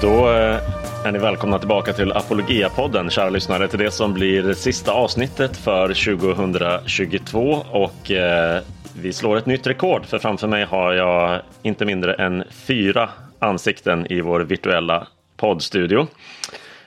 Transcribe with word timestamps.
Då 0.00 0.30
eh, 0.30 0.58
är 1.04 1.12
ni 1.12 1.18
välkomna 1.18 1.58
tillbaka 1.58 1.92
till 1.92 2.12
Apologia-podden, 2.12 3.10
kära 3.10 3.30
lyssnare, 3.30 3.68
till 3.68 3.78
det 3.78 3.90
som 3.90 4.14
blir 4.14 4.54
sista 4.54 4.92
avsnittet 4.92 5.56
för 5.56 5.88
2022 6.18 7.64
och 7.70 8.10
eh, 8.10 8.62
vi 9.00 9.12
slår 9.12 9.36
ett 9.36 9.46
nytt 9.46 9.66
rekord 9.66 10.06
för 10.06 10.18
framför 10.18 10.46
mig 10.46 10.64
har 10.64 10.92
jag 10.92 11.40
inte 11.62 11.84
mindre 11.84 12.14
än 12.14 12.44
fyra 12.50 13.10
ansikten 13.38 14.12
i 14.12 14.20
vår 14.20 14.40
virtuella 14.40 15.06
poddstudio. 15.36 16.06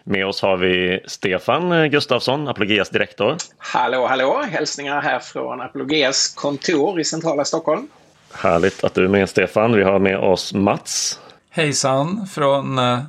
Med 0.04 0.26
oss 0.26 0.42
har 0.42 0.58
vi 0.58 1.00
Stefan 1.08 1.90
Gustafsson, 1.90 2.48
Apologias 2.48 2.90
direktor. 2.90 3.36
Hallå, 3.58 4.08
hallå! 4.08 4.44
Hälsningar 4.50 5.02
här 5.02 5.20
från 5.20 5.62
Apologias 5.62 6.34
kontor 6.36 7.00
i 7.00 7.04
centrala 7.04 7.46
Stockholm. 7.46 7.88
Härligt 8.34 8.84
att 8.84 8.94
du 8.94 9.04
är 9.04 9.10
med 9.10 9.30
Stefan. 9.30 9.74
Vi 9.74 9.84
har 9.84 10.00
med 10.00 10.18
oss 10.18 10.54
Mats. 10.54 11.20
Hejsan 11.56 12.28
från 12.28 12.78
eh, 12.78 13.00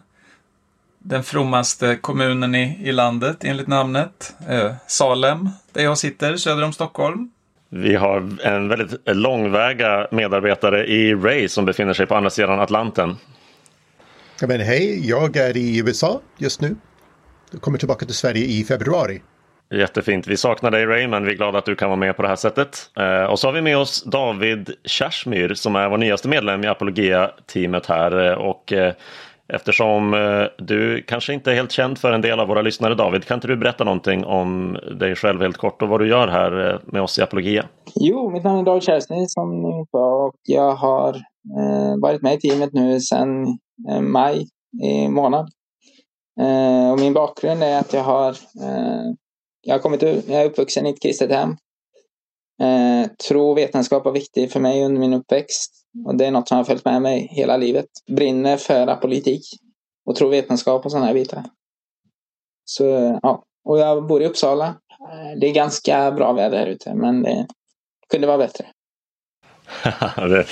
den 0.99 1.25
frommaste 1.25 1.97
kommunen 1.97 2.55
i, 2.55 2.79
i 2.83 2.93
landet 2.93 3.45
enligt 3.45 3.67
namnet. 3.67 4.35
Eh, 4.49 4.73
Salem, 4.87 5.49
där 5.73 5.83
jag 5.83 5.99
sitter 5.99 6.37
söder 6.37 6.65
om 6.65 6.73
Stockholm. 6.73 7.31
Vi 7.69 7.95
har 7.95 8.47
en 8.47 8.69
väldigt 8.69 9.01
långväga 9.05 10.09
medarbetare 10.11 10.87
i 10.87 11.15
Ray 11.15 11.49
som 11.49 11.65
befinner 11.65 11.93
sig 11.93 12.07
på 12.07 12.15
andra 12.15 12.31
sidan 12.31 12.61
Atlanten. 12.61 13.17
Ja, 14.41 14.47
men 14.47 14.61
hej, 14.61 15.09
jag 15.09 15.37
är 15.37 15.57
i 15.57 15.79
USA 15.79 16.21
just 16.39 16.61
nu. 16.61 16.77
Jag 17.51 17.61
kommer 17.61 17.79
tillbaka 17.79 18.07
till 18.07 18.15
Sverige 18.15 18.45
i 18.45 18.65
februari. 18.65 19.23
Jättefint. 19.71 20.27
Vi 20.27 20.37
saknar 20.37 20.71
dig 20.71 20.87
Ray, 20.87 21.07
men 21.07 21.25
vi 21.25 21.31
är 21.31 21.37
glada 21.37 21.59
att 21.59 21.65
du 21.65 21.75
kan 21.75 21.89
vara 21.89 21.99
med 21.99 22.17
på 22.17 22.23
det 22.23 22.29
här 22.29 22.37
sättet. 22.37 22.91
Eh, 22.97 23.25
och 23.25 23.39
så 23.39 23.49
har 23.49 23.53
vi 23.53 23.63
med 23.63 23.79
oss 23.79 24.03
David 24.03 24.71
Kersmyr 24.85 25.55
som 25.55 25.77
är 25.77 25.89
vår 25.89 25.99
nyaste 25.99 26.29
medlem 26.29 26.65
i 26.65 26.67
Apologia-teamet 26.67 27.87
här. 27.87 28.31
Eh, 28.31 28.39
och 28.39 28.73
eh, 28.73 28.95
eftersom 29.49 30.15
eh, 30.15 30.65
du 30.65 31.03
kanske 31.03 31.35
inte 31.35 31.51
är 31.51 31.55
helt 31.55 31.73
känd 31.73 31.99
för 31.99 32.13
en 32.13 32.21
del 32.21 32.41
av 32.41 32.49
våra 32.49 32.63
lyssnare 32.63 32.95
David, 32.95 33.25
kan 33.25 33.35
inte 33.35 33.47
du 33.47 33.57
berätta 33.57 33.85
någonting 33.85 34.25
om 34.25 34.79
dig 34.99 35.15
själv 35.15 35.43
helt 35.43 35.57
kort 35.57 35.83
och 35.83 35.89
vad 35.89 36.01
du 36.01 36.09
gör 36.09 36.29
här 36.29 36.71
eh, 36.71 36.81
med 36.87 37.03
oss 37.03 37.19
i 37.19 37.23
Apologia? 37.23 37.65
Jo, 37.95 38.31
mitt 38.31 38.45
namn 38.45 38.59
är 38.59 38.65
David 38.65 38.83
Kersmyr 38.83 39.27
som 39.29 39.63
ni 39.63 39.87
sa 39.91 40.27
och 40.27 40.35
jag 40.43 40.75
har 40.75 41.15
eh, 41.59 42.01
varit 42.03 42.23
med 42.23 42.35
i 42.35 42.41
teamet 42.41 42.73
nu 42.73 43.01
sedan 43.01 43.47
eh, 43.91 44.01
maj 44.01 44.47
i 44.83 45.09
månad. 45.09 45.49
Eh, 46.41 46.93
och 46.93 47.01
min 47.01 47.13
bakgrund 47.13 47.63
är 47.63 47.81
att 47.81 47.93
jag 47.93 48.03
har 48.03 48.29
eh, 48.29 49.15
jag, 49.65 49.75
har 49.75 49.79
kommit 49.79 50.03
jag 50.03 50.29
är 50.29 50.45
uppvuxen 50.45 50.87
i 50.87 50.91
ett 50.91 51.03
kristet 51.03 51.31
hem. 51.31 51.57
Eh, 52.63 53.11
tro 53.29 53.51
och 53.51 53.59
vetenskap 53.59 54.05
var 54.05 54.13
viktigt 54.13 54.53
för 54.53 54.61
mig 54.61 54.85
under 54.85 55.01
min 55.01 55.15
uppväxt. 55.15 55.73
Och 56.07 56.15
det 56.15 56.27
är 56.27 56.31
något 56.31 56.49
som 56.49 56.57
har 56.57 56.65
följt 56.65 56.85
med 56.85 57.03
mig 57.03 57.29
hela 57.31 57.57
livet. 57.57 57.87
Brinner 58.07 58.57
för 58.57 58.97
politik 58.97 59.43
och 60.07 60.17
tro 60.17 60.27
och 60.27 60.33
vetenskap 60.33 60.85
och 60.85 60.91
sådana 60.91 61.07
här 61.07 61.15
bitar. 61.15 61.45
Så 62.65 63.19
ja, 63.23 63.45
och 63.65 63.79
jag 63.79 64.07
bor 64.07 64.23
i 64.23 64.27
Uppsala. 64.27 64.67
Eh, 64.67 65.39
det 65.41 65.47
är 65.47 65.55
ganska 65.55 66.13
bra 66.13 66.33
väder 66.33 66.59
här 66.59 66.67
ute, 66.67 66.95
men 66.95 67.23
det 67.23 67.47
kunde 68.11 68.27
vara 68.27 68.39
bättre. 68.39 68.67
det, 70.17 70.47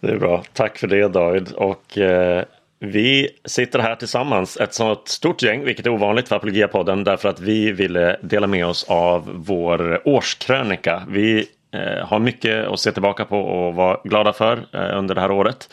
det, 0.00 0.08
är 0.08 0.18
bra. 0.18 0.44
Tack 0.52 0.78
för 0.78 0.86
det 0.86 1.08
David. 1.08 1.52
Och 1.52 1.98
eh, 1.98 2.44
vi 2.90 3.28
sitter 3.44 3.78
här 3.78 3.94
tillsammans, 3.94 4.56
ett 4.56 4.74
sådant 4.74 5.08
stort 5.08 5.42
gäng, 5.42 5.64
vilket 5.64 5.86
är 5.86 5.90
ovanligt 5.90 6.28
för 6.28 6.36
Apologia-podden, 6.36 7.04
därför 7.04 7.28
att 7.28 7.40
vi 7.40 7.72
ville 7.72 8.16
dela 8.22 8.46
med 8.46 8.66
oss 8.66 8.84
av 8.88 9.30
vår 9.34 10.08
årskrönika. 10.08 11.02
Vi 11.08 11.46
eh, 11.72 12.06
har 12.06 12.18
mycket 12.18 12.66
att 12.66 12.80
se 12.80 12.92
tillbaka 12.92 13.24
på 13.24 13.40
och 13.40 13.74
vara 13.74 14.00
glada 14.04 14.32
för 14.32 14.58
eh, 14.72 14.98
under 14.98 15.14
det 15.14 15.20
här 15.20 15.30
året. 15.30 15.68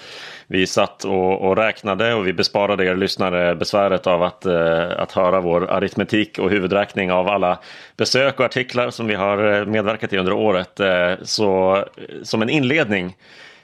Vi 0.47 0.67
satt 0.67 1.05
och, 1.05 1.41
och, 1.41 1.57
räknade 1.57 2.13
och 2.13 2.27
vi 2.27 2.33
besparade 2.33 2.85
er 2.85 2.95
lyssnare 2.95 3.55
besväret 3.55 4.07
av 4.07 4.23
att, 4.23 4.45
eh, 4.45 4.91
att 4.97 5.11
höra 5.11 5.41
vår 5.41 5.71
aritmetik 5.71 6.39
och 6.39 6.49
huvudräkning 6.49 7.11
av 7.11 7.27
alla 7.27 7.59
besök 7.97 8.39
och 8.39 8.45
artiklar 8.45 8.89
som 8.89 9.07
vi 9.07 9.15
har 9.15 9.53
eh, 9.53 9.65
medverkat 9.65 10.13
i 10.13 10.17
under 10.17 10.33
året. 10.33 10.79
Eh, 10.79 11.13
så 11.23 11.75
eh, 11.75 11.83
som 12.23 12.41
en 12.41 12.49
inledning 12.49 13.15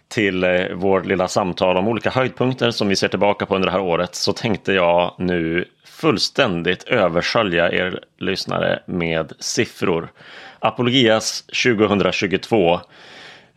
till 0.09 0.44
eh, 0.44 0.68
vårt 0.74 1.06
lilla 1.06 1.28
samtal 1.28 1.78
om 1.78 1.88
olika 1.88 2.09
höjdpunkter 2.09 2.72
som 2.72 2.88
vi 2.88 2.96
ser 2.96 3.08
tillbaka 3.08 3.46
på 3.46 3.56
under 3.56 3.66
det 3.66 3.72
här 3.72 3.81
året 3.81 4.16
så 4.16 4.34
tänkte 4.34 4.74
jag 4.74 5.16
nu 5.18 5.66
fullständigt 5.86 6.84
överskölja 6.84 7.72
er 7.72 8.00
lyssnare 8.18 8.80
med 8.86 9.34
siffror. 9.40 10.12
Apologias 10.59 11.42
2022 11.42 12.74
um, 12.74 12.81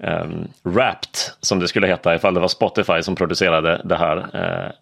ehm, 0.09 0.49
Wrapped 0.63 1.17
som 1.41 1.59
det 1.59 1.69
skulle 1.69 1.87
heta 1.87 2.15
ifall 2.15 2.35
det 2.35 2.41
var 2.41 2.49
Spotify 2.49 3.03
som 3.03 3.15
producerade 3.15 3.81
det 3.85 3.97
här 3.97 4.17
uh, 4.17 4.73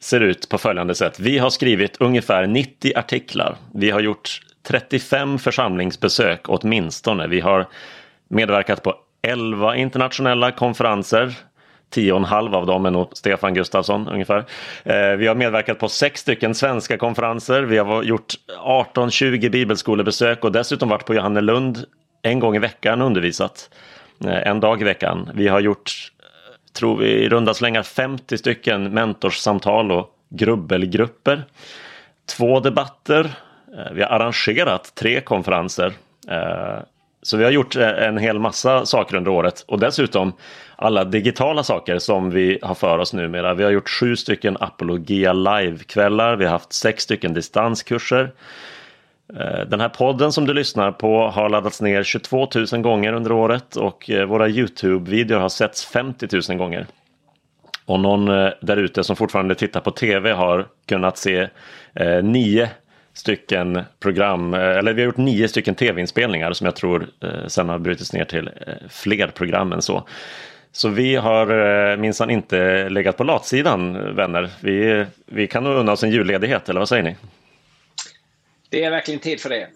ser 0.00 0.20
ut 0.20 0.48
på 0.48 0.58
följande 0.58 0.94
sätt. 0.94 1.20
Vi 1.20 1.38
har 1.38 1.50
skrivit 1.50 1.96
ungefär 2.00 2.46
90 2.46 2.92
artiklar. 2.96 3.56
Vi 3.74 3.90
har 3.90 4.00
gjort 4.00 4.40
35 4.62 5.38
församlingsbesök 5.38 6.40
åtminstone. 6.44 7.26
Vi 7.26 7.40
har 7.40 7.66
medverkat 8.28 8.82
på 8.82 8.94
11 9.22 9.76
internationella 9.76 10.52
konferenser. 10.52 11.34
10,5 11.94 12.54
av 12.54 12.66
dem 12.66 12.86
är 12.86 12.90
nog 12.90 13.16
Stefan 13.16 13.54
Gustafsson 13.54 14.08
ungefär. 14.08 14.44
Eh, 14.84 15.16
vi 15.16 15.26
har 15.26 15.34
medverkat 15.34 15.78
på 15.78 15.88
sex 15.88 16.20
stycken 16.20 16.54
svenska 16.54 16.98
konferenser. 16.98 17.62
Vi 17.62 17.78
har 17.78 18.02
gjort 18.02 18.34
18-20 18.64 19.50
bibelskolebesök 19.50 20.44
och 20.44 20.52
dessutom 20.52 20.88
varit 20.88 21.04
på 21.04 21.14
Johannelund 21.14 21.84
en 22.22 22.40
gång 22.40 22.56
i 22.56 22.58
veckan 22.58 23.00
och 23.00 23.06
undervisat. 23.06 23.70
Eh, 24.24 24.46
en 24.46 24.60
dag 24.60 24.80
i 24.80 24.84
veckan. 24.84 25.30
Vi 25.34 25.48
har 25.48 25.60
gjort, 25.60 25.92
eh, 26.18 26.72
tror 26.72 26.96
vi, 26.96 27.06
i 27.06 27.28
runda 27.28 27.54
slängar 27.54 27.82
50 27.82 28.38
stycken 28.38 28.94
mentorssamtal 28.94 29.92
och 29.92 30.10
grubbelgrupper. 30.28 31.44
Två 32.36 32.60
debatter. 32.60 33.30
Vi 33.92 34.02
har 34.02 34.08
arrangerat 34.08 34.94
tre 34.94 35.20
konferenser. 35.20 35.92
Så 37.22 37.36
vi 37.36 37.44
har 37.44 37.50
gjort 37.50 37.76
eh, 37.76 37.88
en 37.88 38.18
hel 38.18 38.38
massa 38.38 38.86
saker 38.86 39.16
under 39.16 39.30
året 39.30 39.64
och 39.68 39.78
dessutom 39.78 40.32
alla 40.76 41.04
digitala 41.04 41.62
saker 41.62 41.98
som 41.98 42.30
vi 42.30 42.58
har 42.62 42.74
för 42.74 42.98
oss 42.98 43.12
numera. 43.12 43.54
Vi 43.54 43.64
har 43.64 43.70
gjort 43.70 43.88
sju 43.88 44.16
stycken 44.16 44.56
Apologia 44.60 45.32
live-kvällar, 45.32 46.36
vi 46.36 46.44
har 46.44 46.52
haft 46.52 46.72
sex 46.72 47.02
stycken 47.02 47.34
distanskurser. 47.34 48.32
Eh, 49.38 49.60
den 49.68 49.80
här 49.80 49.88
podden 49.88 50.32
som 50.32 50.46
du 50.46 50.54
lyssnar 50.54 50.92
på 50.92 51.28
har 51.28 51.48
laddats 51.48 51.80
ner 51.80 52.02
22 52.02 52.48
000 52.72 52.82
gånger 52.82 53.12
under 53.12 53.32
året 53.32 53.76
och 53.76 54.10
eh, 54.10 54.26
våra 54.26 54.48
Youtube-videor 54.48 55.38
har 55.38 55.48
setts 55.48 55.84
50 55.84 56.28
000 56.48 56.58
gånger. 56.58 56.86
Och 57.86 58.00
någon 58.00 58.26
där 58.60 58.76
ute 58.76 59.04
som 59.04 59.16
fortfarande 59.16 59.54
tittar 59.54 59.80
på 59.80 59.90
tv 59.90 60.32
har 60.32 60.66
kunnat 60.86 61.18
se 61.18 61.48
eh, 61.94 62.22
nio 62.22 62.68
stycken 63.14 63.82
program, 64.00 64.54
eh, 64.54 64.60
eller 64.60 64.92
vi 64.92 65.02
har 65.02 65.06
gjort 65.06 65.16
nio 65.16 65.48
stycken 65.48 65.74
tv-inspelningar 65.74 66.52
som 66.52 66.64
jag 66.64 66.76
tror 66.76 67.06
eh, 67.22 67.46
sen 67.46 67.68
har 67.68 67.78
brutits 67.78 68.12
ner 68.12 68.24
till 68.24 68.46
eh, 68.66 68.74
fler 68.88 69.28
program 69.28 69.72
än 69.72 69.82
så. 69.82 70.08
Så 70.72 70.88
vi 70.88 71.16
har 71.16 71.46
eh, 71.90 71.96
minsann 71.96 72.30
inte 72.30 72.88
legat 72.88 73.16
på 73.16 73.24
latsidan 73.24 74.14
vänner. 74.16 74.50
Vi, 74.60 75.06
vi 75.26 75.46
kan 75.46 75.64
nog 75.64 75.74
unna 75.74 75.92
oss 75.92 76.02
en 76.02 76.10
julledighet, 76.10 76.68
eller 76.68 76.80
vad 76.80 76.88
säger 76.88 77.02
ni? 77.02 77.16
Det 78.68 78.84
är 78.84 78.90
verkligen 78.90 79.20
tid 79.20 79.40
för 79.40 79.48
det. 79.48 79.66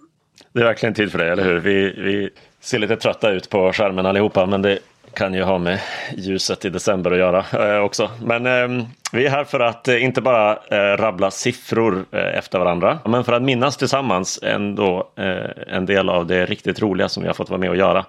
Det 0.53 0.61
är 0.61 0.65
verkligen 0.65 0.95
tid 0.95 1.13
för 1.13 1.19
det, 1.19 1.33
eller 1.33 1.45
hur? 1.45 1.61
Vi, 1.61 1.95
vi 1.97 2.31
ser 2.61 2.79
lite 2.79 2.97
trötta 2.97 3.31
ut 3.31 3.51
på 3.51 3.73
skärmen 3.73 4.07
allihopa, 4.07 4.47
men 4.47 4.63
det 4.63 4.79
kan 5.15 5.35
ju 5.35 5.43
ha 5.43 5.59
med 5.59 5.81
ljuset 6.17 6.65
i 6.65 6.71
december 6.71 7.11
att 7.11 7.19
göra 7.19 7.75
eh, 7.75 7.81
också. 7.81 8.11
Men 8.23 8.47
eh, 8.47 8.87
vi 9.13 9.27
är 9.27 9.31
här 9.31 9.45
för 9.45 9.61
att 9.61 9.89
eh, 9.89 10.05
inte 10.05 10.21
bara 10.21 10.59
eh, 10.71 10.97
rabbla 10.97 11.31
siffror 11.31 12.05
eh, 12.13 12.39
efter 12.39 12.59
varandra, 12.59 12.99
men 13.05 13.25
för 13.25 13.33
att 13.33 13.43
minnas 13.43 13.77
tillsammans 13.77 14.41
ändå 14.43 15.09
eh, 15.17 15.75
en 15.77 15.87
del 15.87 16.09
av 16.09 16.27
det 16.27 16.47
riktigt 16.47 16.83
roliga 16.83 17.09
som 17.09 17.23
vi 17.23 17.27
har 17.27 17.35
fått 17.35 17.51
vara 17.51 17.61
med 17.61 17.71
och 17.71 17.77
göra 17.77 18.05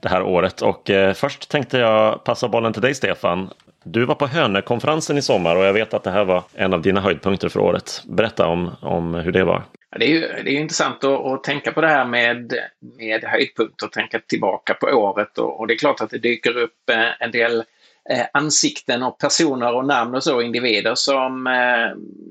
det 0.00 0.08
här 0.08 0.22
året. 0.22 0.62
Och 0.62 0.90
eh, 0.90 1.12
först 1.14 1.50
tänkte 1.50 1.78
jag 1.78 2.24
passa 2.24 2.48
bollen 2.48 2.72
till 2.72 2.82
dig 2.82 2.94
Stefan. 2.94 3.50
Du 3.84 4.04
var 4.04 4.14
på 4.14 4.26
Hönökonferensen 4.26 5.18
i 5.18 5.22
sommar 5.22 5.56
och 5.56 5.64
jag 5.64 5.72
vet 5.72 5.94
att 5.94 6.02
det 6.04 6.10
här 6.10 6.24
var 6.24 6.42
en 6.54 6.74
av 6.74 6.82
dina 6.82 7.00
höjdpunkter 7.00 7.48
för 7.48 7.60
året. 7.60 8.02
Berätta 8.06 8.46
om, 8.46 8.70
om 8.80 9.14
hur 9.14 9.32
det 9.32 9.44
var. 9.44 9.62
Det 9.98 10.04
är 10.04 10.08
ju 10.08 10.20
det 10.20 10.50
är 10.50 10.60
intressant 10.60 11.04
att, 11.04 11.26
att, 11.26 11.44
tänka 11.44 11.72
på 11.72 11.80
det 11.80 11.88
här 11.88 12.04
med, 12.04 12.54
med 12.80 13.24
höjdpunkter 13.24 13.86
och 13.86 13.92
tänka 13.92 14.18
tillbaka 14.18 14.74
på 14.74 14.86
året 14.86 15.38
och, 15.38 15.60
och, 15.60 15.66
det 15.66 15.74
är 15.74 15.78
klart 15.78 16.00
att 16.00 16.10
det 16.10 16.18
dyker 16.18 16.56
upp 16.56 16.90
eh, 16.90 17.22
en 17.22 17.30
del 17.30 17.64
eh, 18.10 18.26
ansikten 18.32 19.02
och 19.02 19.18
personer 19.18 19.74
och 19.74 19.86
namn 19.86 20.14
och 20.14 20.24
så, 20.24 20.42
individer 20.42 20.94
som 20.94 21.46
eh, 21.46 21.84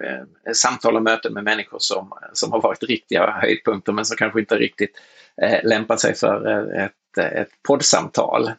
eh 0.10 0.54
samtal 0.54 0.96
och 0.96 1.04
möten 1.04 1.34
med 1.34 1.44
människor 1.44 1.78
som, 1.80 2.13
som 2.34 2.52
har 2.52 2.62
varit 2.62 2.84
riktiga 2.84 3.31
höjdpunkter 3.31 3.92
men 3.92 4.06
som 4.06 4.18
kanske 4.18 4.40
inte 4.40 4.56
riktigt 4.56 5.02
eh, 5.42 5.63
lämpar 5.63 5.98
sig 5.98 6.16
för 6.16 6.72
ett, 6.74 7.18
ett 7.18 7.50
poddsamtal. 7.68 8.52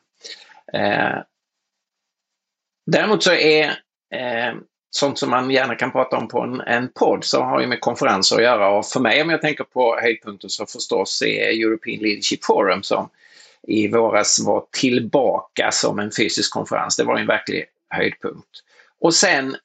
Eh, 0.73 1.19
däremot 2.87 3.23
så 3.23 3.33
är 3.33 3.79
sånt 4.95 5.19
som 5.19 5.31
man 5.31 5.51
gärna 5.51 5.75
kan 5.75 5.93
prata 5.93 6.17
om 6.17 6.29
på 6.29 6.41
en, 6.41 6.61
en 6.61 6.89
podd 6.89 7.25
så 7.25 7.43
har 7.43 7.61
ju 7.61 7.67
med 7.67 7.81
konferenser 7.81 8.37
att 8.37 8.43
göra. 8.43 8.69
Och 8.69 8.87
för 8.87 9.01
mig 9.01 9.23
om 9.23 9.31
jag 9.31 9.41
tänker 9.41 9.65
på 9.65 9.99
höjdpunkten 10.01 10.51
så 10.51 10.67
förstås 10.67 11.23
är 11.23 11.67
European 11.67 12.03
Leadership 12.03 12.45
Forum 12.45 12.83
som 12.83 13.09
i 13.63 13.89
våras 13.89 14.41
var 14.47 14.65
tillbaka 14.71 15.71
som 15.71 15.99
en 15.99 16.11
fysisk 16.17 16.53
konferens. 16.53 16.97
Det 16.97 17.05
var 17.05 17.19
en 17.19 17.27
verklig 17.27 17.65
höjdpunkt. 17.91 18.49
Och 19.01 19.15
sen 19.15 19.57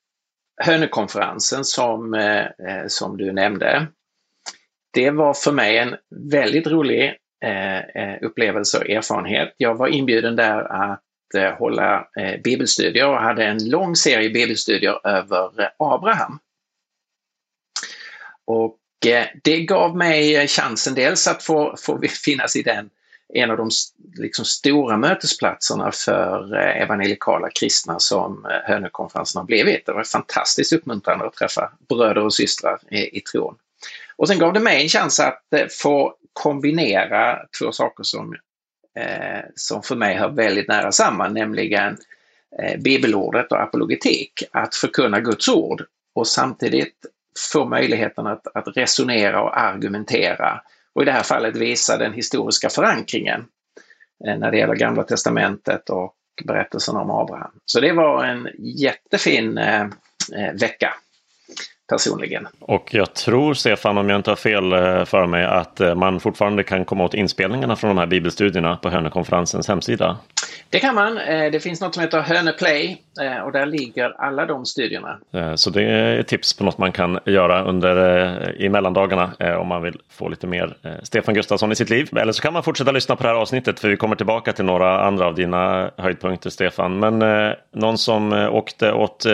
Hönökonferensen 0.62 1.66
som, 1.66 2.14
eh, 2.14 2.46
eh, 2.46 2.88
som 2.88 3.18
du 3.18 3.32
nämnde. 3.32 3.88
Det 4.94 5.10
var 5.10 5.34
för 5.34 5.52
mig 5.52 5.78
en 5.78 5.96
väldigt 6.32 6.68
rolig 6.68 7.16
eh, 7.44 8.16
upplevelse 8.22 8.78
och 8.78 8.90
erfarenhet. 8.90 9.54
Jag 9.58 9.76
var 9.76 9.88
inbjuden 9.88 10.36
där 10.36 10.60
att 10.60 11.02
Eh, 11.36 11.54
hålla 11.54 12.08
eh, 12.18 12.42
bibelstudier 12.44 13.08
och 13.08 13.18
hade 13.18 13.46
en 13.46 13.70
lång 13.70 13.96
serie 13.96 14.30
bibelstudier 14.30 15.08
över 15.08 15.62
eh, 15.62 15.68
Abraham. 15.80 16.40
Och 18.46 18.78
det 19.44 19.60
gav 19.60 19.98
mig 19.98 20.48
chansen 20.48 20.96
dels 20.96 21.28
att 21.28 21.44
få, 21.44 21.76
få 21.78 22.02
finnas 22.08 22.56
i 22.56 22.64
den 22.64 22.90
en 23.34 23.52
av 23.52 23.58
de 23.58 23.70
liksom, 24.16 24.46
stora 24.46 24.98
mötesplatserna 24.98 25.92
för 25.92 26.56
eh, 26.56 26.82
evangelikala 26.82 27.50
kristna 27.50 28.00
som 28.00 28.46
eh, 28.46 28.72
Hönökonferensen 28.72 29.40
har 29.40 29.46
blivit. 29.46 29.86
Det 29.86 29.94
var 29.94 30.04
fantastiskt 30.04 30.74
uppmuntrande 30.74 31.26
att 31.26 31.34
träffa 31.34 31.72
bröder 31.90 32.24
och 32.24 32.34
systrar 32.34 32.80
i, 32.92 33.18
i 33.18 33.22
tron. 33.22 33.56
Och 34.16 34.28
sen 34.28 34.40
gav 34.40 34.54
det 34.54 34.60
mig 34.60 34.84
en 34.84 34.90
chans 34.90 35.20
att 35.20 35.54
eh, 35.54 35.68
få 35.82 36.16
kombinera 36.34 37.40
två 37.60 37.72
saker 37.72 38.04
som, 38.04 38.36
eh, 38.98 39.44
som 39.56 39.84
för 39.84 39.96
mig 39.96 40.16
hör 40.16 40.30
väldigt 40.30 40.68
nära 40.68 40.92
samman, 40.92 41.34
nämligen 41.34 41.98
eh, 42.60 42.80
bibelordet 42.80 43.52
och 43.52 43.62
apologetik. 43.62 44.44
Att 44.52 44.76
förkunna 44.76 45.20
Guds 45.20 45.50
ord 45.50 45.84
och 46.16 46.28
samtidigt 46.28 46.96
få 47.54 47.66
möjligheten 47.66 48.28
att, 48.28 48.48
att 48.54 48.78
resonera 48.78 49.42
och 49.42 49.60
argumentera 49.60 50.62
och 50.98 51.02
i 51.02 51.06
det 51.06 51.12
här 51.12 51.24
fallet 51.24 51.56
visa 51.56 51.98
den 51.98 52.14
historiska 52.14 52.70
förankringen 52.70 53.46
eh, 54.28 54.38
när 54.38 54.52
det 54.52 54.58
gäller 54.58 54.76
Gamla 54.76 55.04
Testamentet 55.04 55.90
och 55.90 56.16
berättelsen 56.46 56.96
om 56.96 57.10
Abraham. 57.10 57.52
Så 57.66 57.80
det 57.80 57.92
var 57.92 58.24
en 58.24 58.50
jättefin 58.58 59.58
eh, 59.58 59.82
eh, 60.36 60.54
vecka 60.60 60.94
personligen. 61.88 62.48
Och 62.60 62.94
jag 62.94 63.14
tror, 63.14 63.54
Stefan, 63.54 63.98
om 63.98 64.10
jag 64.10 64.20
inte 64.20 64.32
har 64.32 64.36
fel 64.36 64.74
eh, 64.74 65.06
för 65.06 65.26
mig, 65.26 65.46
att 65.46 65.82
eh, 65.82 65.96
man 65.96 66.20
fortfarande 66.20 66.64
kan 66.64 66.86
komma 66.86 67.04
åt 67.04 67.14
inspelningarna 67.14 67.76
från 67.76 67.88
de 67.88 67.98
här 67.98 68.08
bibelstudierna 68.08 68.78
på 68.78 68.90
Hönökonferensens 68.90 69.68
hemsida. 69.68 70.18
Det 70.70 70.80
kan 70.80 70.96
man. 70.96 71.18
Eh, 71.18 71.52
det 71.52 71.60
finns 71.60 71.82
något 71.82 71.94
som 71.94 72.04
heter 72.04 72.22
Höneplay 72.22 73.02
eh, 73.22 73.38
och 73.38 73.52
där 73.52 73.66
ligger 73.66 74.22
alla 74.22 74.46
de 74.46 74.66
studierna. 74.66 75.20
Eh, 75.34 75.56
så 75.56 75.70
det 75.70 75.84
är 75.84 76.20
ett 76.20 76.28
tips 76.28 76.54
på 76.54 76.64
något 76.64 76.78
man 76.78 76.92
kan 76.92 77.20
göra 77.26 77.64
under 77.64 78.62
i 78.62 78.70
mellandagarna 78.70 79.32
om 79.60 79.68
man 79.68 79.82
vill 79.82 80.00
få 80.10 80.30
lite 80.30 80.48
mer 80.48 80.78
Stefan 81.04 81.34
Gustafsson 81.34 81.72
i 81.72 81.76
sitt 81.76 81.90
liv. 81.90 82.18
Eller 82.18 82.32
så 82.32 82.42
kan 82.42 82.54
man 82.54 82.64
fortsätta 82.64 82.92
lyssna 82.92 83.16
på 83.16 83.24
det 83.24 83.30
här 83.30 83.36
avsnittet 83.36 83.80
för 83.80 83.90
vi 83.90 83.98
kommer 83.98 84.16
tillbaka 84.16 84.54
till 84.54 84.66
några 84.66 85.02
andra 85.02 85.26
av 85.26 85.36
dina 85.36 85.92
höjdpunkter 85.98 86.50
Stefan. 86.50 87.00
Men 87.00 87.54
någon 87.74 87.98
som 87.98 88.34
åkte 88.34 88.92
åt 88.94 89.26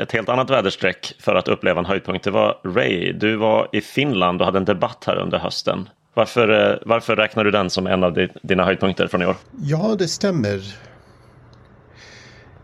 ett 0.00 0.12
helt 0.12 0.28
annat 0.28 0.50
väderstreck 0.50 1.12
för 1.20 1.34
att 1.34 1.48
uppleva 1.48 1.78
en 1.78 1.86
höjdpunkt 1.86 2.24
det 2.24 2.30
var 2.30 2.58
Ray. 2.64 3.12
Du 3.12 3.36
var 3.36 3.68
i 3.72 3.80
Finland 3.80 4.40
och 4.40 4.46
hade 4.46 4.58
en 4.58 4.64
debatt 4.64 5.04
här 5.06 5.16
under 5.16 5.38
hösten. 5.38 5.88
Varför, 6.18 6.70
eh, 6.72 6.78
varför 6.86 7.16
räknar 7.16 7.44
du 7.44 7.50
den 7.50 7.70
som 7.70 7.86
en 7.86 8.04
av 8.04 8.28
dina 8.42 8.64
höjdpunkter 8.64 9.08
från 9.08 9.22
i 9.22 9.26
år? 9.26 9.36
Ja, 9.62 9.96
det 9.98 10.08
stämmer. 10.08 10.76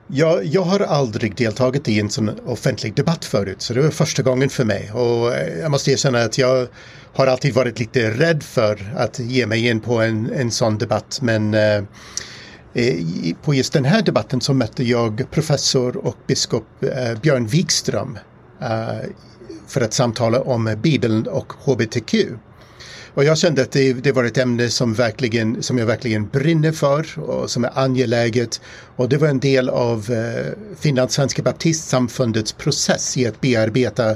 Jag, 0.06 0.44
jag 0.44 0.62
har 0.62 0.80
aldrig 0.80 1.36
deltagit 1.36 1.88
i 1.88 2.00
en 2.00 2.10
sån 2.10 2.30
offentlig 2.46 2.94
debatt 2.94 3.24
förut, 3.24 3.62
så 3.62 3.74
det 3.74 3.82
var 3.82 3.90
första 3.90 4.22
gången 4.22 4.48
för 4.48 4.64
mig. 4.64 4.90
Och 4.92 5.34
eh, 5.34 5.58
jag 5.58 5.70
måste 5.70 5.90
erkänna 5.90 6.22
att 6.22 6.38
jag 6.38 6.66
har 7.14 7.26
alltid 7.26 7.54
varit 7.54 7.78
lite 7.78 8.10
rädd 8.10 8.42
för 8.42 8.92
att 8.96 9.18
ge 9.18 9.46
mig 9.46 9.68
in 9.68 9.80
på 9.80 10.00
en, 10.00 10.32
en 10.32 10.50
sån 10.50 10.78
debatt. 10.78 11.18
Men 11.22 11.54
eh, 11.54 11.76
eh 12.74 12.96
på 13.42 13.54
just 13.54 13.72
den 13.72 13.84
här 13.84 14.02
debatten 14.02 14.40
så 14.40 14.54
mötte 14.54 14.84
jag 14.84 15.30
professor 15.30 15.96
och 15.96 16.16
biskop 16.26 16.66
eh, 16.82 17.20
Björn 17.22 17.46
Wikström 17.46 18.18
eh, 18.60 19.08
för 19.68 19.80
att 19.80 19.92
samtala 19.92 20.40
om 20.40 20.76
Bibeln 20.82 21.26
och 21.26 21.52
HBTQ. 21.52 22.14
Och 23.14 23.25
jag 23.25 23.38
kände 23.38 23.62
att 23.62 23.72
det, 23.72 23.93
det, 23.93 24.12
var 24.12 24.25
ett 24.25 24.38
ämne 24.38 24.69
som, 24.69 24.94
verkligen, 24.94 25.62
som 25.62 25.78
jag 25.78 25.87
verkligen 25.87 26.28
brinner 26.28 26.72
för 26.72 27.19
och 27.19 27.50
som 27.50 27.64
är 27.64 27.78
angeläget. 27.78 28.61
Och 28.96 29.08
det 29.08 29.16
var 29.16 29.28
en 29.28 29.40
del 29.40 29.69
av 29.69 30.11
eh, 30.11 30.76
Finlands 30.81 31.14
svenska 31.14 31.43
baptistsamfundets 31.43 32.52
process 32.52 33.16
i 33.16 33.26
att 33.26 33.40
bearbeta 33.40 34.11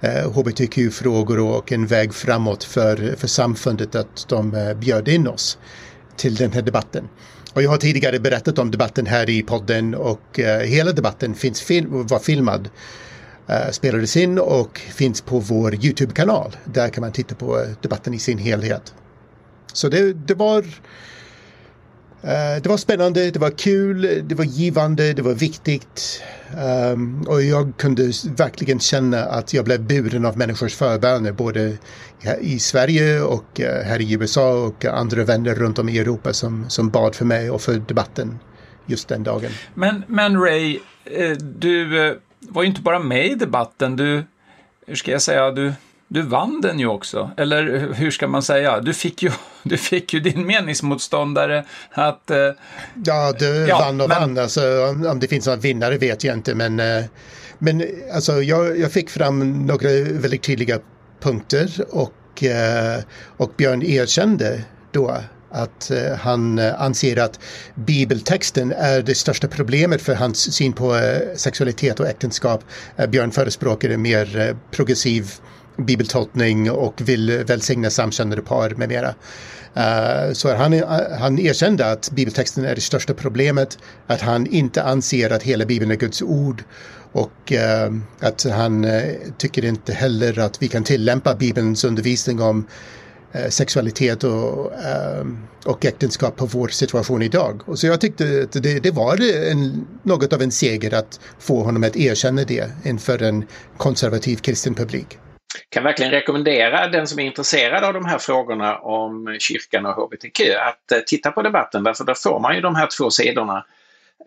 eh, 0.00 0.30
hbtq-frågor 0.32 1.40
och 1.40 1.72
en 1.72 1.86
väg 1.86 2.14
framåt 2.14 2.64
för, 2.64 3.16
för 3.16 3.28
samfundet 3.28 3.94
att 3.94 4.28
de 4.28 4.54
eh, 4.54 4.74
bjöd 4.74 5.08
in 5.08 5.28
oss 5.28 5.58
till 6.16 6.34
den 6.34 6.52
här 6.52 6.62
debatten. 6.62 7.08
Och 7.52 7.62
jag 7.62 7.70
har 7.70 7.76
tidigare 7.76 8.18
berättat 8.18 8.58
om 8.58 8.70
debatten 8.70 9.06
här 9.06 9.30
i 9.30 9.42
podden 9.42 9.94
och 9.94 10.40
eh, 10.40 10.60
hela 10.60 10.92
debatten 10.92 11.34
finns 11.34 11.60
fil 11.60 11.86
var 11.88 12.18
filmad 12.18 12.68
Eh, 12.68 13.09
Eh, 13.50 13.70
spelades 13.70 14.16
in 14.16 14.38
och 14.38 14.78
finns 14.78 15.20
på 15.20 15.38
vår 15.38 15.74
Youtube-kanal. 15.74 16.56
Där 16.64 16.88
kan 16.88 17.00
man 17.00 17.12
titta 17.12 17.34
på 17.34 17.60
eh, 17.60 17.68
debatten 17.80 18.14
i 18.14 18.18
sin 18.18 18.38
helhet. 18.38 18.94
Så 19.72 19.88
det, 19.88 20.12
det 20.12 20.34
var 20.34 20.58
eh, 22.22 22.62
det 22.62 22.66
var 22.66 22.76
spännande, 22.76 23.30
det 23.30 23.38
var 23.38 23.50
kul, 23.50 24.22
det 24.24 24.34
var 24.34 24.44
givande, 24.44 25.12
det 25.12 25.22
var 25.22 25.34
viktigt. 25.34 26.22
Um, 26.92 27.22
och 27.28 27.42
jag 27.42 27.72
kunde 27.76 28.12
verkligen 28.36 28.80
känna 28.80 29.24
att 29.24 29.54
jag 29.54 29.64
blev 29.64 29.86
buren 29.86 30.26
av 30.26 30.38
människors 30.38 30.74
förböner 30.74 31.32
både 31.32 31.76
i 32.40 32.58
Sverige 32.58 33.20
och 33.20 33.60
här 33.60 34.00
i 34.00 34.12
USA 34.12 34.52
och 34.52 34.84
andra 34.84 35.24
vänner 35.24 35.54
runt 35.54 35.78
om 35.78 35.88
i 35.88 35.98
Europa 35.98 36.32
som, 36.32 36.70
som 36.70 36.90
bad 36.90 37.14
för 37.14 37.24
mig 37.24 37.50
och 37.50 37.60
för 37.60 37.74
debatten 37.74 38.38
just 38.86 39.08
den 39.08 39.22
dagen. 39.22 39.50
Men, 39.74 40.04
men 40.08 40.40
Ray, 40.40 40.78
du 41.58 42.20
var 42.40 42.62
ju 42.62 42.68
inte 42.68 42.80
bara 42.80 42.98
med 42.98 43.26
i 43.26 43.34
debatten, 43.34 43.96
du, 43.96 44.24
hur 44.86 44.94
ska 44.94 45.10
jag 45.10 45.22
säga, 45.22 45.50
du, 45.50 45.72
du 46.08 46.22
vann 46.22 46.60
den 46.60 46.78
ju 46.78 46.86
också. 46.86 47.30
Eller 47.36 47.92
hur 47.94 48.10
ska 48.10 48.28
man 48.28 48.42
säga? 48.42 48.80
Du 48.80 48.94
fick 48.94 49.22
ju, 49.22 49.30
du 49.62 49.76
fick 49.76 50.14
ju 50.14 50.20
din 50.20 50.46
meningsmotståndare 50.46 51.64
att... 51.90 52.30
Eh, 52.30 52.36
ja, 53.04 53.32
du 53.38 53.46
ja, 53.46 53.78
vann 53.78 54.00
och 54.00 54.08
men... 54.08 54.20
vann. 54.20 54.38
Alltså, 54.38 54.84
om, 54.90 55.06
om 55.06 55.20
det 55.20 55.28
finns 55.28 55.46
några 55.46 55.60
vinnare 55.60 55.98
vet 55.98 56.24
jag 56.24 56.36
inte, 56.36 56.54
men, 56.54 56.80
eh, 56.80 57.04
men 57.58 57.84
alltså, 58.14 58.42
jag, 58.42 58.78
jag 58.78 58.92
fick 58.92 59.10
fram 59.10 59.66
några 59.66 59.88
väldigt 60.12 60.42
tydliga 60.42 60.78
punkter 61.20 61.70
och, 61.88 62.44
eh, 62.44 63.00
och 63.36 63.52
Björn 63.56 63.82
erkände 63.82 64.64
då 64.92 65.16
att 65.50 65.90
eh, 65.90 66.16
han 66.18 66.58
eh, 66.58 66.82
anser 66.82 67.18
att 67.18 67.40
bibeltexten 67.74 68.72
är 68.72 69.02
det 69.02 69.14
största 69.14 69.48
problemet 69.48 70.02
för 70.02 70.14
hans 70.14 70.54
syn 70.54 70.72
på 70.72 70.96
eh, 70.96 71.36
sexualitet 71.36 72.00
och 72.00 72.06
äktenskap. 72.06 72.64
Björn 73.08 73.30
förespråkar 73.30 73.90
en 73.90 74.02
mer 74.02 74.56
progressiv 74.70 75.32
bibeltolkning 75.76 76.70
och 76.70 77.00
vill 77.00 77.44
välsigna 77.46 77.90
samkönade 77.90 78.42
par 78.42 78.70
med 78.70 78.88
mera. 78.88 79.14
så 80.34 80.54
han, 80.54 80.82
han 81.18 81.38
erkände 81.38 81.90
att 81.90 82.10
bibeltexten 82.10 82.64
är 82.64 82.74
det 82.74 82.80
största 82.80 83.14
problemet, 83.14 83.78
att 84.06 84.20
han 84.20 84.46
inte 84.46 84.82
anser 84.82 85.30
att 85.30 85.42
hela 85.42 85.64
bibeln 85.64 85.90
är 85.90 85.96
Guds 85.96 86.22
ord 86.22 86.64
och 87.12 87.52
att 88.20 88.46
han 88.50 88.86
tycker 89.38 89.64
inte 89.64 89.92
heller 89.92 90.38
att 90.38 90.62
vi 90.62 90.68
kan 90.68 90.84
tillämpa 90.84 91.34
bibelns 91.34 91.84
undervisning 91.84 92.40
om 92.40 92.66
Eh, 93.32 93.48
sexualitet 93.48 94.24
och, 94.24 94.72
eh, 94.72 95.24
och 95.66 95.84
äktenskap 95.84 96.36
på 96.36 96.46
vår 96.46 96.68
situation 96.68 97.22
idag. 97.22 97.62
Och 97.66 97.78
så 97.78 97.86
jag 97.86 98.00
tyckte 98.00 98.24
att 98.42 98.62
det, 98.62 98.82
det 98.82 98.90
var 98.90 99.16
en, 99.50 99.86
något 100.02 100.32
av 100.32 100.42
en 100.42 100.50
seger 100.50 100.94
att 100.94 101.20
få 101.38 101.62
honom 101.62 101.84
att 101.84 101.96
erkänna 101.96 102.44
det 102.44 102.70
inför 102.84 103.22
en 103.22 103.46
konservativ 103.76 104.36
kristen 104.36 104.74
publik. 104.74 105.18
Kan 105.68 105.84
verkligen 105.84 106.10
rekommendera 106.10 106.88
den 106.88 107.06
som 107.06 107.18
är 107.18 107.24
intresserad 107.24 107.84
av 107.84 107.92
de 107.92 108.04
här 108.04 108.18
frågorna 108.18 108.78
om 108.78 109.36
kyrkan 109.38 109.86
och 109.86 109.94
hbtq 109.94 110.40
att 110.40 110.92
eh, 110.92 110.98
titta 111.06 111.30
på 111.30 111.42
debatten 111.42 111.82
därför 111.84 112.04
då 112.04 112.14
får 112.14 112.40
man 112.40 112.54
ju 112.54 112.60
de 112.60 112.74
här 112.74 112.88
två 112.98 113.10
sidorna 113.10 113.64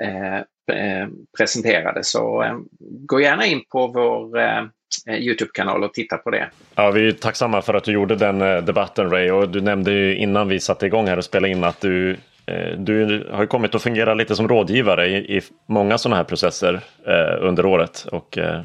eh, 0.04 1.08
presenterade. 1.38 2.04
Så 2.04 2.44
eh, 2.44 2.58
gå 2.80 3.22
gärna 3.22 3.46
in 3.46 3.62
på 3.72 3.88
vår 3.88 4.40
Eh, 4.40 4.64
Youtube-kanal 5.08 5.84
och 5.84 5.94
titta 5.94 6.18
på 6.18 6.30
det. 6.30 6.50
Ja, 6.76 6.92
vi 6.92 7.08
är 7.08 7.12
tacksamma 7.12 7.62
för 7.62 7.74
att 7.74 7.84
du 7.84 7.92
gjorde 7.92 8.16
den 8.16 8.42
eh, 8.42 8.58
debatten 8.58 9.10
Ray 9.10 9.32
och 9.32 9.50
du 9.50 9.62
nämnde 9.62 9.92
ju 9.92 10.18
innan 10.18 10.48
vi 10.48 10.60
satte 10.60 10.86
igång 10.86 11.08
här 11.08 11.18
och 11.18 11.26
spelade 11.26 11.52
in 11.52 11.64
att 11.64 11.82
du 11.82 12.12
eh, 12.46 12.78
du 12.78 13.28
har 13.32 13.46
kommit 13.46 13.76
att 13.76 13.82
fungera 13.84 14.14
lite 14.14 14.36
som 14.36 14.48
rådgivare 14.48 15.08
i, 15.08 15.38
i 15.38 15.42
många 15.68 15.98
sådana 15.98 16.16
här 16.16 16.24
processer 16.24 16.74
eh, 17.08 17.48
under 17.48 17.66
året. 17.66 18.06
Och 18.12 18.38
eh, 18.38 18.62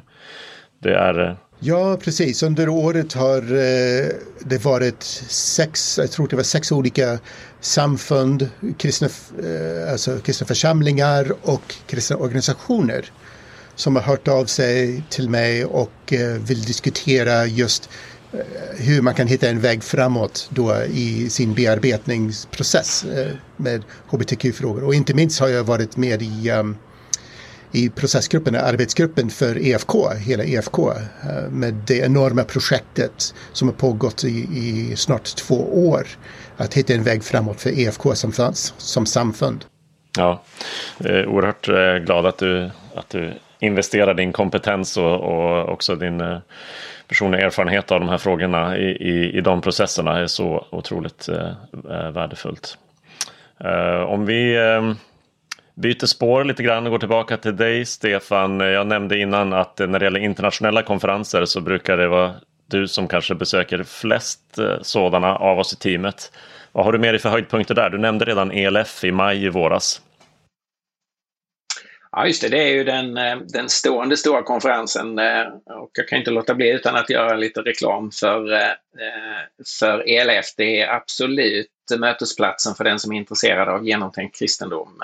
det 0.82 0.94
är... 0.94 1.36
Ja, 1.60 1.98
precis. 2.04 2.42
Under 2.42 2.68
året 2.68 3.12
har 3.12 3.38
eh, 3.38 4.08
det 4.40 4.64
varit 4.64 5.02
sex, 5.02 5.98
jag 5.98 6.10
tror 6.10 6.28
det 6.28 6.36
var 6.36 6.42
sex 6.42 6.72
olika 6.72 7.18
samfund, 7.60 8.48
kristna, 8.78 9.08
alltså 9.90 10.18
kristna 10.18 10.46
församlingar 10.46 11.32
och 11.42 11.74
kristna 11.86 12.16
organisationer 12.16 13.04
som 13.78 13.96
har 13.96 14.02
hört 14.02 14.28
av 14.28 14.44
sig 14.44 15.02
till 15.08 15.28
mig 15.28 15.64
och 15.64 16.12
eh, 16.12 16.28
vill 16.28 16.62
diskutera 16.62 17.46
just 17.46 17.90
eh, 18.32 18.38
hur 18.76 19.02
man 19.02 19.14
kan 19.14 19.26
hitta 19.26 19.48
en 19.48 19.60
väg 19.60 19.84
framåt 19.84 20.48
då 20.50 20.76
i 20.82 21.30
sin 21.30 21.54
bearbetningsprocess 21.54 23.04
eh, 23.04 23.32
med 23.56 23.82
hbtq-frågor. 24.10 24.84
Och 24.84 24.94
inte 24.94 25.14
minst 25.14 25.40
har 25.40 25.48
jag 25.48 25.64
varit 25.64 25.96
med 25.96 26.22
i, 26.22 26.48
ehm, 26.48 26.76
i 27.72 27.88
processgruppen, 27.88 28.54
arbetsgruppen 28.54 29.30
för 29.30 29.58
EFK, 29.58 30.10
hela 30.14 30.44
EFK, 30.44 30.92
med 31.50 31.74
det 31.74 31.98
enorma 31.98 32.44
projektet 32.44 33.34
som 33.52 33.68
har 33.68 33.74
pågått 33.74 34.24
i, 34.24 34.48
i 34.54 34.96
snart 34.96 35.24
två 35.36 35.88
år. 35.88 36.06
Att 36.56 36.74
hitta 36.74 36.94
en 36.94 37.02
väg 37.02 37.24
framåt 37.24 37.60
för 37.60 37.78
EFK 37.78 38.14
som, 38.14 38.32
som 38.76 39.06
samfund. 39.06 39.64
Ja, 40.16 40.42
oerhört 41.00 41.66
glad 42.06 42.26
att 42.26 42.38
du, 42.38 42.70
att 42.94 43.10
du 43.10 43.38
investera 43.60 44.14
din 44.14 44.32
kompetens 44.32 44.96
och, 44.96 45.20
och 45.20 45.68
också 45.68 45.96
din 45.96 46.20
eh, 46.20 46.38
personliga 47.08 47.46
erfarenhet 47.46 47.92
av 47.92 48.00
de 48.00 48.08
här 48.08 48.18
frågorna 48.18 48.78
i, 48.78 48.90
i, 48.90 49.38
i 49.38 49.40
de 49.40 49.60
processerna 49.60 50.18
är 50.18 50.26
så 50.26 50.66
otroligt 50.70 51.28
eh, 51.28 51.52
eh, 51.90 52.10
värdefullt. 52.10 52.78
Eh, 53.60 54.00
om 54.02 54.26
vi 54.26 54.56
eh, 54.56 54.92
byter 55.74 56.06
spår 56.06 56.44
lite 56.44 56.62
grann 56.62 56.86
och 56.86 56.90
går 56.90 56.98
tillbaka 56.98 57.36
till 57.36 57.56
dig 57.56 57.84
Stefan. 57.84 58.60
Jag 58.60 58.86
nämnde 58.86 59.18
innan 59.18 59.52
att 59.52 59.78
när 59.78 59.98
det 59.98 60.04
gäller 60.04 60.20
internationella 60.20 60.82
konferenser 60.82 61.44
så 61.44 61.60
brukar 61.60 61.96
det 61.96 62.08
vara 62.08 62.34
du 62.66 62.88
som 62.88 63.08
kanske 63.08 63.34
besöker 63.34 63.82
flest 63.82 64.58
eh, 64.58 64.76
sådana 64.82 65.36
av 65.36 65.58
oss 65.58 65.72
i 65.72 65.76
teamet. 65.76 66.32
Vad 66.72 66.84
har 66.84 66.92
du 66.92 66.98
med 66.98 67.14
dig 67.14 67.20
för 67.20 67.28
höjdpunkter 67.28 67.74
där? 67.74 67.90
Du 67.90 67.98
nämnde 67.98 68.24
redan 68.24 68.50
ELF 68.50 69.04
i 69.04 69.12
maj 69.12 69.44
i 69.44 69.48
våras. 69.48 70.00
Ja, 72.18 72.26
just 72.26 72.42
det. 72.42 72.48
Det 72.48 72.62
är 72.62 72.68
ju 72.68 72.84
den, 72.84 73.16
eh, 73.16 73.38
den 73.38 73.68
stående 73.68 74.16
stora 74.16 74.42
konferensen 74.42 75.18
eh, 75.18 75.46
och 75.66 75.90
jag 75.92 76.08
kan 76.08 76.18
inte 76.18 76.30
låta 76.30 76.54
bli 76.54 76.70
utan 76.70 76.96
att 76.96 77.10
göra 77.10 77.36
lite 77.36 77.60
reklam 77.60 78.10
för, 78.10 78.52
eh, 78.52 78.72
för 79.78 80.08
ELF. 80.08 80.46
Det 80.56 80.80
är 80.80 80.88
absolut 80.88 81.70
mötesplatsen 81.98 82.74
för 82.74 82.84
den 82.84 82.98
som 82.98 83.12
är 83.12 83.16
intresserad 83.16 83.68
av 83.68 83.86
genomtänkt 83.86 84.38
kristendom. 84.38 85.02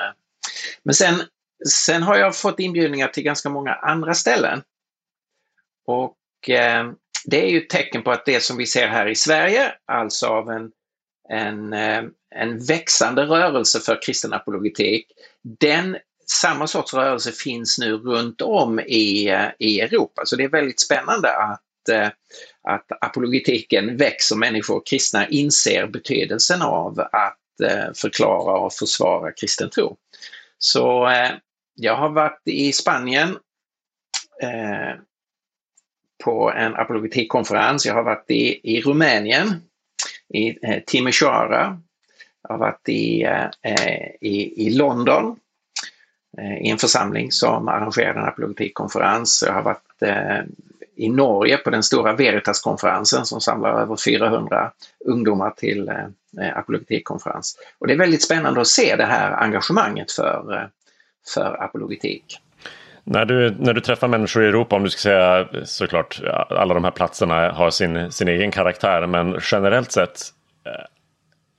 Men 0.82 0.94
sen, 0.94 1.22
sen 1.68 2.02
har 2.02 2.16
jag 2.16 2.36
fått 2.36 2.60
inbjudningar 2.60 3.08
till 3.08 3.22
ganska 3.22 3.48
många 3.48 3.74
andra 3.74 4.14
ställen. 4.14 4.62
Och 5.86 6.16
det 7.24 7.42
är 7.42 7.48
ju 7.48 7.58
ett 7.58 7.70
tecken 7.70 8.02
på 8.02 8.10
att 8.10 8.24
det 8.24 8.42
som 8.42 8.56
vi 8.56 8.66
ser 8.66 8.88
här 8.88 9.06
i 9.06 9.14
Sverige, 9.14 9.72
alltså 9.86 10.26
av 10.26 10.50
en, 10.50 10.70
en, 11.28 11.72
en 12.34 12.64
växande 12.68 13.22
rörelse 13.22 13.80
för 13.80 14.02
kristen 14.02 14.32
apologetik, 14.32 15.06
den 15.60 15.96
samma 16.26 16.66
sorts 16.66 16.94
rörelse 16.94 17.32
finns 17.32 17.78
nu 17.78 17.92
runt 17.92 18.40
om 18.40 18.80
i, 18.80 19.28
eh, 19.28 19.48
i 19.58 19.80
Europa. 19.80 20.22
Så 20.24 20.36
det 20.36 20.44
är 20.44 20.48
väldigt 20.48 20.80
spännande 20.80 21.36
att, 21.36 21.88
eh, 21.90 22.08
att 22.68 22.86
apologetiken 23.00 23.96
växer. 23.96 24.36
Människor, 24.36 24.82
kristna, 24.86 25.28
inser 25.28 25.86
betydelsen 25.86 26.62
av 26.62 27.00
att 27.00 27.60
eh, 27.70 27.92
förklara 27.94 28.58
och 28.58 28.72
försvara 28.72 29.32
kristen 29.32 29.70
tro. 29.70 29.96
Så 30.58 31.08
jag 31.74 31.96
har 31.96 32.08
varit 32.08 32.42
i 32.44 32.72
Spanien 32.72 33.38
eh, 34.42 35.00
på 36.24 36.50
en 36.50 36.74
apologetikkonferens. 36.74 37.86
Jag 37.86 37.94
har 37.94 38.02
varit 38.02 38.30
i, 38.30 38.76
i 38.76 38.80
Rumänien, 38.80 39.62
i 40.34 40.66
eh, 40.66 40.82
Timisoara. 40.86 41.80
Jag 42.42 42.54
har 42.54 42.58
varit 42.58 42.88
i, 42.88 43.22
eh, 43.62 44.06
i, 44.20 44.66
i 44.66 44.70
London 44.70 45.36
Eh, 46.38 46.66
i 46.66 46.70
en 46.70 46.78
församling 46.78 47.32
som 47.32 47.68
arrangerade 47.68 48.20
en 48.20 48.28
apologetikkonferens. 48.28 49.44
Jag 49.46 49.54
har 49.54 49.62
varit 49.62 50.02
eh, 50.02 50.44
i 50.96 51.08
Norge 51.08 51.56
på 51.56 51.70
den 51.70 51.82
stora 51.82 52.12
Veritas-konferensen 52.12 53.26
som 53.26 53.40
samlar 53.40 53.80
över 53.80 53.96
400 53.96 54.70
ungdomar 55.04 55.50
till 55.50 55.88
eh, 55.88 56.46
eh, 56.46 56.58
apologetikkonferens. 56.58 57.56
Och 57.78 57.86
det 57.86 57.92
är 57.92 57.98
väldigt 57.98 58.22
spännande 58.22 58.60
att 58.60 58.66
se 58.66 58.96
det 58.96 59.04
här 59.04 59.32
engagemanget 59.42 60.12
för, 60.12 60.54
eh, 60.54 60.68
för 61.34 61.62
apologetik. 61.62 62.40
När 63.04 63.24
du, 63.24 63.56
när 63.58 63.72
du 63.72 63.80
träffar 63.80 64.08
människor 64.08 64.44
i 64.44 64.48
Europa, 64.48 64.76
om 64.76 64.84
du 64.84 64.90
ska 64.90 65.00
säga 65.00 65.48
såklart 65.64 66.20
alla 66.50 66.74
de 66.74 66.84
här 66.84 66.90
platserna 66.90 67.52
har 67.52 67.70
sin, 67.70 68.12
sin 68.12 68.28
egen 68.28 68.50
karaktär, 68.50 69.06
men 69.06 69.38
generellt 69.42 69.92
sett 69.92 70.20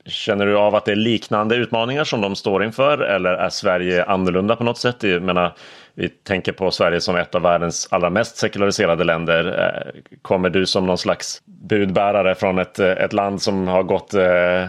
Känner 0.06 0.46
du 0.46 0.56
av 0.56 0.74
att 0.74 0.84
det 0.84 0.92
är 0.92 0.96
liknande 0.96 1.56
utmaningar 1.56 2.04
som 2.04 2.20
de 2.20 2.36
står 2.36 2.64
inför 2.64 2.98
eller 2.98 3.30
är 3.30 3.48
Sverige 3.48 4.04
annorlunda 4.04 4.56
på 4.56 4.64
något 4.64 4.78
sätt? 4.78 5.02
Jag 5.02 5.22
menar, 5.22 5.52
vi 5.94 6.08
tänker 6.08 6.52
på 6.52 6.70
Sverige 6.70 7.00
som 7.00 7.16
ett 7.16 7.34
av 7.34 7.42
världens 7.42 7.88
allra 7.90 8.10
mest 8.10 8.36
sekulariserade 8.36 9.04
länder. 9.04 9.44
Eh, 9.64 10.02
kommer 10.22 10.50
du 10.50 10.66
som 10.66 10.86
någon 10.86 10.98
slags 10.98 11.42
budbärare 11.44 12.34
från 12.34 12.58
ett, 12.58 12.78
eh, 12.78 12.90
ett 12.90 13.12
land 13.12 13.42
som 13.42 13.68
har 13.68 13.82
gått 13.82 14.14
eh, 14.14 14.66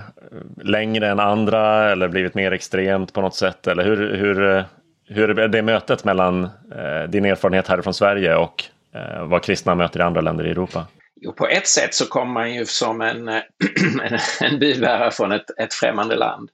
längre 0.64 1.08
än 1.08 1.20
andra 1.20 1.92
eller 1.92 2.08
blivit 2.08 2.36
mer 2.36 2.52
extremt 2.52 3.14
på 3.14 3.22
något 3.22 3.36
sätt? 3.36 3.68
Eller 3.68 3.84
hur, 3.84 4.16
hur, 4.16 4.56
eh, 4.56 4.64
hur 5.08 5.40
är 5.40 5.48
det 5.48 5.62
mötet 5.62 6.04
mellan 6.04 6.50
din 7.08 7.26
erfarenhet 7.26 7.68
härifrån 7.68 7.94
Sverige 7.94 8.36
och 8.36 8.64
vad 9.22 9.44
kristna 9.44 9.76
möter 9.76 10.00
i 10.00 10.04
andra 10.04 10.22
länder 10.22 10.48
i 10.48 10.52
Europa? 10.52 10.86
Jo, 11.22 11.32
på 11.32 11.48
ett 11.48 11.68
sätt 11.68 11.94
så 11.94 12.06
kommer 12.06 12.34
man 12.34 12.54
ju 12.54 12.66
som 12.66 13.02
en, 13.02 13.28
en, 13.30 14.20
en 14.42 14.60
budbärare 14.60 15.12
från 15.12 15.32
ett, 15.32 15.60
ett 15.60 15.74
främmande 15.74 16.16
land. 16.16 16.50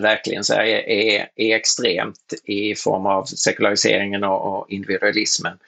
Verkligen 0.00 0.44
Sverige 0.44 0.82
är, 0.82 1.28
är 1.36 1.56
extremt 1.56 2.34
i 2.44 2.74
form 2.74 3.06
av 3.06 3.24
sekulariseringen 3.24 4.24
och, 4.24 4.58
och 4.58 4.70
individualismen. 4.70 5.58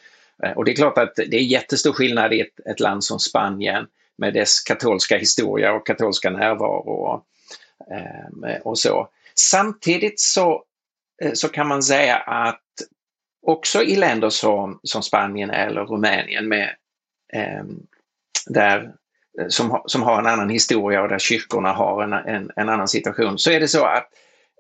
Eh, 0.43 0.53
och 0.53 0.65
det 0.65 0.71
är 0.71 0.77
klart 0.77 0.99
att 0.99 1.15
det 1.17 1.37
är 1.37 1.43
jättestor 1.43 1.93
skillnad 1.93 2.33
i 2.33 2.41
ett, 2.41 2.67
ett 2.71 2.81
land 2.81 3.05
som 3.05 3.19
Spanien 3.19 3.87
med 4.19 4.35
dess 4.35 4.61
katolska 4.61 5.19
historia 5.19 5.73
och 5.73 5.87
katolska 5.87 6.31
närvaro 6.31 6.91
och, 6.91 7.25
ehm, 7.95 8.63
och 8.63 8.79
så. 8.79 9.09
Samtidigt 9.35 10.21
så, 10.21 10.65
eh, 11.23 11.33
så 11.33 11.49
kan 11.49 11.69
man 11.69 11.83
säga 11.83 12.17
att 12.17 12.63
också 13.47 13.83
i 13.83 13.97
länder 13.97 14.31
som, 14.31 14.81
som 14.83 15.03
Spanien 15.03 15.51
eller 15.51 15.85
Rumänien 15.85 16.49
med 16.49 16.75
ehm, 17.33 17.87
där, 18.47 18.91
eh, 19.41 19.49
som, 19.49 19.83
som 19.87 20.03
har 20.03 20.19
en 20.19 20.27
annan 20.27 20.51
historia 20.51 21.03
och 21.03 21.09
där 21.09 21.19
kyrkorna 21.19 21.73
har 21.73 22.03
en, 22.03 22.13
en, 22.13 22.51
en 22.57 22.69
annan 22.69 22.89
situation, 22.89 23.39
så 23.39 23.51
är 23.51 23.61
det 23.61 23.69
så 23.69 23.85
att 23.85 24.09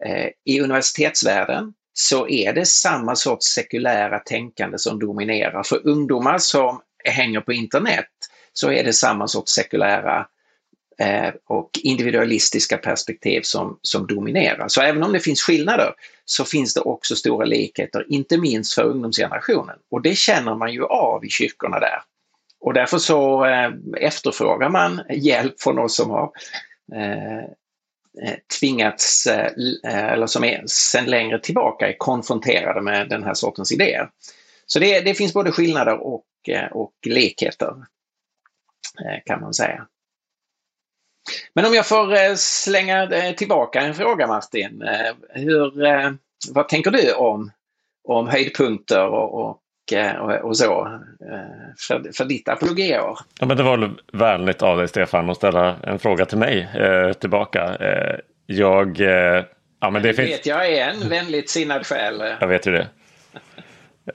eh, 0.04 0.28
i 0.44 0.60
universitetsvärlden 0.60 1.72
så 1.92 2.28
är 2.28 2.52
det 2.52 2.66
samma 2.66 3.16
sorts 3.16 3.46
sekulära 3.46 4.18
tänkande 4.18 4.78
som 4.78 4.98
dominerar. 4.98 5.62
För 5.62 5.86
ungdomar 5.86 6.38
som 6.38 6.80
hänger 7.04 7.40
på 7.40 7.52
internet 7.52 8.08
så 8.52 8.70
är 8.70 8.84
det 8.84 8.92
samma 8.92 9.28
sorts 9.28 9.52
sekulära 9.52 10.26
eh, 10.98 11.34
och 11.48 11.70
individualistiska 11.82 12.76
perspektiv 12.76 13.40
som, 13.42 13.78
som 13.82 14.06
dominerar. 14.06 14.68
Så 14.68 14.80
även 14.80 15.02
om 15.02 15.12
det 15.12 15.20
finns 15.20 15.42
skillnader 15.42 15.94
så 16.24 16.44
finns 16.44 16.74
det 16.74 16.80
också 16.80 17.16
stora 17.16 17.44
likheter, 17.44 18.06
inte 18.08 18.38
minst 18.38 18.74
för 18.74 18.82
ungdomsgenerationen. 18.82 19.76
Och 19.90 20.02
det 20.02 20.16
känner 20.16 20.54
man 20.54 20.72
ju 20.72 20.84
av 20.84 21.24
i 21.24 21.28
kyrkorna 21.28 21.80
där. 21.80 22.02
Och 22.60 22.74
därför 22.74 22.98
så 22.98 23.44
eh, 23.44 23.70
efterfrågar 23.96 24.68
man 24.68 25.00
hjälp 25.10 25.60
från 25.60 25.78
oss 25.78 25.96
som 25.96 26.10
har 26.10 26.30
eh, 26.94 27.38
eh 28.22 28.36
tvingats, 28.60 29.26
eh, 29.26 29.52
eh, 29.84 30.04
eller 30.04 30.26
som 30.26 30.44
är 30.44 30.62
sedan 30.66 31.04
längre 31.04 31.38
tillbaka 31.38 31.88
är 31.88 31.98
konfronterade 31.98 32.80
med 32.80 33.08
den 33.08 33.24
här 33.24 33.34
sortens 33.34 33.72
idéer. 33.72 34.10
Så 34.66 34.78
det, 34.78 35.00
det 35.00 35.14
finns 35.14 35.34
både 35.34 35.52
skillnader 35.52 35.98
och, 35.98 36.24
och 36.70 36.92
likheter 37.06 37.74
kan 39.26 39.40
man 39.40 39.54
säga. 39.54 39.86
Men 41.54 41.66
om 41.66 41.74
jag 41.74 41.86
får 41.86 42.36
slänga 42.36 43.32
tillbaka 43.36 43.80
en 43.80 43.94
fråga 43.94 44.26
Martin. 44.26 44.82
Hur, 45.28 45.72
vad 46.52 46.68
tänker 46.68 46.90
du 46.90 47.12
om, 47.12 47.50
om 48.04 48.28
höjdpunkter 48.28 49.06
och, 49.06 49.34
och 49.34 49.59
och, 49.98 50.32
och 50.32 50.56
så 50.56 50.86
eh, 51.30 51.74
för, 51.88 52.12
för 52.16 52.24
ditt 52.24 52.48
apologiaår. 52.48 53.18
Ja, 53.40 53.46
men 53.46 53.56
det 53.56 53.62
var 53.62 53.90
vänligt 54.12 54.62
av 54.62 54.78
dig 54.78 54.88
Stefan 54.88 55.30
att 55.30 55.36
ställa 55.36 55.76
en 55.82 55.98
fråga 55.98 56.24
till 56.24 56.38
mig 56.38 56.68
eh, 56.74 57.12
tillbaka. 57.12 57.76
Eh, 57.80 58.18
jag... 58.46 59.00
Eh, 59.00 59.44
ja, 59.80 59.90
men 59.90 60.02
det 60.02 60.14
finns... 60.14 60.30
vet 60.30 60.46
jag 60.46 60.72
är 60.72 60.88
en 60.88 61.08
vänligt 61.08 61.50
sinnad 61.50 61.86
själ. 61.86 62.22
Jag 62.40 62.48
vet 62.48 62.66
ju 62.66 62.72
det. 62.72 62.86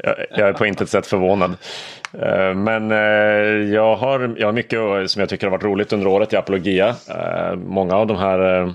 Jag, 0.04 0.16
jag 0.30 0.50
är 0.50 0.54
på 0.54 0.66
intet 0.66 0.90
sätt 0.90 1.08
förvånad. 1.08 1.58
Eh, 2.14 2.54
men 2.54 2.92
eh, 2.92 3.74
jag 3.74 3.96
har, 3.96 4.36
jag 4.38 4.48
har 4.48 4.54
mycket 4.54 4.80
som 5.12 5.20
jag 5.20 5.30
tycker 5.30 5.48
har 5.48 5.52
varit 5.52 5.64
roligt 5.64 5.94
under 5.94 6.08
året 6.08 6.34
i 6.34 6.36
apologia. 6.36 6.96
Många 7.56 7.96
av 7.96 8.08
de 8.08 8.18
här 8.18 8.74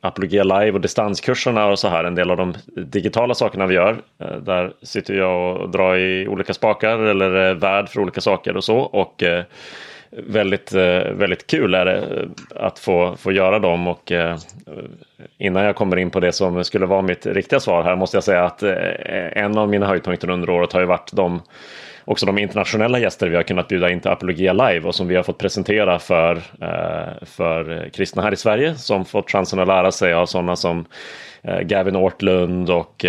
Apologia 0.00 0.44
Live 0.44 0.72
och 0.72 0.80
distanskurserna 0.80 1.66
och 1.66 1.78
så 1.78 1.88
här. 1.88 2.04
En 2.04 2.14
del 2.14 2.30
av 2.30 2.36
de 2.36 2.54
digitala 2.74 3.34
sakerna 3.34 3.66
vi 3.66 3.74
gör. 3.74 4.02
Eh, 4.18 4.36
där 4.36 4.72
sitter 4.82 5.14
jag 5.14 5.56
och 5.56 5.70
drar 5.70 5.96
i 5.96 6.28
olika 6.28 6.54
spakar 6.54 6.98
eller 6.98 7.30
är 7.30 7.54
värd 7.54 7.88
för 7.88 8.00
olika 8.00 8.20
saker 8.20 8.56
och 8.56 8.64
så. 8.64 8.78
Och 8.78 9.22
eh, 9.22 9.44
väldigt, 10.10 10.74
eh, 10.74 11.12
väldigt 11.12 11.46
kul 11.46 11.74
är 11.74 11.84
det 11.84 11.96
eh, 11.98 12.64
att 12.66 12.78
få, 12.78 13.16
få 13.16 13.32
göra 13.32 13.58
dem. 13.58 13.88
Och 13.88 14.12
eh, 14.12 14.38
innan 15.38 15.64
jag 15.64 15.76
kommer 15.76 15.96
in 15.96 16.10
på 16.10 16.20
det 16.20 16.32
som 16.32 16.64
skulle 16.64 16.86
vara 16.86 17.02
mitt 17.02 17.26
riktiga 17.26 17.60
svar 17.60 17.82
här 17.82 17.96
måste 17.96 18.16
jag 18.16 18.24
säga 18.24 18.44
att 18.44 18.62
en 18.62 19.58
av 19.58 19.68
mina 19.68 19.86
höjdpunkter 19.86 20.30
under 20.30 20.50
året 20.50 20.72
har 20.72 20.80
ju 20.80 20.86
varit 20.86 21.12
de 21.12 21.42
också 22.04 22.26
de 22.26 22.38
internationella 22.38 22.98
gäster 22.98 23.28
vi 23.28 23.36
har 23.36 23.42
kunnat 23.42 23.68
bjuda 23.68 23.90
in 23.90 24.00
till 24.00 24.10
Apologia 24.10 24.52
Live 24.52 24.80
och 24.88 24.94
som 24.94 25.08
vi 25.08 25.16
har 25.16 25.22
fått 25.22 25.38
presentera 25.38 25.98
för, 25.98 26.42
för 27.24 27.90
kristna 27.92 28.22
här 28.22 28.32
i 28.32 28.36
Sverige 28.36 28.74
som 28.74 29.04
fått 29.04 29.30
chansen 29.30 29.58
att 29.58 29.68
lära 29.68 29.92
sig 29.92 30.12
av 30.12 30.26
sådana 30.26 30.56
som 30.56 30.84
Gavin 31.62 31.96
Ortlund 31.96 32.70
och 32.70 33.04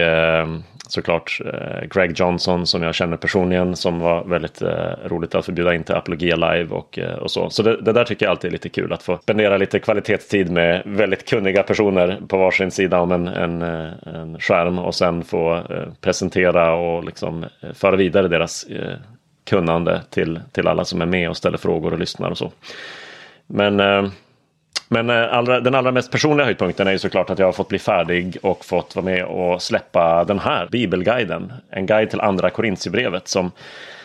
såklart 0.92 1.42
eh, 1.46 1.88
Greg 1.90 2.20
Johnson 2.20 2.68
som 2.68 2.84
jag 2.84 2.96
känner 2.96 3.18
personligen 3.18 3.76
som 3.76 4.00
var 4.00 4.24
väldigt 4.24 4.62
eh, 4.62 4.92
roligt 5.06 5.36
att 5.36 5.46
få 5.46 5.52
bjuda 5.52 5.76
in 5.76 5.84
till 5.84 5.96
Apologia 5.96 6.36
Live 6.36 6.76
och, 6.76 7.00
eh, 7.00 7.16
och 7.16 7.32
så. 7.32 7.50
Så 7.50 7.64
det, 7.64 7.82
det, 7.82 7.94
där 7.94 8.04
tycker 8.04 8.26
jag 8.26 8.32
alltid 8.32 8.48
är 8.48 8.52
lite 8.52 8.70
kul 8.70 8.94
att 8.94 9.04
få 9.04 9.18
spendera 9.18 9.58
lite 9.58 9.80
kvalitetstid 9.80 10.52
med 10.52 10.82
väldigt 10.86 11.30
kunniga 11.30 11.64
personer 11.64 12.20
på 12.28 12.38
varsin 12.38 12.72
sida 12.72 13.00
om 13.00 13.12
en, 13.12 13.28
en, 13.28 13.62
eh, 13.62 13.92
en 14.04 14.40
skärm 14.40 14.80
och 14.80 14.96
sen 14.96 15.24
få 15.24 15.56
eh, 15.56 15.94
presentera 16.02 16.74
och 16.74 17.04
liksom 17.04 17.44
eh, 17.44 17.74
föra 17.74 17.96
vidare 17.96 18.28
deras 18.28 18.66
kunnande 19.44 20.02
till, 20.10 20.40
till 20.52 20.68
alla 20.68 20.86
som 20.86 21.02
är 21.02 21.06
med 21.06 21.30
och 21.30 21.38
ställer 21.38 21.58
frågor 21.58 21.94
och 21.94 22.00
lyssnar 22.00 22.30
och 22.30 22.38
så. 22.38 22.52
Men 23.48 23.80
men 24.94 25.10
eh, 25.10 25.34
allra, 25.34 25.60
den 25.60 25.76
allra 25.76 25.92
mest 25.92 26.12
personliga 26.12 26.46
höjdpunkten 26.46 26.88
är 26.88 26.92
ju 26.92 27.00
såklart 27.00 27.30
att 27.30 27.40
jag 27.40 27.46
har 27.46 27.52
fått 27.54 27.68
bli 27.68 27.80
färdig 27.80 28.38
och 28.42 28.66
fått 28.66 28.96
vara 28.96 29.06
med 29.06 29.26
och 29.26 29.62
släppa 29.62 30.24
den 30.24 30.40
här 30.40 30.68
bibelguiden. 30.72 31.54
En 31.70 31.86
guide 31.86 32.10
till 32.10 32.22
andra 32.22 32.50
Korintierbrevet 32.50 33.28
som, 33.28 33.52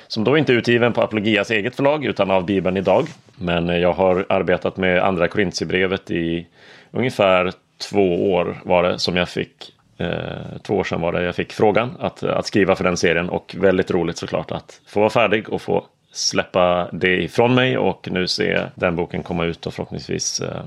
som 0.08 0.24
då 0.24 0.38
inte 0.38 0.52
är 0.52 0.56
utgiven 0.56 0.92
på 0.92 1.02
Apologias 1.02 1.50
eget 1.50 1.76
förlag 1.76 2.04
utan 2.04 2.30
av 2.30 2.46
Bibeln 2.46 2.76
idag. 2.76 3.08
Men 3.36 3.70
eh, 3.70 3.76
jag 3.76 3.92
har 3.92 4.26
arbetat 4.28 4.76
med 4.76 5.02
andra 5.02 5.28
Korintierbrevet 5.28 6.10
i 6.10 6.46
ungefär 6.90 7.52
två 7.90 8.32
år 8.32 8.60
var 8.64 8.82
det 8.82 8.98
som 8.98 9.16
jag 9.16 9.28
fick 9.28 9.72
eh, 9.98 10.58
två 10.62 10.74
år 10.76 10.84
sedan 10.84 11.00
var 11.00 11.12
det 11.12 11.22
jag 11.22 11.34
fick 11.34 11.52
frågan 11.52 11.96
att, 12.00 12.22
att 12.22 12.46
skriva 12.46 12.76
för 12.76 12.84
den 12.84 12.96
serien 12.96 13.28
och 13.28 13.56
väldigt 13.58 13.90
roligt 13.90 14.18
såklart 14.18 14.50
att 14.50 14.80
få 14.86 15.00
vara 15.00 15.10
färdig 15.10 15.48
och 15.48 15.62
få 15.62 15.86
släppa 16.16 16.88
det 16.92 17.22
ifrån 17.22 17.54
mig 17.54 17.78
och 17.78 18.08
nu 18.10 18.28
se 18.28 18.60
den 18.74 18.96
boken 18.96 19.22
komma 19.22 19.44
ut 19.44 19.66
och 19.66 19.74
förhoppningsvis 19.74 20.40
eh, 20.40 20.64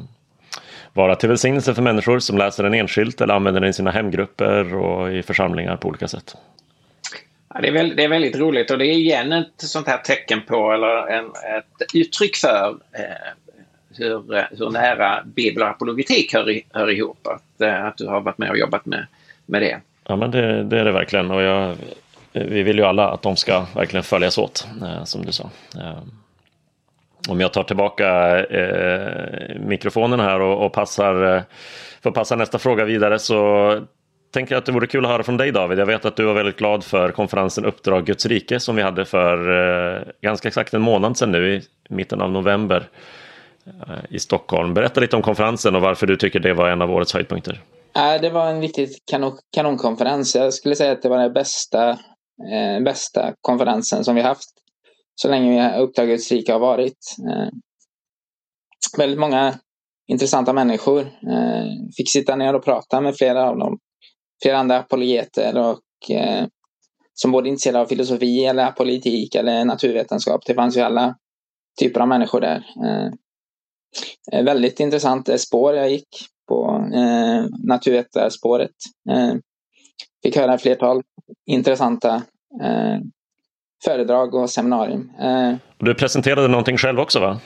vara 0.93 1.15
till 1.15 1.29
välsignelse 1.29 1.73
för 1.73 1.81
människor 1.81 2.19
som 2.19 2.37
läser 2.37 2.63
den 2.63 2.73
enskilt 2.73 3.21
eller 3.21 3.33
använder 3.33 3.61
den 3.61 3.69
i 3.69 3.73
sina 3.73 3.91
hemgrupper 3.91 4.75
och 4.75 5.13
i 5.13 5.23
församlingar 5.23 5.77
på 5.77 5.87
olika 5.87 6.07
sätt. 6.07 6.35
Ja, 7.53 7.61
det, 7.61 7.67
är 7.67 7.71
väldigt, 7.71 7.97
det 7.97 8.03
är 8.03 8.07
väldigt 8.07 8.35
roligt 8.35 8.71
och 8.71 8.77
det 8.77 8.85
är 8.85 8.93
igen 8.93 9.31
ett 9.31 9.47
sånt 9.57 9.87
här 9.87 9.97
tecken 9.97 10.41
på 10.47 10.71
eller 10.71 11.07
en, 11.07 11.25
ett 11.25 11.95
uttryck 11.95 12.35
för 12.35 12.77
eh, 12.91 13.01
hur, 13.97 14.45
hur 14.57 14.69
nära 14.69 15.23
bibel 15.23 15.63
och 15.63 15.69
apologetik 15.69 16.33
hör, 16.33 16.61
hör 16.73 16.89
ihop. 16.89 17.27
Att, 17.27 17.61
eh, 17.61 17.85
att 17.85 17.97
du 17.97 18.07
har 18.07 18.21
varit 18.21 18.37
med 18.37 18.49
och 18.49 18.57
jobbat 18.57 18.85
med, 18.85 19.07
med 19.45 19.61
det. 19.61 19.79
Ja 20.07 20.15
men 20.15 20.31
det, 20.31 20.63
det 20.63 20.79
är 20.79 20.85
det 20.85 20.91
verkligen 20.91 21.31
och 21.31 21.41
jag 21.41 21.75
Eh, 22.33 22.43
vi 22.43 22.63
vill 22.63 22.77
ju 22.77 22.83
alla 22.83 23.09
att 23.09 23.21
de 23.21 23.35
ska 23.35 23.65
verkligen 23.75 24.03
följas 24.03 24.37
åt, 24.37 24.67
eh, 24.81 25.03
som 25.03 25.25
du 25.25 25.31
sa. 25.31 25.49
Eh, 25.75 25.99
om 27.29 27.39
jag 27.39 27.53
tar 27.53 27.63
tillbaka 27.63 28.39
eh, 28.45 29.59
mikrofonen 29.59 30.19
här 30.19 30.39
och, 30.39 30.65
och 30.65 30.73
passar, 30.73 31.35
eh, 31.35 31.41
får 32.03 32.11
passa 32.11 32.35
nästa 32.35 32.59
fråga 32.59 32.85
vidare 32.85 33.19
så 33.19 33.81
tänker 34.33 34.55
jag 34.55 34.59
att 34.59 34.65
det 34.65 34.71
vore 34.71 34.87
kul 34.87 35.05
att 35.05 35.11
höra 35.11 35.23
från 35.23 35.37
dig 35.37 35.51
David. 35.51 35.79
Jag 35.79 35.85
vet 35.85 36.05
att 36.05 36.15
du 36.15 36.23
var 36.23 36.33
väldigt 36.33 36.57
glad 36.57 36.83
för 36.83 37.11
konferensen 37.11 37.65
Uppdrag 37.65 38.05
Guds 38.05 38.25
rike 38.25 38.59
som 38.59 38.75
vi 38.75 38.81
hade 38.81 39.05
för 39.05 39.51
eh, 39.97 40.01
ganska 40.21 40.47
exakt 40.47 40.73
en 40.73 40.81
månad 40.81 41.17
sedan 41.17 41.31
nu 41.31 41.53
i 41.53 41.61
mitten 41.89 42.21
av 42.21 42.31
november 42.31 42.89
i 44.09 44.19
Stockholm. 44.19 44.73
Berätta 44.73 45.01
lite 45.01 45.15
om 45.15 45.21
konferensen 45.21 45.75
och 45.75 45.81
varför 45.81 46.07
du 46.07 46.15
tycker 46.15 46.39
det 46.39 46.53
var 46.53 46.69
en 46.69 46.81
av 46.81 46.91
årets 46.91 47.13
höjdpunkter. 47.13 47.61
Det 48.21 48.29
var 48.29 48.49
en 48.49 48.61
riktigt 48.61 49.03
kanon, 49.11 49.37
kanonkonferens. 49.55 50.35
Jag 50.35 50.53
skulle 50.53 50.75
säga 50.75 50.91
att 50.91 51.01
det 51.01 51.09
var 51.09 51.23
det 51.23 51.29
bästa 51.29 51.97
eh, 52.53 52.83
bästa 52.83 53.33
konferensen 53.41 54.03
som 54.03 54.15
vi 54.15 54.21
haft 54.21 54.49
så 55.21 55.29
länge 55.29 55.77
Uppdragets 55.77 56.31
rike 56.31 56.53
har 56.53 56.59
varit. 56.59 57.15
Eh, 57.31 57.49
väldigt 58.97 59.19
många 59.19 59.59
intressanta 60.07 60.53
människor. 60.53 61.01
Eh, 61.01 61.65
fick 61.97 62.11
sitta 62.11 62.35
ner 62.35 62.55
och 62.55 62.63
prata 62.63 63.01
med 63.01 63.15
flera 63.15 63.49
av 63.49 63.57
dem. 63.57 63.79
Flera 64.43 64.57
andra 64.57 64.79
apologeter 64.79 65.57
och 65.57 66.11
eh, 66.15 66.47
som 67.13 67.31
både 67.31 67.47
är 67.47 67.49
intresserade 67.49 67.79
av 67.79 67.85
filosofi 67.85 68.45
eller 68.45 68.71
politik 68.71 69.35
eller 69.35 69.65
naturvetenskap. 69.65 70.41
Det 70.45 70.53
fanns 70.53 70.77
ju 70.77 70.81
alla 70.81 71.15
typer 71.79 71.99
av 71.99 72.07
människor 72.07 72.41
där. 72.41 72.63
Eh, 74.31 74.43
väldigt 74.43 74.79
intressant 74.79 75.41
spår 75.41 75.75
jag 75.75 75.91
gick 75.91 76.07
på, 76.47 76.89
eh, 76.93 77.45
naturvetarspåret. 77.63 78.75
Eh, 79.09 79.33
fick 80.23 80.35
höra 80.37 80.53
ett 80.53 80.61
flertal 80.61 81.01
intressanta 81.45 82.15
eh, 82.61 82.97
föredrag 83.83 84.35
och 84.35 84.49
seminarium. 84.49 85.11
Eh, 85.21 85.55
du 85.77 85.95
presenterade 85.95 86.47
någonting 86.47 86.77
själv 86.77 86.99
också 86.99 87.19
va? 87.19 87.39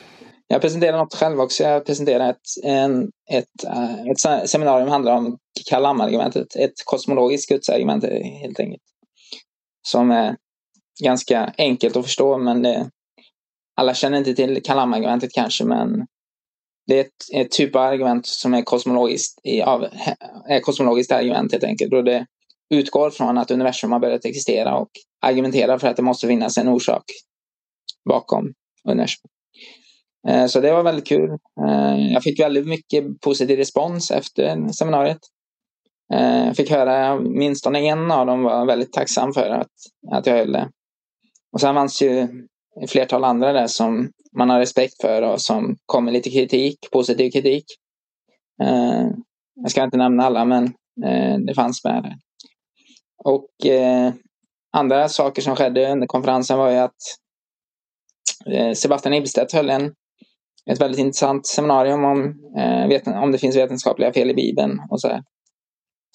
Jag 0.48 0.62
presenterade 0.62 0.98
något 0.98 1.16
själv 1.16 1.40
också. 1.40 1.64
Jag 1.64 1.86
presenterade 1.86 2.30
ett, 2.30 2.64
en, 2.64 3.12
ett, 3.32 3.66
uh, 3.66 4.08
ett 4.08 4.50
seminarium 4.50 4.86
som 4.86 4.92
handlar 4.92 5.18
om 5.18 5.38
Kalam-argumentet. 5.70 6.56
Ett 6.56 6.74
kosmologiskt 6.86 7.50
gudsargument 7.50 8.04
helt 8.42 8.60
enkelt. 8.60 8.82
Som 9.88 10.12
är 10.12 10.36
ganska 11.04 11.54
enkelt 11.58 11.98
att 11.98 12.06
förstå 12.06 12.38
men 12.38 12.62
det, 12.62 12.90
alla 13.76 13.94
känner 13.94 14.18
inte 14.18 14.34
till 14.34 14.64
Kalam-argumentet 14.64 15.34
kanske 15.34 15.66
men 15.66 16.06
det 16.88 17.00
är 17.00 17.02
ett, 17.02 17.36
ett 17.36 17.52
typ 17.52 17.76
av 17.76 17.82
argument 17.82 18.26
som 18.26 18.54
är 18.54 18.62
kosmologiskt, 18.62 19.40
av, 19.66 19.88
är 20.50 20.60
kosmologiskt 20.60 21.12
argument 21.12 21.52
helt 21.52 21.64
enkelt. 21.64 21.94
Och 21.94 22.04
det 22.04 22.26
utgår 22.74 23.10
från 23.10 23.38
att 23.38 23.52
universum 23.52 23.92
har 23.92 24.00
börjat 24.00 24.26
existera 24.26 24.78
och 24.78 24.90
argumenterar 25.22 25.78
för 25.78 25.88
att 25.88 25.96
det 25.96 26.02
måste 26.02 26.28
finnas 26.28 26.58
en 26.58 26.68
orsak 26.68 27.04
bakom 28.10 28.54
universum. 28.90 29.30
Eh, 30.28 30.46
så 30.46 30.60
det 30.60 30.72
var 30.72 30.84
väldigt 30.84 31.08
kul. 31.08 31.30
Eh, 31.68 32.14
jag 32.14 32.24
fick 32.24 32.40
väldigt 32.40 32.68
mycket 32.68 33.22
positiv 33.22 33.58
respons 33.58 34.12
efter 34.12 34.68
seminariet. 34.72 35.20
Eh, 36.14 36.46
jag 36.46 36.56
fick 36.56 36.72
höra 36.72 37.14
åtminstone 37.14 37.80
en 37.80 38.12
av 38.12 38.26
dem 38.26 38.44
var 38.44 38.66
väldigt 38.66 38.94
tacksam 38.94 39.34
för 39.34 39.50
att, 39.50 39.72
att 40.12 40.26
jag 40.26 40.38
höll 40.38 40.52
det. 40.52 40.70
Och 41.54 41.62
sen 41.62 41.76
fanns 41.76 42.02
ju 42.02 42.28
ett 42.84 42.92
flertal 42.92 43.24
andra 43.24 43.54
där 43.54 43.68
som 43.68 44.12
man 44.38 44.50
har 44.50 44.60
respekt 44.60 45.02
för 45.02 45.22
och 45.22 45.42
som 45.42 45.78
kom 45.86 46.06
med 46.06 46.14
lite 46.14 46.30
kritik, 46.30 46.78
positiv 46.92 47.32
kritik. 47.32 47.66
Jag 49.56 49.72
ska 49.72 49.84
inte 49.84 49.98
nämna 49.98 50.24
alla 50.24 50.46
men 50.46 50.74
det 51.46 51.54
fanns 51.56 51.84
med. 51.84 52.20
Och 53.24 53.66
eh, 53.66 54.14
andra 54.74 55.10
saker 55.10 55.42
som 55.42 55.56
skedde 55.56 55.92
under 55.92 56.08
konferensen 56.08 56.58
var 56.58 56.72
ju 56.72 56.78
att 56.78 56.96
eh, 58.52 58.74
Sebastian 58.74 59.14
Ibstedt 59.14 59.54
höll 59.54 59.70
en, 59.70 59.94
ett 60.72 60.82
väldigt 60.82 61.00
intressant 61.00 61.48
seminarium 61.48 62.04
om, 62.04 62.36
eh, 62.58 62.88
veten, 62.88 63.14
om 63.14 63.32
det 63.32 63.38
finns 63.38 63.56
vetenskapliga 63.56 64.14
fel 64.14 64.30
i 64.30 64.34
Bibeln 64.34 64.80
och 64.90 65.02
så 65.02 65.08
här. 65.08 65.24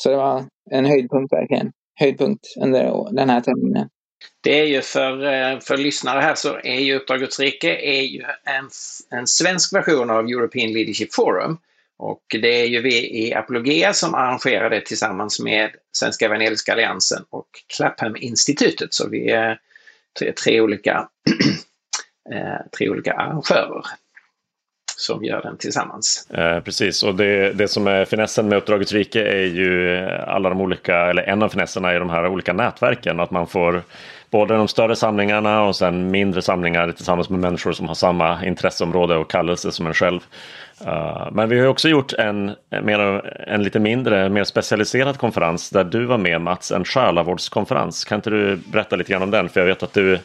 Så 0.03 0.11
det 0.11 0.17
var 0.17 0.45
en 0.71 0.85
höjdpunkt 0.85 1.33
verkligen. 1.33 1.73
Höjdpunkt 2.01 2.47
under 2.61 3.13
den 3.13 3.31
här 3.31 3.41
terminen. 3.41 3.89
Det 4.41 4.61
är 4.61 4.65
ju 4.65 4.83
för, 4.83 5.25
eh, 5.25 5.59
för 5.61 5.77
lyssnare 5.77 6.21
här 6.21 6.35
så 6.35 6.57
är 6.57 6.81
ju 6.81 6.97
Uppdrag 6.97 7.21
Guds 7.21 7.41
rike 7.41 7.77
är 7.77 8.03
ju 8.03 8.23
en, 8.45 8.69
en 9.19 9.27
svensk 9.27 9.75
version 9.75 10.11
av 10.11 10.27
European 10.27 10.73
Leadership 10.73 11.15
Forum. 11.15 11.59
Och 11.99 12.23
det 12.29 12.61
är 12.63 12.67
ju 12.67 12.83
vi 12.83 13.27
i 13.27 13.35
Apologia 13.35 13.93
som 13.93 14.15
arrangerar 14.15 14.71
det 14.71 14.81
tillsammans 14.81 15.41
med 15.41 15.71
Svenska 15.93 16.25
Evangeliska 16.25 16.73
Alliansen 16.73 17.25
och 17.31 17.49
Clapham-institutet. 17.77 18.95
Så 18.95 19.09
vi 19.09 19.31
är 19.31 19.59
tre, 20.19 20.33
tre 20.33 20.61
olika, 20.61 21.09
eh, 22.35 22.67
tre 22.79 22.89
olika 22.91 23.13
arrangörer 23.13 23.83
som 24.97 25.25
gör 25.25 25.43
den 25.43 25.57
tillsammans. 25.57 26.31
Eh, 26.31 26.61
precis, 26.61 27.03
och 27.03 27.15
det, 27.15 27.53
det 27.53 27.69
som 27.69 27.87
är 27.87 28.05
finessen 28.05 28.49
med 28.49 28.59
Uppdraget 28.59 28.93
rike 28.93 29.23
är 29.23 29.45
ju 29.45 29.99
alla 30.09 30.49
de 30.49 30.61
olika, 30.61 30.97
eller 30.97 31.23
en 31.23 31.43
av 31.43 31.49
finesserna 31.49 31.93
är 31.93 32.01
de 32.01 32.11
här 32.11 32.27
olika 32.27 32.53
nätverken. 32.53 33.21
Att 33.21 33.31
man 33.31 33.47
får 33.47 33.83
både 34.31 34.55
de 34.55 34.69
större 34.69 34.97
samlingarna 34.97 35.63
och 35.63 35.77
sen 35.77 36.11
mindre 36.11 36.43
samlingar 36.43 36.93
tillsammans 36.93 37.31
med 37.31 37.41
människor 37.41 37.73
som 37.73 37.89
har 37.89 37.95
samma 37.95 38.45
intresseområde 38.45 39.17
och 39.17 39.31
kallelse 39.31 39.73
som 39.73 39.87
en 39.87 39.95
själv. 39.95 40.21
Uh, 40.87 41.29
men 41.33 41.49
vi 41.49 41.61
har 41.61 41.67
också 41.67 41.89
gjort 41.89 42.13
en, 42.13 42.55
mer, 42.83 42.99
en 43.49 43.63
lite 43.63 43.81
mindre, 43.81 44.29
mer 44.29 44.45
specialiserad 44.45 45.19
konferens 45.19 45.71
där 45.71 45.85
du 45.85 46.05
var 46.05 46.19
med 46.19 46.41
Mats, 46.41 46.73
en 46.73 46.85
själavårdskonferens. 46.85 48.05
Kan 48.05 48.17
inte 48.17 48.31
du 48.31 48.57
berätta 48.57 48.97
lite 48.97 49.13
grann 49.13 49.23
om 49.23 49.31
den? 49.31 49.49
För 49.49 49.61
jag 49.61 49.67
vet 49.67 49.83
att 49.83 49.93
du, 49.93 50.19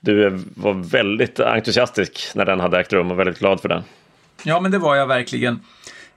du 0.00 0.30
var 0.54 0.72
väldigt 0.72 1.40
entusiastisk 1.40 2.30
när 2.34 2.44
den 2.44 2.60
hade 2.60 2.80
ägt 2.80 2.92
rum 2.92 3.10
och 3.10 3.18
väldigt 3.18 3.38
glad 3.38 3.60
för 3.60 3.68
den. 3.68 3.82
Ja, 4.42 4.60
men 4.60 4.70
det 4.70 4.78
var 4.78 4.96
jag 4.96 5.06
verkligen. 5.06 5.60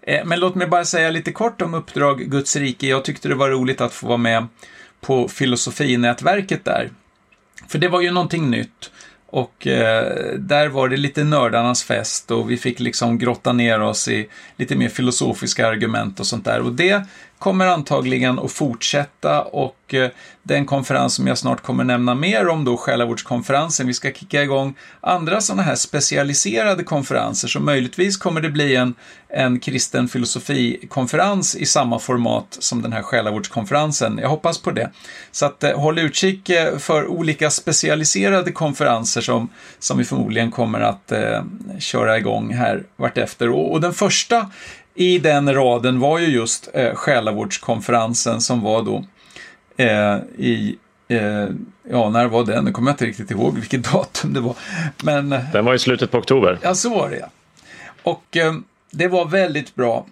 Eh, 0.02 0.26
men 0.26 0.40
låt 0.40 0.56
mig 0.56 0.68
bara 0.68 0.86
säga 0.86 1.10
lite 1.10 1.32
kort 1.32 1.62
om 1.62 1.74
Uppdrag 1.74 2.20
Guds 2.20 2.56
rike. 2.56 2.88
Jag 2.88 3.06
tyckte 3.06 3.28
det 3.28 3.36
var 3.36 3.50
roligt 3.50 3.82
att 3.82 3.94
få 3.94 4.08
vara 4.08 4.18
med 4.18 4.48
på 5.02 5.28
filosofinätverket 5.28 6.66
där. 6.66 6.90
För 7.68 7.80
det 7.80 7.88
var 7.88 8.02
ju 8.02 8.12
någonting 8.12 8.50
nytt. 8.50 8.92
Och 9.30 9.68
eh, 9.68 10.34
där 10.38 10.68
var 10.68 10.90
det 10.90 10.98
lite 10.98 11.24
nördarnas 11.24 11.84
fest 11.84 12.32
och 12.32 12.52
vi 12.52 12.58
fick 12.58 12.80
liksom 12.80 13.18
grotta 13.18 13.54
ner 13.54 13.82
oss 13.82 14.08
i 14.08 14.30
lite 14.58 14.76
mer 14.76 14.90
filosofiska 14.90 15.68
argument 15.68 16.20
och 16.20 16.28
sånt 16.28 16.46
där. 16.46 16.62
Och 16.62 16.72
det 16.72 17.04
kommer 17.40 17.68
antagligen 17.68 18.40
att 18.40 18.52
fortsätta 18.52 19.42
och 19.42 19.94
eh, 19.94 20.10
den 20.44 20.66
konferens 20.66 21.14
som 21.14 21.28
jag 21.28 21.38
snart 21.38 21.62
kommer 21.62 21.84
nämna 21.84 22.16
mer 22.16 22.48
om 22.48 22.66
då, 22.66 22.78
Själavårdskonferensen, 22.78 23.88
vi 23.88 23.94
ska 23.94 24.12
kicka 24.12 24.44
igång 24.44 24.76
andra 25.02 25.42
sådana 25.42 25.64
här 25.64 25.76
specialiserade 25.76 26.84
konferenser, 26.84 27.48
så 27.48 27.60
möjligtvis 27.60 28.18
kommer 28.18 28.42
det 28.42 28.50
bli 28.50 28.76
en, 28.76 28.96
en 29.30 29.60
kristen 29.60 30.08
filosofikonferens 30.08 31.56
i 31.56 31.66
samma 31.66 32.00
format 32.00 32.58
som 32.60 32.82
den 32.82 32.94
här 32.94 33.02
Själavårdskonferensen. 33.02 34.20
Jag 34.22 34.30
hoppas 34.30 34.58
på 34.58 34.72
det. 34.72 34.92
Så 35.32 35.46
att 35.46 35.64
eh, 35.64 35.80
håll 35.80 36.00
utkik 36.00 36.50
eh, 36.50 36.78
för 36.78 37.08
olika 37.08 37.50
specialiserade 37.50 38.52
konferenser 38.52 39.22
som, 39.22 39.50
som 39.80 39.98
vi 39.98 40.04
förmodligen 40.04 40.52
kommer 40.52 40.80
att 40.80 41.12
eh, 41.12 41.44
köra 41.80 42.18
igång 42.18 42.54
här 42.54 42.84
vartefter. 42.96 43.50
Och, 43.50 43.72
och 43.72 43.82
den 43.82 43.94
första 43.94 44.52
i 44.98 45.20
den 45.20 45.54
raden 45.54 46.00
var 46.00 46.20
ju 46.20 46.28
just 46.28 46.70
eh, 46.74 46.96
själavårdskonferensen 46.96 48.42
som 48.42 48.62
var 48.62 48.82
då 48.82 49.04
eh, 49.84 50.18
i 50.38 50.78
eh, 51.08 51.48
Ja, 51.90 52.10
när 52.10 52.26
var 52.26 52.46
den? 52.46 52.66
Nu 52.66 52.72
kommer 52.72 52.92
jag 52.92 52.94
inte 52.94 53.06
riktigt 53.06 53.32
ihåg 53.32 53.56
vilket 53.56 53.84
datum 53.94 54.34
det 54.34 54.40
var. 54.40 54.56
Men, 55.04 55.34
eh, 55.34 55.52
den 55.54 55.66
var 55.66 55.74
i 55.74 55.80
slutet 55.80 56.12
på 56.12 56.18
oktober. 56.18 56.60
Ja, 56.62 56.76
så 56.76 56.90
var 56.90 57.10
det 57.10 57.18
ja. 57.18 57.30
Och 58.04 58.38
eh, 58.38 58.54
det 58.92 59.08
var 59.08 59.26
väldigt 59.26 59.76
bra. 59.76 60.06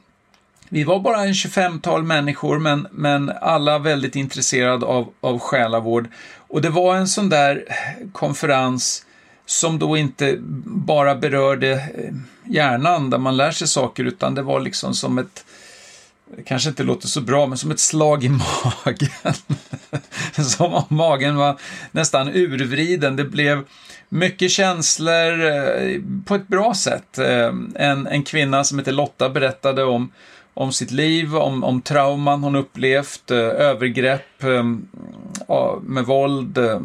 Vi 0.70 0.84
var 0.84 1.00
bara 1.00 1.24
en 1.24 1.34
25-tal 1.34 2.04
människor, 2.04 2.60
men, 2.60 2.88
men 2.92 3.32
alla 3.42 3.80
väldigt 3.80 4.16
intresserade 4.16 4.86
av, 4.86 5.10
av 5.22 5.40
själavård. 5.40 6.08
Och 6.38 6.62
det 6.62 6.70
var 6.70 6.96
en 6.96 7.08
sån 7.08 7.30
där 7.30 7.64
konferens 8.12 9.06
som 9.46 9.80
då 9.80 9.98
inte 9.98 10.38
bara 10.66 11.16
berörde 11.16 11.72
eh, 11.72 12.14
hjärnan 12.54 13.10
där 13.10 13.18
man 13.18 13.38
lär 13.38 13.52
sig 13.52 13.68
saker, 13.68 14.04
utan 14.04 14.36
det 14.36 14.42
var 14.42 14.60
liksom 14.60 14.94
som 14.94 15.18
ett 15.18 15.46
det 16.38 16.44
kanske 16.44 16.70
inte 16.70 16.84
låter 16.84 17.08
så 17.08 17.22
bra, 17.22 17.48
men 17.48 17.58
som 17.58 17.72
ett 17.72 17.80
slag 17.80 18.24
i 18.24 18.30
magen. 18.86 19.10
som 20.46 20.74
om 20.74 20.84
magen 20.88 21.36
var 21.36 21.60
nästan 21.92 22.28
urvriden. 22.28 23.16
Det 23.16 23.24
blev 23.24 23.64
mycket 24.10 24.52
känslor 24.52 25.46
eh, 25.46 26.02
på 26.26 26.36
ett 26.36 26.48
bra 26.48 26.74
sätt. 26.74 27.18
Eh, 27.18 27.54
en, 27.76 28.08
en 28.08 28.24
kvinna 28.24 28.64
som 28.64 28.80
heter 28.80 28.92
Lotta 28.92 29.30
berättade 29.30 29.84
om 29.84 30.12
om 30.58 30.72
sitt 30.72 30.92
liv, 30.92 31.36
om, 31.36 31.64
om 31.64 31.82
trauman 31.82 32.44
hon 32.44 32.56
upplevt, 32.56 33.32
övergrepp 33.32 34.44
med 35.82 36.06
våld 36.06 36.58
eh, 36.58 36.80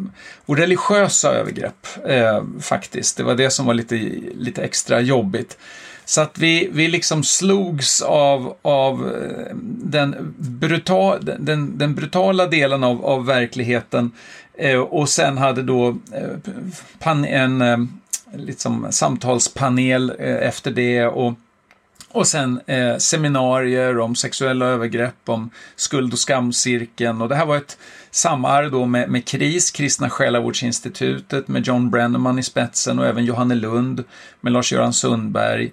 och 0.47 0.57
religiösa 0.57 1.33
övergrepp 1.33 1.87
eh, 2.07 2.43
faktiskt. 2.61 3.17
Det 3.17 3.23
var 3.23 3.35
det 3.35 3.51
som 3.51 3.67
var 3.67 3.75
lite, 3.75 3.95
lite 4.35 4.63
extra 4.63 5.01
jobbigt. 5.01 5.59
Så 6.05 6.21
att 6.21 6.39
vi, 6.39 6.69
vi 6.73 6.89
liksom 6.89 7.25
slogs 7.25 8.03
av, 8.03 8.57
av 8.63 9.07
eh, 9.09 9.57
den, 9.83 10.35
brutal, 10.39 11.31
den, 11.39 11.79
den 11.79 11.95
brutala 11.95 12.47
delen 12.47 12.85
av, 12.85 13.05
av 13.05 13.27
verkligheten 13.27 14.13
eh, 14.55 14.79
och 14.79 15.09
sen 15.09 15.39
hade 15.39 15.63
då 15.63 15.89
eh, 15.89 16.53
pan, 16.99 17.25
en 17.25 17.89
liksom, 18.35 18.87
samtalspanel 18.91 20.11
efter 20.21 20.71
det 20.71 21.07
och 21.07 21.35
och 22.13 22.27
sen 22.27 22.61
eh, 22.67 22.97
seminarier 22.97 23.99
om 23.99 24.15
sexuella 24.15 24.67
övergrepp, 24.67 25.29
om 25.29 25.51
skuld 25.77 26.13
och 26.13 26.19
skamcirkeln. 26.19 27.21
Och 27.21 27.29
det 27.29 27.35
här 27.35 27.47
var 27.47 27.57
ett 27.57 27.79
samarbete 28.11 28.71
då 28.71 28.87
med, 28.87 29.11
med 29.11 29.29
KRIS, 29.29 29.71
Kristna 29.71 30.11
Själavårdsinstitutet, 30.11 31.49
med 31.49 31.67
John 31.67 31.91
Brenneman 31.91 32.39
i 32.39 32.43
spetsen 32.43 32.99
och 32.99 33.07
även 33.07 33.25
Johanne 33.25 33.55
Lund 33.55 34.05
med 34.41 34.53
Lars-Göran 34.53 34.93
Sundberg. 34.93 35.73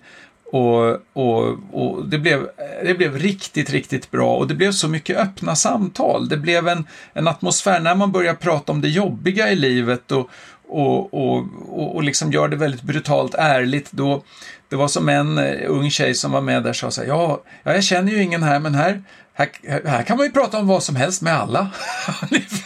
Och, 0.51 0.97
och, 1.13 1.57
och 1.71 2.05
det, 2.05 2.17
blev, 2.17 2.47
det 2.83 2.93
blev 2.93 3.17
riktigt, 3.17 3.69
riktigt 3.69 4.11
bra 4.11 4.35
och 4.35 4.47
det 4.47 4.55
blev 4.55 4.71
så 4.71 4.87
mycket 4.87 5.17
öppna 5.17 5.55
samtal. 5.55 6.29
Det 6.29 6.37
blev 6.37 6.67
en, 6.67 6.87
en 7.13 7.27
atmosfär 7.27 7.79
när 7.79 7.95
man 7.95 8.11
börjar 8.11 8.33
prata 8.33 8.71
om 8.71 8.81
det 8.81 8.89
jobbiga 8.89 9.51
i 9.51 9.55
livet 9.55 10.11
och, 10.11 10.29
och, 10.67 11.13
och, 11.13 11.45
och, 11.69 11.95
och 11.95 12.03
liksom 12.03 12.31
gör 12.31 12.47
det 12.47 12.55
väldigt 12.55 12.81
brutalt 12.81 13.35
ärligt, 13.37 13.91
då, 13.91 14.23
det 14.69 14.75
var 14.75 14.87
som 14.87 15.09
en 15.09 15.37
eh, 15.37 15.71
ung 15.71 15.89
tjej 15.89 16.13
som 16.13 16.31
var 16.31 16.41
med 16.41 16.63
där 16.63 16.73
sa 16.73 16.91
så 16.91 17.01
här, 17.01 17.07
ja, 17.07 17.43
jag 17.63 17.83
känner 17.83 18.11
ju 18.11 18.23
ingen 18.23 18.43
här, 18.43 18.59
men 18.59 18.75
här, 18.75 19.03
här, 19.33 19.49
här 19.85 20.03
kan 20.03 20.17
man 20.17 20.25
ju 20.25 20.31
prata 20.31 20.57
om 20.57 20.67
vad 20.67 20.83
som 20.83 20.95
helst 20.95 21.21
med 21.21 21.33
alla. 21.33 21.71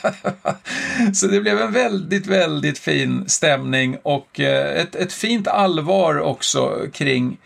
så 1.13 1.27
det 1.27 1.41
blev 1.41 1.61
en 1.61 1.71
väldigt, 1.71 2.27
väldigt 2.27 2.79
fin 2.79 3.29
stämning 3.29 3.97
och 4.03 4.39
eh, 4.39 4.81
ett, 4.81 4.95
ett 4.95 5.13
fint 5.13 5.47
allvar 5.47 6.19
också 6.19 6.79
kring, 6.93 7.37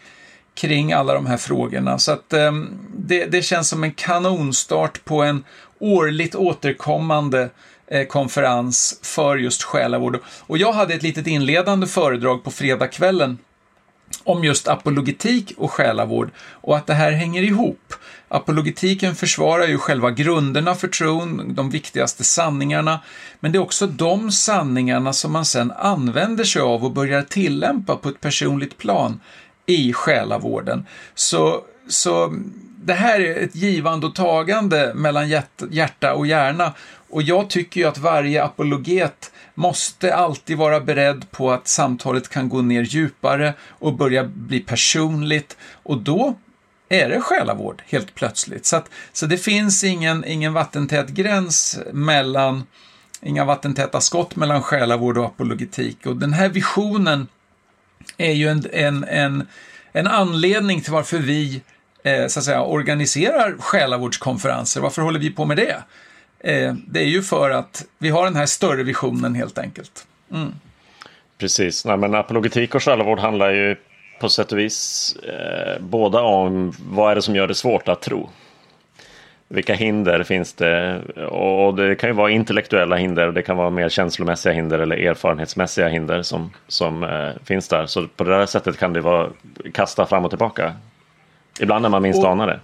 kring 0.54 0.94
alla 0.94 1.14
de 1.14 1.26
här 1.26 1.38
frågorna. 1.38 2.00
Så 2.00 2.12
att 2.12 2.34
ehm, 2.34 2.70
det, 2.98 3.26
det 3.26 3.42
känns 3.42 3.70
som 3.70 3.84
en 3.84 3.94
kanonstart 3.94 5.06
på 5.06 5.24
en 5.24 5.44
årligt 5.80 6.36
återkommande 6.36 7.50
eh, 7.88 8.06
konferens 8.06 9.00
för 9.02 9.38
just 9.38 9.64
själavård. 9.64 10.20
Och 10.40 10.58
jag 10.58 10.74
hade 10.74 10.94
ett 10.94 11.04
litet 11.04 11.28
inledande 11.28 11.88
föredrag 11.88 12.44
på 12.44 12.52
fredagskvällen 12.52 13.38
om 14.24 14.44
just 14.44 14.68
apologetik 14.68 15.54
och 15.58 15.72
själavård 15.72 16.32
och 16.38 16.78
att 16.78 16.88
det 16.88 16.94
här 16.94 17.12
hänger 17.12 17.44
ihop. 17.44 17.94
Apologetiken 18.28 19.16
försvarar 19.16 19.68
ju 19.68 19.78
själva 19.78 20.12
grunderna 20.12 20.76
för 20.76 20.88
tron, 20.88 21.56
de 21.56 21.70
viktigaste 21.70 22.24
sanningarna, 22.24 23.00
men 23.40 23.52
det 23.52 23.58
är 23.58 23.62
också 23.62 23.88
de 23.88 24.32
sanningarna 24.32 25.14
som 25.14 25.32
man 25.32 25.46
sedan 25.46 25.72
använder 25.72 26.44
sig 26.44 26.62
av 26.62 26.86
och 26.86 26.92
börjar 26.92 27.22
tillämpa 27.22 27.96
på 27.96 28.10
ett 28.10 28.22
personligt 28.22 28.78
plan 28.78 29.20
i 29.66 29.94
själavården. 29.94 30.86
Så, 31.16 31.62
så 31.88 32.34
det 32.84 32.94
här 32.94 33.20
är 33.20 33.44
ett 33.44 33.56
givande 33.56 34.08
och 34.08 34.16
tagande 34.16 34.92
mellan 34.96 35.30
hjärta 35.70 36.14
och 36.14 36.28
hjärna 36.28 36.74
och 37.16 37.22
jag 37.22 37.50
tycker 37.50 37.82
ju 37.82 37.88
att 37.88 37.98
varje 37.98 38.44
apologet 38.44 39.32
måste 39.54 40.16
alltid 40.16 40.58
vara 40.58 40.80
beredd 40.80 41.32
på 41.32 41.52
att 41.52 41.68
samtalet 41.68 42.30
kan 42.30 42.50
gå 42.50 42.62
ner 42.62 42.82
djupare 42.82 43.54
och 43.70 43.94
börja 43.94 44.24
bli 44.24 44.60
personligt 44.60 45.58
och 45.84 45.98
då 45.98 46.36
är 46.90 47.10
det 47.10 47.22
själavård 47.22 47.84
helt 47.88 48.16
plötsligt. 48.16 48.66
Så, 48.66 48.76
att, 48.76 48.90
så 49.14 49.26
det 49.26 49.38
finns 49.38 49.84
ingen, 49.84 50.26
ingen 50.26 50.54
vattentät 50.54 51.10
gräns 51.10 51.80
mellan, 51.92 52.64
inga 53.22 53.46
vattentäta 53.46 54.02
skott 54.02 54.36
mellan 54.36 54.62
själavård 54.62 55.18
och 55.18 55.26
apologetik. 55.26 56.06
Och 56.06 56.16
den 56.16 56.34
här 56.34 56.50
visionen 56.50 57.28
är 58.18 58.34
ju 58.34 58.48
en, 58.50 58.66
en, 58.74 59.04
en, 59.04 59.48
en 59.92 60.08
anledning 60.08 60.82
till 60.82 60.94
varför 60.94 61.18
vi 61.18 61.62
eh, 62.04 62.28
så 62.28 62.40
att 62.40 62.46
säga, 62.46 62.64
organiserar 62.64 63.56
själavårdskonferenser. 63.60 64.82
Varför 64.82 65.02
håller 65.02 65.20
vi 65.20 65.30
på 65.30 65.46
med 65.46 65.58
det? 65.58 65.84
Eh, 66.46 66.74
det 66.88 67.00
är 67.00 67.08
ju 67.08 67.22
för 67.22 67.50
att 67.50 67.86
vi 67.98 68.10
har 68.10 68.26
den 68.26 68.36
här 68.36 68.46
större 68.46 68.84
visionen 68.84 69.36
helt 69.36 69.58
enkelt. 69.58 70.08
Mm. 70.32 70.54
Precis, 71.38 71.86
Nej, 71.86 71.98
men 71.98 72.16
apologetik 72.16 72.76
och 72.76 72.84
själavård 72.84 73.20
handlar 73.20 73.52
ju 73.52 73.76
på 74.20 74.30
sätt 74.30 74.52
och 74.52 74.58
vis 74.58 75.16
eh, 75.24 75.82
båda 75.82 76.22
om 76.22 76.74
vad 76.90 77.12
är 77.12 77.16
det 77.16 77.22
som 77.22 77.36
gör 77.36 77.48
det 77.48 77.56
svårt 77.56 77.88
att 77.88 78.02
tro. 78.02 78.30
Vilka 79.48 79.74
hinder 79.74 80.24
finns 80.24 80.54
det? 80.54 81.02
Och 81.30 81.76
det 81.76 81.96
kan 81.96 82.10
ju 82.10 82.14
vara 82.14 82.32
intellektuella 82.32 82.96
hinder, 82.96 83.32
det 83.32 83.42
kan 83.42 83.58
vara 83.58 83.70
mer 83.70 83.90
känslomässiga 83.90 84.54
hinder 84.54 84.80
eller 84.80 84.98
erfarenhetsmässiga 84.98 85.88
hinder 85.88 86.22
som, 86.22 86.52
som 86.68 87.04
eh, 87.04 87.30
finns 87.46 87.68
där. 87.68 87.86
Så 87.86 88.08
på 88.08 88.24
det 88.24 88.38
där 88.38 88.46
sättet 88.46 88.78
kan 88.78 88.94
det 88.94 89.02
vara 89.02 89.30
kasta 89.74 90.06
fram 90.06 90.26
och 90.26 90.32
tillbaka. 90.32 90.74
Ibland 91.60 91.82
när 91.82 91.90
man 91.90 92.02
minst 92.02 92.24
anar 92.24 92.48
det. 92.48 92.60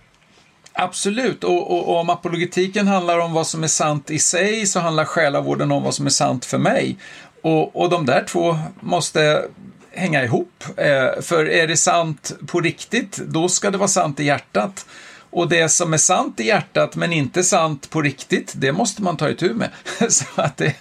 Absolut, 0.74 1.44
och, 1.44 1.72
och, 1.72 1.90
och, 1.90 2.00
om 2.00 2.10
apologetiken 2.10 2.88
handlar 2.88 3.20
om 3.20 3.34
vad 3.34 3.48
som 3.48 3.64
är 3.64 3.68
sant 3.68 4.12
i 4.12 4.20
sig 4.20 4.66
så 4.66 4.80
handlar 4.80 5.06
själavården 5.06 5.72
om 5.72 5.84
vad 5.84 5.94
som 5.94 6.06
är 6.06 6.10
sant 6.10 6.46
för 6.46 6.58
mig. 6.58 6.98
Och, 7.42 7.76
och 7.76 7.90
de 7.90 8.06
där 8.06 8.24
två 8.28 8.58
måste 8.80 9.44
hänga 9.92 10.24
ihop. 10.24 10.64
Eh, 10.78 11.22
för 11.22 11.50
är 11.50 11.68
det 11.68 11.78
sant 11.78 12.34
på 12.48 12.60
riktigt, 12.60 13.18
då 13.18 13.50
ska 13.50 13.72
det 13.72 13.78
vara 13.78 13.88
sant 13.88 14.20
i 14.20 14.24
hjärtat. 14.24 14.86
Och 15.32 15.50
det 15.50 15.70
som 15.70 15.94
är 15.94 15.98
sant 15.98 16.40
i 16.40 16.44
hjärtat 16.44 16.96
men 16.96 17.14
inte 17.14 17.44
sant 17.44 17.90
på 17.90 18.02
riktigt, 18.02 18.54
det 18.56 18.72
måste 18.72 19.02
man 19.02 19.18
ta 19.18 19.30
itu 19.30 19.54
med. 19.54 19.70
så 20.12 20.26
att 20.36 20.58
det, 20.58 20.76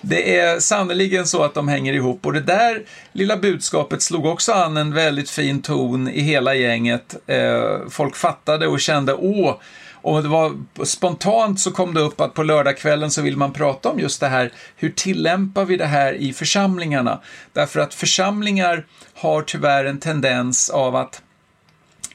det 0.00 0.38
är 0.38 0.60
sannerligen 0.60 1.26
så 1.26 1.42
att 1.42 1.54
de 1.54 1.68
hänger 1.68 1.92
ihop. 1.92 2.26
Och 2.26 2.32
det 2.32 2.40
där 2.40 2.82
lilla 3.12 3.36
budskapet 3.36 4.02
slog 4.02 4.26
också 4.26 4.52
an 4.52 4.76
en 4.76 4.94
väldigt 4.94 5.30
fin 5.30 5.62
ton 5.62 6.08
i 6.08 6.20
hela 6.20 6.54
gänget. 6.54 7.16
Eh, 7.26 7.88
folk 7.90 8.16
fattade 8.16 8.66
och 8.66 8.80
kände, 8.80 9.14
åh, 9.14 9.56
och 10.02 10.22
det 10.22 10.28
var 10.28 10.52
spontant 10.84 11.60
så 11.60 11.70
kom 11.70 11.94
det 11.94 12.00
upp 12.00 12.20
att 12.20 12.34
på 12.34 12.42
lördagskvällen 12.42 13.10
så 13.10 13.22
vill 13.22 13.36
man 13.36 13.52
prata 13.52 13.88
om 13.88 13.98
just 13.98 14.20
det 14.20 14.28
här, 14.28 14.52
hur 14.76 14.90
tillämpar 14.90 15.64
vi 15.64 15.76
det 15.76 15.86
här 15.86 16.12
i 16.12 16.32
församlingarna? 16.32 17.20
Därför 17.52 17.80
att 17.80 17.94
församlingar 17.94 18.86
har 19.14 19.42
tyvärr 19.42 19.84
en 19.84 20.00
tendens 20.00 20.70
av 20.70 20.96
att 20.96 21.22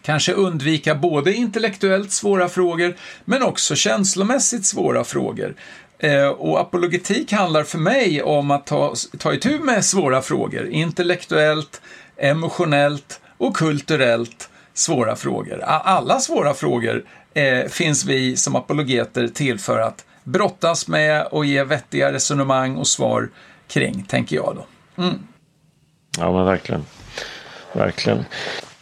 Kanske 0.08 0.34
undvika 0.34 0.96
både 0.96 1.34
intellektuellt 1.34 2.12
svåra 2.12 2.50
frågor, 2.50 2.96
men 3.26 3.44
också 3.44 3.76
känslomässigt 3.76 4.66
svåra 4.66 5.04
frågor. 5.04 5.56
Eh, 6.00 6.28
och 6.28 6.60
apologetik 6.60 7.32
handlar 7.32 7.64
för 7.64 7.78
mig 7.78 8.24
om 8.24 8.52
att 8.52 8.66
ta, 8.66 8.94
ta 9.20 9.34
itu 9.34 9.60
med 9.60 9.86
svåra 9.86 10.22
frågor, 10.22 10.68
intellektuellt, 10.68 11.82
emotionellt 12.18 13.22
och 13.38 13.56
kulturellt, 13.56 14.50
svåra 14.74 15.16
frågor. 15.16 15.62
Alla 15.64 16.20
svåra 16.20 16.54
frågor 16.54 17.06
eh, 17.34 17.68
finns 17.70 18.06
vi 18.06 18.38
som 18.38 18.56
apologeter 18.56 19.28
till 19.28 19.60
för 19.60 19.80
att 19.80 20.06
brottas 20.24 20.88
med 20.88 21.26
och 21.26 21.46
ge 21.46 21.64
vettiga 21.64 22.14
resonemang 22.14 22.76
och 22.76 22.88
svar 22.88 23.30
kring, 23.68 24.04
tänker 24.04 24.36
jag 24.36 24.56
då. 24.56 24.66
Mm. 25.04 25.20
Ja, 26.18 26.32
men 26.32 26.46
verkligen. 26.46 26.86
Verkligen. 27.74 28.26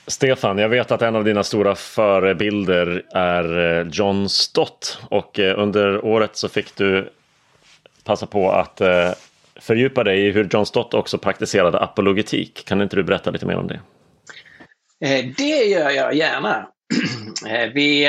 Stefan, 0.07 0.57
jag 0.57 0.69
vet 0.69 0.91
att 0.91 1.01
en 1.01 1.15
av 1.15 1.23
dina 1.23 1.43
stora 1.43 1.75
förebilder 1.75 3.03
är 3.13 3.79
eh, 3.79 3.87
John 3.91 4.29
Stott 4.29 4.99
och 5.09 5.39
eh, 5.39 5.59
under 5.59 6.05
året 6.05 6.35
så 6.35 6.49
fick 6.49 6.75
du 6.75 7.09
passa 8.03 8.25
på 8.25 8.51
att 8.51 8.81
eh, 8.81 9.11
fördjupa 9.55 10.03
dig 10.03 10.27
i 10.27 10.31
hur 10.31 10.47
John 10.51 10.65
Stott 10.65 10.93
också 10.93 11.17
praktiserade 11.17 11.79
apologetik. 11.79 12.65
Kan 12.65 12.81
inte 12.81 12.95
du 12.95 13.03
berätta 13.03 13.31
lite 13.31 13.45
mer 13.45 13.55
om 13.55 13.67
det? 13.67 13.79
Det 15.37 15.63
gör 15.63 15.89
jag 15.89 16.13
gärna. 16.13 16.67
Vi 17.73 18.07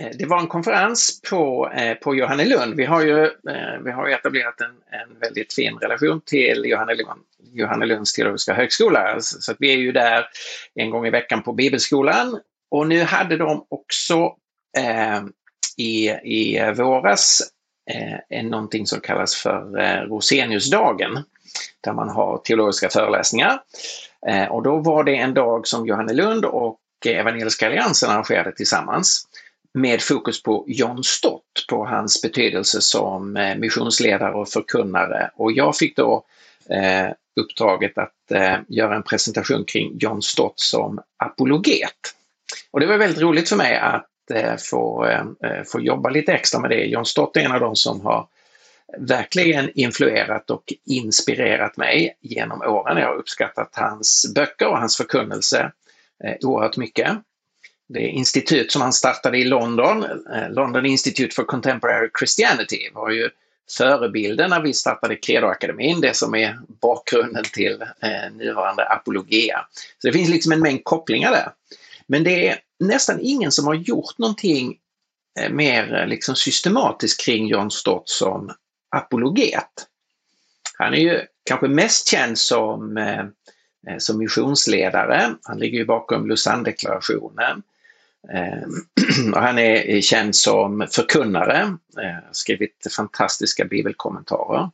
Eh, 0.00 0.10
det 0.18 0.26
var 0.26 0.40
en 0.40 0.46
konferens 0.46 1.20
på, 1.30 1.70
eh, 1.70 1.94
på 1.94 2.14
Johannelund. 2.14 2.74
Vi 2.74 2.84
har 2.84 3.02
ju, 3.02 3.24
eh, 3.24 3.80
vi 3.84 3.90
har 3.90 4.08
etablerat 4.08 4.60
en, 4.60 5.00
en 5.00 5.18
väldigt 5.20 5.54
fin 5.54 5.78
relation 5.78 6.20
till 6.20 6.62
Johannelund, 6.64 7.20
Johannelunds 7.52 8.12
teologiska 8.12 8.54
högskola. 8.54 9.16
Så 9.20 9.52
att 9.52 9.56
vi 9.60 9.72
är 9.72 9.76
ju 9.76 9.92
där 9.92 10.26
en 10.74 10.90
gång 10.90 11.06
i 11.06 11.10
veckan 11.10 11.42
på 11.42 11.52
bibelskolan. 11.52 12.40
Och 12.70 12.86
nu 12.86 13.02
hade 13.02 13.36
de 13.36 13.66
också 13.68 14.34
eh, 14.78 15.22
i, 15.76 16.08
i 16.10 16.72
våras 16.76 17.42
eh, 18.30 18.44
någonting 18.44 18.86
som 18.86 19.00
kallas 19.00 19.34
för 19.34 19.80
eh, 19.80 20.00
Roseniusdagen. 20.00 21.24
Där 21.80 21.92
man 21.92 22.08
har 22.08 22.38
teologiska 22.38 22.88
föreläsningar. 22.88 23.60
Eh, 24.28 24.46
och 24.46 24.62
då 24.62 24.78
var 24.78 25.04
det 25.04 25.16
en 25.16 25.34
dag 25.34 25.66
som 25.66 25.86
Johannelund 25.86 26.44
och 26.44 26.80
Evangeliska 27.06 27.66
Alliansen 27.66 28.10
arrangerade 28.10 28.52
tillsammans 28.52 29.26
med 29.74 30.02
fokus 30.02 30.42
på 30.42 30.64
John 30.68 31.04
Stott, 31.04 31.66
på 31.68 31.86
hans 31.86 32.22
betydelse 32.22 32.80
som 32.80 33.36
eh, 33.36 33.56
missionsledare 33.56 34.34
och 34.34 34.48
förkunnare. 34.48 35.30
Och 35.34 35.52
jag 35.52 35.76
fick 35.76 35.96
då 35.96 36.24
eh, 36.70 37.12
uppdraget 37.40 37.98
att 37.98 38.30
eh, 38.30 38.56
göra 38.68 38.96
en 38.96 39.02
presentation 39.02 39.64
kring 39.64 39.98
John 39.98 40.22
Stott 40.22 40.60
som 40.60 41.00
apologet. 41.16 42.14
Och 42.70 42.80
det 42.80 42.86
var 42.86 42.96
väldigt 42.96 43.22
roligt 43.22 43.48
för 43.48 43.56
mig 43.56 43.76
att 43.76 44.30
eh, 44.34 44.56
få, 44.70 45.06
eh, 45.06 45.24
eh, 45.44 45.62
få 45.66 45.80
jobba 45.80 46.10
lite 46.10 46.32
extra 46.32 46.60
med 46.60 46.70
det. 46.70 46.84
John 46.84 47.06
Stott 47.06 47.36
är 47.36 47.40
en 47.40 47.52
av 47.52 47.60
de 47.60 47.76
som 47.76 48.00
har 48.00 48.26
verkligen 48.98 49.70
influerat 49.74 50.50
och 50.50 50.72
inspirerat 50.86 51.76
mig 51.76 52.16
genom 52.20 52.62
åren. 52.62 52.98
Jag 52.98 53.06
har 53.06 53.14
uppskattat 53.14 53.70
hans 53.72 54.32
böcker 54.34 54.68
och 54.68 54.78
hans 54.78 54.96
förkunnelse 54.96 55.72
oerhört 56.42 56.76
mycket 56.76 57.18
det 57.88 58.08
institut 58.08 58.72
som 58.72 58.82
han 58.82 58.92
startade 58.92 59.38
i 59.38 59.44
London, 59.44 60.04
eh, 60.04 60.50
London 60.50 60.86
Institute 60.86 61.34
for 61.34 61.44
Contemporary 61.44 62.10
Christianity, 62.18 62.90
var 62.92 63.10
ju 63.10 63.30
förebilden 63.70 64.50
när 64.50 64.60
vi 64.60 64.72
startade 64.72 65.16
Credoakademin, 65.16 66.00
det 66.00 66.16
som 66.16 66.34
är 66.34 66.58
bakgrunden 66.82 67.44
till 67.52 67.82
eh, 67.82 68.32
nuvarande 68.32 68.88
Apologia. 68.88 69.66
Så 69.98 70.06
det 70.06 70.12
finns 70.12 70.28
liksom 70.28 70.52
en 70.52 70.60
mängd 70.60 70.84
kopplingar 70.84 71.30
där. 71.30 71.52
Men 72.06 72.24
det 72.24 72.48
är 72.48 72.58
nästan 72.80 73.18
ingen 73.22 73.52
som 73.52 73.66
har 73.66 73.74
gjort 73.74 74.18
någonting 74.18 74.78
eh, 75.40 75.50
mer 75.50 75.94
eh, 75.94 76.06
liksom 76.06 76.36
systematiskt 76.36 77.24
kring 77.24 77.46
John 77.46 77.70
Stott 77.70 78.08
som 78.08 78.52
apologet. 78.90 79.88
Han 80.78 80.94
är 80.94 80.98
ju 80.98 81.20
kanske 81.44 81.68
mest 81.68 82.08
känd 82.08 82.38
som, 82.38 82.96
eh, 82.96 83.20
eh 83.88 83.98
som 83.98 84.18
missionsledare. 84.18 85.34
Han 85.42 85.58
ligger 85.58 85.78
ju 85.78 85.84
bakom 85.84 86.26
Lausanne-deklarationen. 86.28 87.62
Eh, 88.34 88.68
han 89.34 89.58
är 89.58 90.00
känd 90.00 90.36
som 90.36 90.86
förkunnare, 90.90 91.60
eh, 92.02 92.24
skrivit 92.32 92.86
fantastiska 92.96 93.64
bibelkommentarer. 93.64 94.70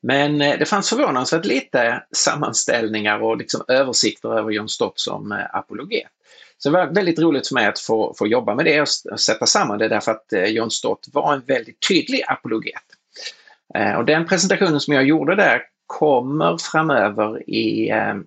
Men 0.00 0.42
eh, 0.42 0.58
det 0.58 0.66
fanns 0.66 0.88
förvånansvärt 0.88 1.44
lite 1.44 2.02
sammanställningar 2.12 3.22
och 3.22 3.36
liksom 3.36 3.64
översikter 3.68 4.38
över 4.38 4.50
John 4.50 4.68
Stott 4.68 4.98
som 4.98 5.32
eh, 5.32 5.44
apologet. 5.52 6.08
Så 6.58 6.70
det 6.70 6.76
var 6.76 6.86
väldigt 6.86 7.18
roligt 7.18 7.48
för 7.48 7.54
mig 7.54 7.66
att 7.66 7.78
få, 7.78 8.14
få 8.18 8.26
jobba 8.26 8.54
med 8.54 8.64
det 8.64 8.80
och 8.80 9.20
sätta 9.20 9.46
samman 9.46 9.78
det 9.78 9.88
därför 9.88 10.12
att 10.12 10.32
eh, 10.32 10.44
John 10.44 10.70
Stott 10.70 11.08
var 11.12 11.34
en 11.34 11.42
väldigt 11.46 11.88
tydlig 11.88 12.22
apologet. 12.26 12.82
Ehm, 13.74 13.96
och 13.96 14.04
den 14.04 14.26
presentationen 14.26 14.80
som 14.80 14.94
jag 14.94 15.04
gjorde 15.04 15.36
där 15.36 15.62
kommer 15.86 16.58
framöver 16.58 17.50
i 17.50 17.90
ehm, 17.90 18.24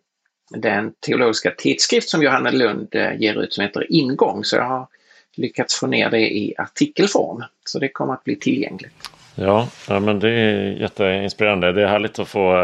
den 0.57 0.93
teologiska 0.99 1.51
tidskrift 1.51 2.09
som 2.09 2.23
Johanna 2.23 2.51
Lund 2.51 2.95
eh, 2.95 3.21
ger 3.21 3.41
ut 3.41 3.53
som 3.53 3.61
heter 3.61 3.85
Ingång. 3.89 4.43
Så 4.43 4.55
jag 4.55 4.63
har 4.63 4.87
lyckats 5.35 5.79
få 5.79 5.87
ner 5.87 6.09
det 6.09 6.19
i 6.19 6.53
artikelform. 6.57 7.43
Så 7.65 7.79
det 7.79 7.89
kommer 7.89 8.13
att 8.13 8.23
bli 8.23 8.35
tillgängligt. 8.35 8.93
Ja, 9.35 9.67
ja 9.87 9.99
men 9.99 10.19
det 10.19 10.29
är 10.29 10.71
jätteinspirerande. 10.81 11.71
Det 11.71 11.83
är 11.83 11.87
härligt 11.87 12.19
att 12.19 12.27
få 12.27 12.55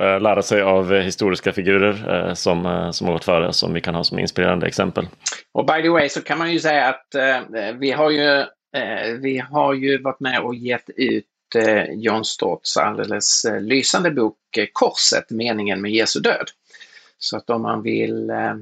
äh, 0.00 0.20
lära 0.20 0.42
sig 0.42 0.62
av 0.62 0.94
historiska 0.94 1.52
figurer 1.52 2.26
äh, 2.28 2.34
som, 2.34 2.90
som 2.92 3.06
har 3.06 3.14
gått 3.14 3.24
före 3.24 3.52
som 3.52 3.74
vi 3.74 3.80
kan 3.80 3.94
ha 3.94 4.04
som 4.04 4.18
inspirerande 4.18 4.66
exempel. 4.66 5.08
Och 5.52 5.66
by 5.66 5.82
the 5.82 5.88
way 5.88 6.08
så 6.08 6.22
kan 6.22 6.38
man 6.38 6.52
ju 6.52 6.60
säga 6.60 6.88
att 6.88 7.06
vi, 7.78 7.90
har 7.90 8.10
ju, 8.10 8.44
vi 9.20 9.38
har 9.50 9.74
ju 9.74 10.02
varit 10.02 10.20
med 10.20 10.40
och 10.40 10.54
gett 10.54 10.90
ut 10.96 11.24
John 11.90 12.24
Stotts 12.24 12.76
alldeles 12.76 13.46
lysande 13.60 14.10
bok 14.10 14.36
Korset, 14.72 15.30
meningen 15.30 15.80
med 15.80 15.90
Jesu 15.90 16.20
död. 16.20 16.50
Så 17.18 17.36
att 17.36 17.50
om 17.50 17.62
man 17.62 17.82
vill 17.82 18.30
eh, 18.30 18.54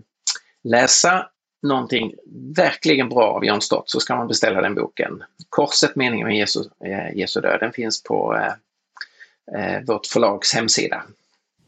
läsa 0.65 1.27
någonting 1.63 2.15
verkligen 2.57 3.09
bra 3.09 3.25
av 3.25 3.45
John 3.45 3.61
Stott 3.61 3.91
så 3.91 4.01
ska 4.01 4.17
man 4.17 4.29
beställa 4.29 4.61
den 4.61 4.75
boken. 4.75 5.23
Korset, 5.49 5.97
meningen 5.97 6.27
med 6.27 6.37
Jesu, 6.37 6.65
eh, 6.85 7.17
Jesu 7.17 7.41
död, 7.41 7.61
den 7.61 7.73
finns 7.73 8.03
på 8.03 8.37
eh, 8.37 9.75
eh, 9.77 9.83
vårt 9.87 10.07
förlags 10.07 10.55
hemsida. 10.55 11.03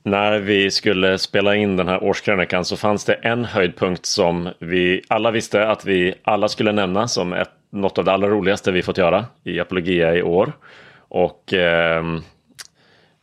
När 0.03 0.39
vi 0.39 0.71
skulle 0.71 1.19
spela 1.19 1.57
in 1.57 1.77
den 1.77 1.89
här 1.89 2.05
årskrönikan 2.05 2.65
så 2.65 2.77
fanns 2.77 3.05
det 3.05 3.15
en 3.15 3.45
höjdpunkt 3.45 4.07
som 4.07 4.49
vi 4.59 5.03
alla 5.09 5.31
visste 5.31 5.69
att 5.69 5.85
vi 5.85 6.15
alla 6.23 6.49
skulle 6.49 6.73
nämna 6.73 7.09
som 7.09 7.33
ett, 7.33 7.51
något 7.71 7.99
av 7.99 8.05
det 8.05 8.13
allra 8.13 8.29
roligaste 8.29 8.73
vi 8.73 8.83
fått 8.83 8.99
göra 8.99 9.27
i 9.45 9.61
Apologia 9.61 10.15
i 10.15 10.23
år. 10.23 10.53
Och 11.09 11.55
eh, 11.55 12.03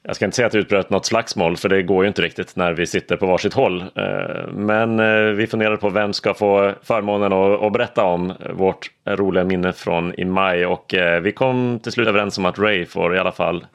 jag 0.07 0.15
ska 0.15 0.25
inte 0.25 0.35
säga 0.35 0.45
att 0.45 0.51
det 0.51 0.59
utbröt 0.59 0.89
något 0.89 1.05
slagsmål, 1.05 1.57
för 1.57 1.69
det 1.69 1.83
går 1.83 2.03
ju 2.03 2.07
inte 2.07 2.21
riktigt 2.21 2.55
när 2.55 2.73
vi 2.73 2.87
sitter 2.87 3.17
på 3.17 3.25
varsitt 3.25 3.53
håll. 3.53 3.81
Eh, 3.81 4.47
men 4.51 4.99
eh, 4.99 5.31
vi 5.31 5.47
funderade 5.47 5.77
på 5.77 5.89
vem 5.89 6.13
ska 6.13 6.33
få 6.33 6.73
förmånen 6.83 7.33
att 7.33 7.73
berätta 7.73 8.03
om 8.03 8.33
vårt 8.53 8.91
roliga 9.05 9.43
minne 9.43 9.73
från 9.73 10.19
i 10.19 10.25
maj 10.25 10.65
och 10.65 10.93
eh, 10.93 11.21
vi 11.21 11.31
kom 11.31 11.79
till 11.83 11.91
slut 11.91 12.07
överens 12.07 12.37
om 12.37 12.45
att 12.45 12.59
Ray 12.59 12.85
får 12.85 13.15
i 13.15 13.19
alla 13.19 13.31
fall 13.31 13.65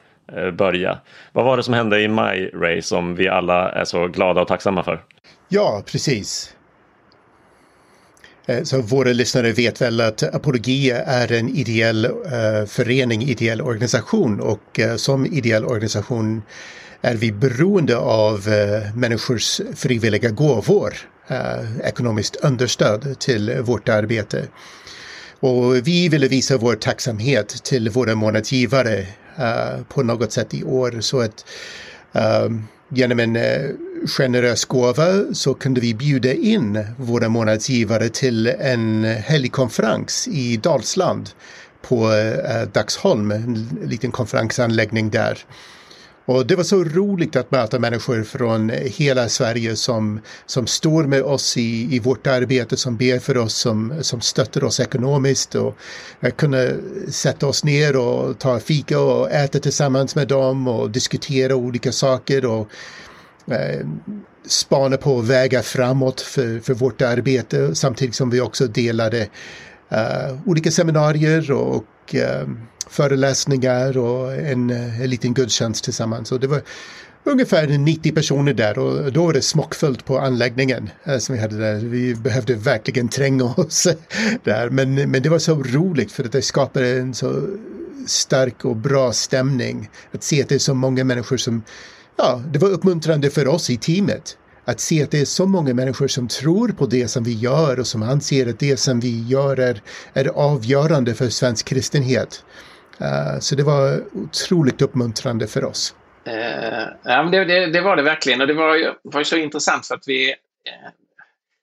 börja. 0.53 0.97
Vad 1.31 1.45
var 1.45 1.57
det 1.57 1.63
som 1.63 1.73
hände 1.73 2.01
i 2.01 2.07
maj, 2.07 2.51
Ray, 2.53 2.81
som 2.81 3.15
vi 3.15 3.27
alla 3.27 3.71
är 3.71 3.85
så 3.85 4.07
glada 4.07 4.41
och 4.41 4.47
tacksamma 4.47 4.83
för? 4.83 4.99
Ja, 5.47 5.83
precis. 5.91 6.55
Eh, 8.45 8.63
så 8.63 8.81
våra 8.81 9.13
lyssnare 9.13 9.51
vet 9.51 9.81
väl 9.81 10.01
att 10.01 10.23
Apologia 10.23 11.03
är 11.03 11.31
en 11.31 11.49
ideell 11.49 12.05
eh, 12.05 12.65
förening, 12.67 13.21
ideell 13.21 13.61
organisation 13.61 14.39
och 14.39 14.79
eh, 14.79 14.95
som 14.95 15.25
ideell 15.25 15.65
organisation 15.65 16.41
är 17.01 17.15
vi 17.15 17.31
beroende 17.31 17.97
av 17.97 18.47
människors 18.95 19.61
frivilliga 19.75 20.29
gåvor, 20.29 20.93
ekonomiskt 21.83 22.35
understöd 22.35 23.19
till 23.19 23.61
vårt 23.61 23.89
arbete. 23.89 24.47
Och 25.39 25.87
vi 25.87 26.09
ville 26.09 26.27
visa 26.27 26.57
vår 26.57 26.75
tacksamhet 26.75 27.47
till 27.63 27.89
våra 27.89 28.15
månadsgivare 28.15 29.05
på 29.87 30.03
något 30.03 30.31
sätt 30.31 30.53
i 30.53 30.63
år 30.63 31.01
så 31.01 31.21
att 31.21 31.45
genom 32.93 33.19
en 33.19 33.35
eh, 33.35 33.69
generös 34.17 34.65
gåva 34.65 35.33
så 35.33 35.53
kunde 35.53 35.81
vi 35.81 35.93
bjuda 35.93 36.33
in 36.33 36.85
våra 36.97 37.29
månadsgivare 37.29 38.09
till 38.09 38.47
en 38.47 39.03
helgkonferens 39.03 40.27
i 40.27 40.57
Dalsland 40.57 41.29
på 41.81 42.11
eh, 42.13 42.67
Daxholm, 42.73 43.31
en 43.31 43.79
liten 43.85 44.11
konferensanläggning 44.11 45.09
där. 45.09 45.37
Och 46.31 46.45
det 46.45 46.55
var 46.55 46.63
så 46.63 46.83
roligt 46.83 47.35
att 47.35 47.51
möta 47.51 47.79
människor 47.79 48.23
från 48.23 48.69
hela 48.69 49.29
Sverige 49.29 49.75
som, 49.75 50.21
som 50.45 50.67
står 50.67 51.03
med 51.03 51.23
oss 51.23 51.57
i, 51.57 51.95
i 51.95 51.99
vårt 51.99 52.27
arbete, 52.27 52.77
som 52.77 52.97
ber 52.97 53.19
för 53.19 53.37
oss, 53.37 53.53
som, 53.53 53.93
som 54.01 54.21
stöttar 54.21 54.63
oss 54.63 54.79
ekonomiskt. 54.79 55.55
Och 55.55 55.77
kunna 56.35 56.57
sätta 57.09 57.47
oss 57.47 57.63
ner 57.63 57.95
och 57.95 58.39
ta 58.39 58.59
fika 58.59 58.99
och 58.99 59.31
äta 59.31 59.59
tillsammans 59.59 60.15
med 60.15 60.27
dem 60.27 60.67
och 60.67 60.91
diskutera 60.91 61.55
olika 61.55 61.91
saker 61.91 62.45
och 62.45 62.67
eh, 63.51 63.87
spana 64.47 64.97
på 64.97 65.17
vägar 65.21 65.61
framåt 65.61 66.21
för, 66.21 66.59
för 66.59 66.73
vårt 66.73 67.01
arbete 67.01 67.75
samtidigt 67.75 68.15
som 68.15 68.29
vi 68.29 68.41
också 68.41 68.67
delade 68.67 69.27
eh, 69.89 70.37
olika 70.45 70.71
seminarier 70.71 71.51
och 71.51 72.15
eh, 72.15 72.47
föreläsningar 72.91 73.97
och 73.97 74.33
en, 74.33 74.69
eh, 74.69 75.01
en 75.01 75.09
liten 75.09 75.33
gudstjänst 75.33 75.83
tillsammans. 75.83 76.27
Så 76.27 76.37
det 76.37 76.47
var 76.47 76.61
ungefär 77.23 77.67
90 77.67 78.11
personer 78.11 78.53
där 78.53 78.79
och 78.79 79.13
då 79.13 79.25
var 79.25 79.33
det 79.33 79.41
smockfullt 79.41 80.05
på 80.05 80.19
anläggningen 80.19 80.89
eh, 81.03 81.17
som 81.17 81.35
vi 81.35 81.41
hade 81.41 81.57
där. 81.57 81.75
Vi 81.75 82.15
behövde 82.15 82.55
verkligen 82.55 83.09
tränga 83.09 83.43
oss 83.43 83.87
där. 84.43 84.69
Men, 84.69 84.95
men 85.11 85.21
det 85.21 85.29
var 85.29 85.39
så 85.39 85.55
roligt 85.55 86.11
för 86.11 86.23
att 86.23 86.31
det 86.31 86.41
skapade 86.41 86.99
en 86.99 87.13
så 87.13 87.47
stark 88.07 88.65
och 88.65 88.75
bra 88.75 89.13
stämning. 89.13 89.89
Att 90.11 90.23
se 90.23 90.41
att 90.41 90.49
det 90.49 90.55
är 90.55 90.59
så 90.59 90.73
många 90.73 91.03
människor 91.03 91.37
som, 91.37 91.63
ja, 92.17 92.41
det 92.53 92.59
var 92.59 92.69
uppmuntrande 92.69 93.29
för 93.29 93.47
oss 93.47 93.69
i 93.69 93.77
teamet. 93.77 94.37
Att 94.65 94.79
se 94.79 95.03
att 95.03 95.11
det 95.11 95.21
är 95.21 95.25
så 95.25 95.45
många 95.45 95.73
människor 95.73 96.07
som 96.07 96.27
tror 96.27 96.67
på 96.67 96.85
det 96.85 97.07
som 97.07 97.23
vi 97.23 97.33
gör 97.33 97.79
och 97.79 97.87
som 97.87 98.03
anser 98.03 98.49
att 98.49 98.59
det 98.59 98.77
som 98.77 98.99
vi 98.99 99.27
gör 99.27 99.59
är, 99.59 99.81
är 100.13 100.27
avgörande 100.27 101.13
för 101.13 101.29
svensk 101.29 101.65
kristenhet. 101.65 102.43
Eh, 103.01 103.39
så 103.39 103.55
det 103.55 103.63
var 103.63 104.03
otroligt 104.13 104.81
uppmuntrande 104.81 105.47
för 105.47 105.65
oss. 105.65 105.95
Uh, 106.27 106.33
ja, 107.03 107.23
men 107.23 107.31
det, 107.31 107.45
det, 107.45 107.65
det, 107.65 107.81
var 107.81 107.95
det 107.95 108.01
verkligen 108.01 108.41
och 108.41 108.47
det 108.47 108.53
var 108.53 108.75
ju, 108.75 108.93
var 109.03 109.21
ju 109.21 109.25
så 109.25 109.37
intressant 109.37 109.87
för 109.87 109.95
att 109.95 110.07
vi 110.07 110.29
eh, 110.29 110.89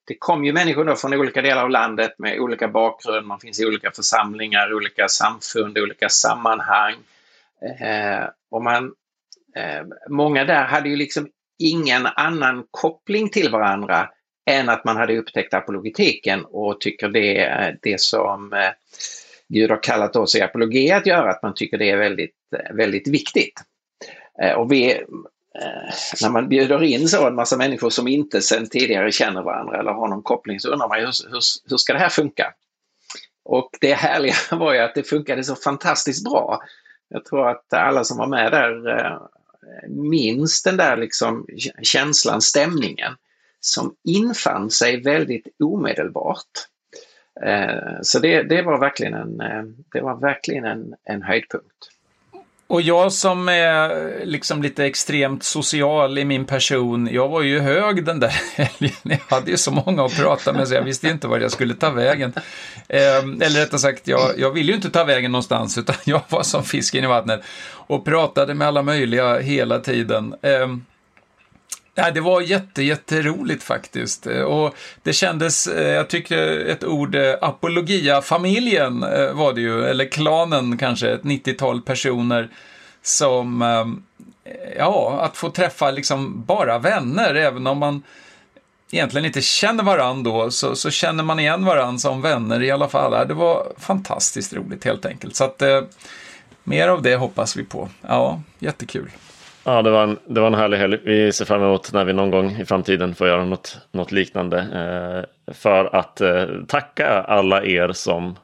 det 0.06 0.14
kom 0.18 0.44
ju 0.44 0.52
människor 0.52 0.84
då 0.84 0.96
från 0.96 1.14
olika 1.14 1.42
delar 1.42 1.62
av 1.62 1.70
landet 1.70 2.14
med 2.18 2.40
olika 2.40 2.68
bakgrund. 2.68 3.26
Man 3.26 3.40
finns 3.40 3.60
i 3.60 3.66
olika 3.66 3.90
församlingar, 3.90 4.74
olika 4.74 5.08
samfund, 5.08 5.78
olika 5.78 6.08
sammanhang. 6.08 6.94
och 8.50 8.62
man, 8.62 8.92
många 10.08 10.44
där 10.44 10.64
hade 10.64 10.88
ju 10.88 10.96
liksom 10.96 11.28
ingen 11.58 12.06
annan 12.06 12.64
koppling 12.70 13.30
till 13.30 13.50
varandra 13.50 14.08
än 14.48 14.68
att 14.68 14.84
man 14.84 14.96
hade 14.96 15.18
upptäckt 15.18 15.54
apologetiken 15.54 16.44
och 16.44 16.80
tycker 16.80 17.08
det 17.08 17.38
är 17.38 17.78
det 17.82 18.00
som 18.00 18.52
eh, 18.52 18.70
Gud 19.48 19.70
har 19.70 19.82
kallat 19.82 20.16
oss 20.16 20.34
i 20.34 20.40
apologi 20.40 20.90
att 20.90 21.06
göra, 21.06 21.30
att 21.30 21.42
man 21.42 21.54
tycker 21.54 21.78
det 21.78 21.90
är 21.90 21.96
väldigt, 21.96 22.34
väldigt 22.74 23.08
viktigt. 23.08 23.60
Eh, 24.42 24.52
och 24.52 24.72
vi, 24.72 24.92
eh, 24.92 25.94
när 26.22 26.30
man 26.30 26.48
bjuder 26.48 26.82
in 26.82 27.08
så 27.08 27.26
en 27.26 27.34
massa 27.34 27.56
människor 27.56 27.90
som 27.90 28.08
inte 28.08 28.40
sedan 28.40 28.68
tidigare 28.68 29.12
känner 29.12 29.42
varandra 29.42 29.80
eller 29.80 29.90
har 29.90 30.08
någon 30.08 30.22
koppling 30.22 30.60
så 30.60 30.68
undrar 30.68 30.88
man 30.88 30.98
hur, 30.98 31.30
hur, 31.30 31.40
hur 31.70 31.76
ska 31.76 31.92
det 31.92 31.98
här 31.98 32.08
funka? 32.08 32.54
Och 33.44 33.70
det 33.80 33.94
härliga 33.94 34.34
var 34.56 34.74
ju 34.74 34.78
att 34.78 34.94
det 34.94 35.02
funkade 35.02 35.44
så 35.44 35.56
fantastiskt 35.56 36.24
bra. 36.24 36.60
Jag 37.08 37.24
tror 37.24 37.48
att 37.48 37.72
alla 37.72 38.04
som 38.04 38.18
var 38.18 38.26
med 38.26 38.52
där 38.52 38.98
eh, 38.98 39.18
minns 39.88 40.62
den 40.62 40.76
där 40.76 40.96
liksom 40.96 41.46
känslan, 41.82 42.42
stämningen 42.42 43.12
som 43.60 43.94
infann 44.04 44.70
sig 44.70 45.02
väldigt 45.02 45.46
omedelbart. 45.64 46.44
Eh, 47.42 48.00
så 48.02 48.18
det, 48.18 48.42
det 48.42 48.62
var 48.62 48.78
verkligen 48.78 49.14
en, 49.14 49.40
eh, 49.40 49.62
det 49.92 50.00
var 50.00 50.16
verkligen 50.20 50.64
en, 50.64 50.94
en 51.04 51.22
höjdpunkt. 51.22 51.90
Och 52.68 52.82
jag 52.82 53.12
som 53.12 53.48
är 53.48 53.90
liksom 54.24 54.62
lite 54.62 54.84
extremt 54.84 55.42
social 55.42 56.18
i 56.18 56.24
min 56.24 56.44
person, 56.44 57.08
jag 57.12 57.28
var 57.28 57.42
ju 57.42 57.60
hög 57.60 58.04
den 58.04 58.20
där 58.20 58.28
helgen. 58.56 58.96
Jag 59.02 59.36
hade 59.36 59.50
ju 59.50 59.56
så 59.56 59.70
många 59.70 60.04
att 60.04 60.16
prata 60.16 60.52
med 60.52 60.68
så 60.68 60.74
jag 60.74 60.82
visste 60.82 61.08
inte 61.08 61.28
var 61.28 61.38
jag 61.38 61.50
skulle 61.50 61.74
ta 61.74 61.90
vägen. 61.90 62.32
Eh, 62.88 63.18
eller 63.18 63.60
rättare 63.60 63.78
sagt, 63.78 64.08
jag, 64.08 64.38
jag 64.38 64.50
ville 64.50 64.68
ju 64.68 64.76
inte 64.76 64.90
ta 64.90 65.04
vägen 65.04 65.32
någonstans 65.32 65.78
utan 65.78 65.96
jag 66.04 66.22
var 66.28 66.42
som 66.42 66.64
fisken 66.64 67.04
i 67.04 67.06
vattnet 67.06 67.40
och 67.70 68.04
pratade 68.04 68.54
med 68.54 68.68
alla 68.68 68.82
möjliga 68.82 69.38
hela 69.38 69.78
tiden. 69.78 70.34
Nej, 71.98 72.12
det 72.12 72.20
var 72.20 72.40
jätte, 72.40 72.82
jätteroligt 72.82 73.62
faktiskt. 73.62 74.26
Eh, 74.26 74.40
och 74.42 74.74
det 75.02 75.12
kändes, 75.12 75.66
eh, 75.66 75.88
jag 75.88 76.08
tycker 76.08 76.66
ett 76.66 76.84
ord, 76.84 77.14
eh, 77.14 77.34
apologia-familjen 77.40 79.00
var 79.34 79.52
det 79.52 79.60
ju, 79.60 79.84
eller 79.84 80.04
klanen 80.04 80.78
kanske, 80.78 81.10
ett 81.10 81.22
90-tal 81.22 81.82
personer 81.82 82.48
som, 83.02 83.62
ja, 84.76 85.20
att 85.20 85.36
få 85.36 85.50
träffa 85.50 85.90
liksom 85.90 86.44
bara 86.44 86.78
vänner, 86.78 87.34
även 87.34 87.66
om 87.66 87.78
man 87.78 88.02
egentligen 88.90 89.24
inte 89.24 89.40
känner 89.42 89.84
varandra 89.84 90.30
då, 90.30 90.50
så, 90.50 90.76
så 90.76 90.90
känner 90.90 91.24
man 91.24 91.40
igen 91.40 91.64
varandra 91.64 91.98
som 91.98 92.22
vänner 92.22 92.62
i 92.62 92.70
alla 92.70 92.88
fall. 92.88 93.28
Det 93.28 93.34
var 93.34 93.72
fantastiskt 93.78 94.52
roligt 94.52 94.84
helt 94.84 95.06
enkelt. 95.06 95.36
Så 95.36 95.44
att, 95.44 95.62
mer 96.64 96.88
av 96.88 97.02
det 97.02 97.16
hoppas 97.16 97.56
vi 97.56 97.64
på. 97.64 97.88
Ja, 98.02 98.42
jättekul. 98.58 99.10
Ja, 99.68 99.82
det 99.82 99.90
var, 99.90 100.02
en, 100.02 100.18
det 100.26 100.40
var 100.40 100.46
en 100.46 100.54
härlig 100.54 100.78
helg. 100.78 100.98
Vi 101.04 101.32
ser 101.32 101.44
fram 101.44 101.62
emot 101.62 101.92
när 101.92 102.04
vi 102.04 102.12
någon 102.12 102.30
gång 102.30 102.50
i 102.50 102.64
framtiden 102.64 103.14
får 103.14 103.28
göra 103.28 103.44
något, 103.44 103.78
något 103.92 104.12
liknande. 104.12 104.58
Eh, 104.58 105.54
för 105.54 105.96
att 105.96 106.20
eh, 106.20 106.44
tacka 106.68 107.08
alla 107.08 107.64
er 107.64 107.92
som 107.92 108.36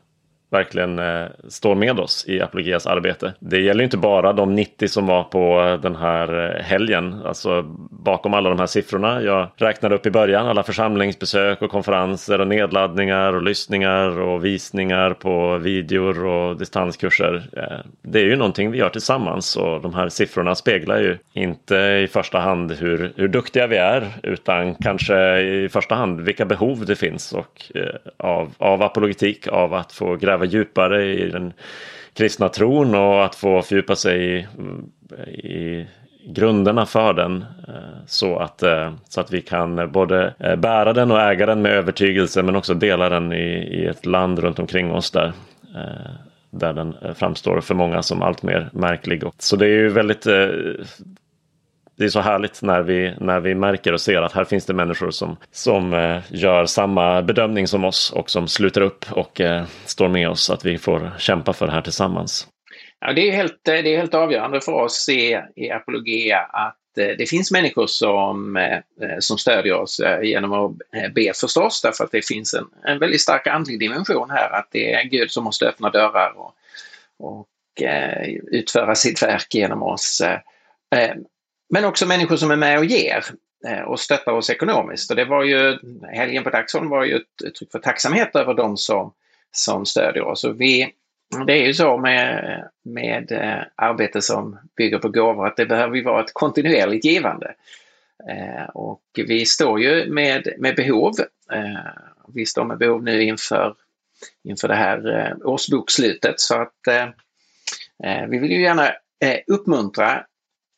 verkligen 0.55 0.99
eh, 0.99 1.27
står 1.49 1.75
med 1.75 2.01
oss 2.01 2.25
i 2.29 2.41
Apologias 2.41 2.87
arbete. 2.87 3.33
Det 3.39 3.61
gäller 3.61 3.85
inte 3.85 3.97
bara 3.97 4.33
de 4.33 4.55
90 4.55 4.89
som 4.89 5.07
var 5.07 5.25
på 5.25 5.79
den 5.83 5.97
här 5.97 6.57
eh, 6.57 6.63
helgen. 6.63 7.21
Alltså 7.25 7.63
bakom 7.91 8.35
alla 8.35 8.49
de 8.49 8.59
här 8.59 8.67
siffrorna 8.67 9.23
jag 9.23 9.49
räknade 9.57 9.95
upp 9.95 10.07
i 10.07 10.11
början. 10.11 10.47
Alla 10.47 10.63
församlingsbesök 10.63 11.63
och 11.63 11.71
konferenser 11.71 12.41
och 12.41 12.49
nedladdningar 12.49 13.33
och 13.33 13.43
lyssningar 13.43 14.21
och 14.21 14.45
visningar 14.45 15.15
på 15.15 15.59
videor 15.59 16.25
och 16.25 16.57
distanskurser. 16.57 17.43
Eh, 17.57 17.91
det 18.03 18.21
är 18.21 18.25
ju 18.25 18.37
någonting 18.37 18.71
vi 18.71 18.79
gör 18.79 18.89
tillsammans 18.89 19.57
och 19.57 19.81
de 19.81 19.95
här 19.95 20.09
siffrorna 20.09 20.55
speglar 20.55 20.99
ju 20.99 21.19
inte 21.33 21.77
i 21.77 22.09
första 22.13 22.39
hand 22.39 22.73
hur, 22.73 23.13
hur 23.17 23.29
duktiga 23.29 23.67
vi 23.67 23.77
är 23.77 24.09
utan 24.23 24.75
kanske 24.75 25.41
i 25.41 25.69
första 25.69 25.95
hand 25.95 26.21
vilka 26.21 26.45
behov 26.45 26.85
det 26.87 26.97
finns 26.97 27.33
och, 27.33 27.63
eh, 27.75 27.95
av, 28.17 28.55
av 28.59 28.83
apologetik, 28.83 29.49
av 29.49 29.75
att 29.75 29.93
få 29.93 30.17
gräva 30.17 30.44
gräva 30.45 30.53
djupare 30.53 31.05
i 31.05 31.31
den 31.31 31.53
kristna 32.15 32.49
tron 32.49 32.95
och 32.95 33.25
att 33.25 33.35
få 33.35 33.63
fördjupa 33.63 33.97
sig 33.97 34.39
i, 34.39 34.47
i 35.49 35.87
grunderna 36.27 36.87
för 36.87 37.15
den 37.15 37.45
eh, 37.69 38.05
så 38.07 38.39
att, 38.39 38.63
eh, 38.63 38.93
så 39.09 39.21
att 39.21 39.33
vi 39.33 39.41
kan 39.41 39.93
både 39.93 40.35
eh, 40.39 40.57
bära 40.57 40.93
den 40.93 41.11
och 41.11 41.21
äga 41.21 41.47
den 41.47 41.63
med 41.63 41.73
övertygelse 41.73 42.43
men 42.43 42.57
också 42.57 42.75
dela 42.75 43.09
den 43.09 43.33
i, 43.33 43.81
i 43.81 43.87
ett 43.87 44.07
land 44.07 44.39
runt 44.39 44.59
omkring 44.59 44.91
oss 44.91 45.11
där 45.11 45.33
där 46.51 46.73
den 46.73 46.95
framstår 47.15 47.61
för 47.61 47.75
många 47.75 48.03
som 48.03 48.23
allt 48.23 48.43
mer 48.43 48.71
märklig. 48.73 49.23
Så 49.39 49.57
det 49.57 49.67
är 49.67 49.69
ju 49.69 49.89
väldigt 49.89 50.27
det 51.97 52.05
är 52.05 52.09
så 52.09 52.21
härligt 52.21 52.63
när 52.63 52.83
vi, 52.83 53.15
när 53.21 53.41
vi 53.41 53.55
märker 53.55 53.93
och 53.93 54.01
ser 54.01 54.23
att 54.23 54.33
här 54.33 54.45
finns 54.45 54.67
det 54.67 54.75
människor 54.75 55.11
som, 55.11 55.37
som 55.51 55.95
eh, 55.95 56.21
gör 56.31 56.67
samma 56.67 57.23
bedömning 57.23 57.67
som 57.67 57.85
oss 57.85 58.13
och 58.13 58.31
som 58.31 58.49
sluter 58.49 58.81
upp 58.81 59.13
och 59.13 59.41
eh, 59.41 59.65
står 59.85 60.09
med 60.09 60.29
oss. 60.29 60.51
Att 60.51 60.65
vi 60.65 60.79
får 60.79 61.13
kämpa 61.19 61.53
för 61.53 61.67
det 61.67 61.73
här 61.73 61.83
tillsammans. 61.83 62.49
Ja, 63.01 63.13
det, 63.13 63.29
är 63.29 63.33
helt, 63.33 63.69
eh, 63.69 63.73
det 63.75 63.95
är 63.95 63.97
helt 63.97 64.15
avgörande 64.15 64.61
för 64.61 64.73
oss 64.73 65.09
i, 65.09 65.41
i 65.57 65.71
Apologia 65.71 66.39
att 66.39 66.99
eh, 66.99 67.17
det 67.19 67.31
finns 67.31 67.53
människor 67.53 67.87
som, 67.87 68.57
eh, 68.57 68.75
eh 68.75 69.19
som 69.19 69.39
stödjer 69.39 69.75
oss 69.75 70.01
eh, 70.01 70.23
genom 70.23 70.53
att 70.53 70.71
eh, 70.97 71.13
be 71.15 71.33
förstås, 71.35 71.83
därför 71.83 72.05
att 72.05 72.13
det 72.13 72.27
finns 72.27 72.55
en, 72.55 72.67
en 72.85 72.99
väldigt 72.99 73.21
stark 73.21 73.47
andlig 73.47 73.81
dimension 73.81 74.31
här, 74.31 74.51
att 74.59 74.69
det 74.71 74.93
är 74.93 75.05
Gud 75.05 75.31
som 75.31 75.45
måste 75.45 75.69
öppna 75.69 75.91
dörrar 75.91 76.33
och, 76.37 76.55
och 77.19 77.47
utföra 78.53 78.95
sitt 78.95 79.23
verk 79.23 79.55
genom 79.55 79.83
oss. 79.83 80.23
Men 81.69 81.85
också 81.85 82.07
människor 82.07 82.37
som 82.37 82.51
är 82.51 82.57
med 82.57 82.79
och 82.79 82.85
ger 82.85 83.25
eh, 83.67 83.81
och 83.81 84.01
stöttar 84.01 84.33
oss 84.33 84.51
ekonomiskt. 84.51 85.11
Och 85.11 85.17
det 85.17 85.25
var 85.25 85.45
ju, 85.45 85.79
helgen 86.13 86.45
på 86.45 86.51
Dagsholm 86.51 86.89
var 86.89 87.05
ju 87.05 87.17
ett 87.17 87.43
uttryck 87.45 87.73
för 87.73 87.79
tacksamhet 87.79 88.37
över 88.37 88.55
de 88.55 88.77
som, 88.77 89.13
som 89.53 89.87
stödjer 89.87 90.23
oss. 90.23 90.45
Och 90.45 90.61
vi, 90.61 90.93
det 91.47 91.53
är 91.53 91.67
ju 91.67 91.75
så 91.75 91.97
med, 91.97 92.65
med 92.85 93.33
eh, 93.33 93.63
arbete 93.77 94.23
som 94.23 94.59
bygger 94.77 94.99
på 94.99 95.09
gåvor 95.09 95.47
att 95.47 95.57
det 95.57 95.67
behöver 95.67 95.97
ju 95.97 96.03
vara 96.03 96.25
ett 96.25 96.35
kontinuerligt 96.35 97.05
givande. 97.05 97.55
Eh, 98.31 98.65
och 98.75 99.03
vi 99.15 99.47
står 99.47 99.81
ju 99.81 100.11
med, 100.13 100.49
med 100.59 100.77
behov. 100.77 101.13
Vi 102.35 102.47
står 102.47 102.65
med 102.65 102.79
behov 102.79 103.03
nu 103.03 103.23
inför, 103.23 103.75
inför 104.45 104.69
det 104.69 104.75
här 104.75 105.35
årsbokslutet 105.45 106.41
så 106.41 106.55
att 106.55 106.73
vi 108.29 108.39
vill 108.39 108.53
ju 108.53 108.63
gärna 108.63 108.91
uppmuntra 109.47 110.25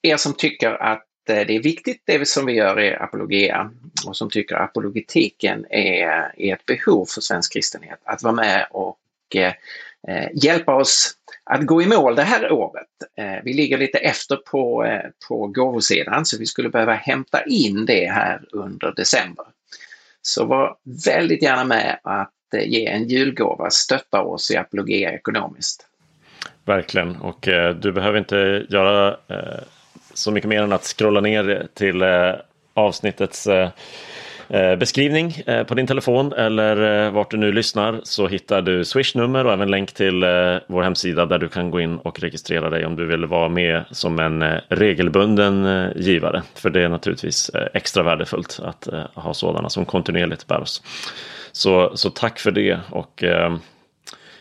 er 0.07 0.17
som 0.17 0.35
tycker 0.35 0.83
att 0.83 1.07
eh, 1.29 1.47
det 1.47 1.57
är 1.57 1.63
viktigt 1.63 2.03
det 2.05 2.29
som 2.29 2.47
vi 2.47 2.53
gör 2.53 2.81
i 2.81 2.95
Apologia 2.95 3.71
och 4.07 4.17
som 4.17 4.31
tycker 4.31 4.57
apologetiken 4.57 5.67
är, 5.71 6.33
är 6.37 6.55
ett 6.55 6.67
behov 6.67 7.07
för 7.07 7.21
svensk 7.21 7.53
kristenhet 7.53 7.99
att 8.05 8.23
vara 8.23 8.35
med 8.35 8.67
och 8.71 8.99
eh, 9.35 9.53
eh 10.09 10.29
hjälpa 10.35 10.75
oss 10.75 11.17
att 11.51 11.67
gå 11.67 11.83
i 11.83 11.87
mål 11.87 12.15
det 12.15 12.23
här 12.23 12.53
året. 12.53 12.89
Eh, 13.19 13.43
vi 13.45 13.53
ligger 13.53 13.79
lite 13.79 13.99
efter 13.99 14.37
på, 14.37 14.85
eh, 14.85 15.11
på 15.29 15.47
gåvosidan 15.47 16.25
så 16.25 16.39
vi 16.39 16.47
skulle 16.47 16.69
behöva 16.69 16.95
hämta 16.95 17.45
in 17.45 17.87
det 17.87 18.11
här 18.11 18.45
under 18.53 18.95
december. 18.95 19.45
Så 20.23 20.45
var 20.45 20.77
väldigt 21.07 21.43
gärna 21.43 21.65
med 21.65 21.99
att 22.03 22.33
eh, 22.55 22.69
ge 22.69 22.87
en 22.87 23.09
julgåva, 23.09 23.71
stötta 23.71 24.23
oss 24.23 24.51
i 24.51 24.57
Apologia 24.57 25.13
ekonomiskt. 25.13 25.87
Verkligen, 26.65 27.17
och 27.17 27.49
eh, 27.49 27.75
du 27.75 27.93
behöver 27.93 28.19
inte 28.19 28.67
göra 28.69 29.17
eh, 29.29 29.63
så 30.17 30.31
mycket 30.31 30.49
mer 30.49 30.63
än 30.63 30.73
att 30.73 30.85
scrolla 30.85 31.21
ner 31.21 31.67
till 31.75 32.03
eh, 32.03 32.33
avsnittets 32.75 33.47
eh, 33.47 33.71
eh 34.49 34.77
beskrivning 34.77 35.43
eh, 35.47 35.65
på 35.65 35.75
din 35.75 35.87
telefon 35.87 36.33
eller 36.33 37.07
eh, 37.07 37.13
vart 37.13 37.31
du 37.31 37.37
nu 37.37 37.53
lyssnar 37.53 38.01
så 38.03 38.29
hittar 38.29 38.63
du 38.63 38.85
Swish-nummer 38.85 39.47
och 39.47 39.53
även 39.53 39.71
länk 39.71 39.93
till 39.93 40.23
eh, 40.23 40.57
vår 40.67 40.83
hemsida 40.83 41.27
där 41.27 41.39
du 41.39 41.49
kan 41.49 41.71
gå 41.71 41.81
in 41.81 41.99
och 41.99 42.21
registrera 42.21 42.71
dig 42.71 42.87
om 42.87 42.97
du 42.97 43.07
vill 43.07 43.27
vara 43.27 43.49
med 43.49 43.85
som 43.91 44.19
en 44.19 44.45
regelbunden 44.69 45.67
givare. 45.97 46.43
För 46.55 46.71
det 46.71 46.83
är 46.83 46.89
naturligtvis 46.89 47.51
extra 47.75 48.03
värdefullt 48.03 48.61
att 48.63 48.89
ha 49.15 49.35
sådana 49.35 49.71
som 49.71 49.85
kontinuerligt 49.85 50.47
bär 50.47 50.61
oss. 50.61 50.83
Så, 51.53 51.97
så 51.97 52.11
tack 52.11 52.39
för 52.39 52.51
det. 52.51 52.79
Och 52.91 53.25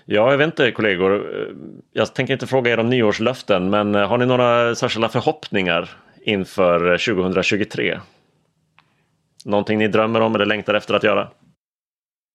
Ja, 0.07 0.31
jag 0.31 0.37
vet 0.37 0.45
inte 0.45 0.71
kollegor. 0.71 1.25
Jag 1.93 2.13
tänker 2.13 2.33
inte 2.33 2.47
fråga 2.47 2.71
er 2.71 2.79
om 2.79 2.89
nyårslöften, 2.89 3.69
men 3.69 3.95
eh, 3.95 4.07
har 4.07 4.17
ni 4.17 4.25
några 4.25 4.75
särskilda 4.75 5.09
förhoppningar 5.09 5.89
inför 6.21 6.91
eh, 6.91 6.97
2023? 6.97 7.99
Någonting 9.45 9.77
ni 9.77 9.87
drömmer 9.87 10.21
om 10.21 10.35
eller 10.35 10.45
längtar 10.45 10.73
efter 10.73 10.93
att 10.93 11.03
göra? 11.03 11.31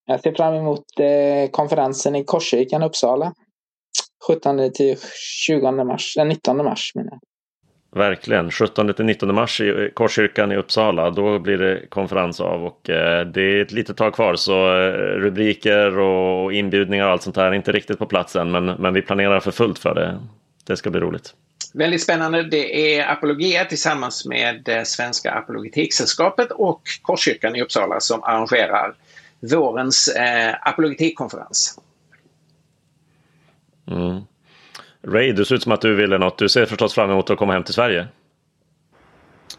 Jag 0.06 0.20
ser 0.20 0.32
fram 0.32 0.54
emot 0.54 0.84
eh, 0.98 1.50
konferensen 1.50 2.16
i 2.16 2.24
Korskyrkan 2.24 2.82
Uppsala. 2.82 3.32
17 4.26 4.72
till 4.72 4.96
20 5.46 5.84
mars, 5.84 6.14
den 6.16 6.28
19 6.28 6.56
mars 6.56 6.92
menar 6.94 7.10
jag. 7.10 7.20
Verkligen. 7.93 8.51
17 8.51 8.95
till 8.95 9.05
19 9.05 9.34
mars 9.34 9.61
i 9.61 9.91
Korskyrkan 9.95 10.53
i 10.53 10.57
Uppsala. 10.57 11.11
Då 11.11 11.38
blir 11.38 11.59
det 11.59 11.86
konferens 11.88 12.41
av 12.41 12.64
och 12.64 12.91
eh, 12.91 13.26
det 13.26 13.43
är 13.43 13.62
ett 13.62 13.72
litet 13.72 13.97
tag 13.97 14.14
kvar 14.14 14.34
så 14.34 14.53
eh, 14.53 14.93
rubriker 14.97 15.99
och 15.99 16.53
inbjudningar 16.53 17.07
och 17.07 17.12
allt 17.12 17.22
sånt 17.22 17.36
här 17.36 17.45
är 17.45 17.53
inte 17.53 17.72
riktigt 17.72 17.99
på 17.99 18.07
plats 18.07 18.36
än 18.36 18.51
men, 18.51 18.66
men 18.66 18.95
vi 18.95 19.03
planerar 19.03 19.41
för 19.41 19.51
fullt 19.51 19.78
för 19.78 19.95
det. 19.95 20.18
Det 20.64 20.76
ska 20.76 20.91
bli 20.91 21.01
roligt. 21.01 21.34
Väldigt 21.74 22.03
spännande. 22.03 22.43
Det 22.43 22.97
är 22.99 23.12
Apologia 23.12 23.64
tillsammans 23.64 24.26
med 24.26 24.68
eh, 24.68 24.82
Svenska 24.82 25.32
Apologetiksällskapet 25.32 26.51
och 26.51 26.82
Korskyrkan 27.03 27.57
i 27.57 27.62
Uppsala 27.62 28.01
som 28.01 28.22
arrangerar 28.24 28.95
vårens 29.41 30.09
eh, 30.09 30.55
apologetikkonferens. 30.62 31.78
Mm. 33.86 34.20
Ray, 35.07 35.32
du 35.32 35.44
ser 35.44 35.55
ut 35.55 35.62
som 35.62 35.72
att 35.72 35.80
du 35.80 35.94
ville 35.94 36.18
något. 36.18 36.38
Du 36.38 36.48
ser 36.48 36.66
förstås 36.66 36.94
fram 36.94 37.11
emot 37.11 37.30
att 37.30 37.38
komma 37.38 37.53
hem 37.53 37.64
till 37.64 37.74
Sverige. 37.74 38.09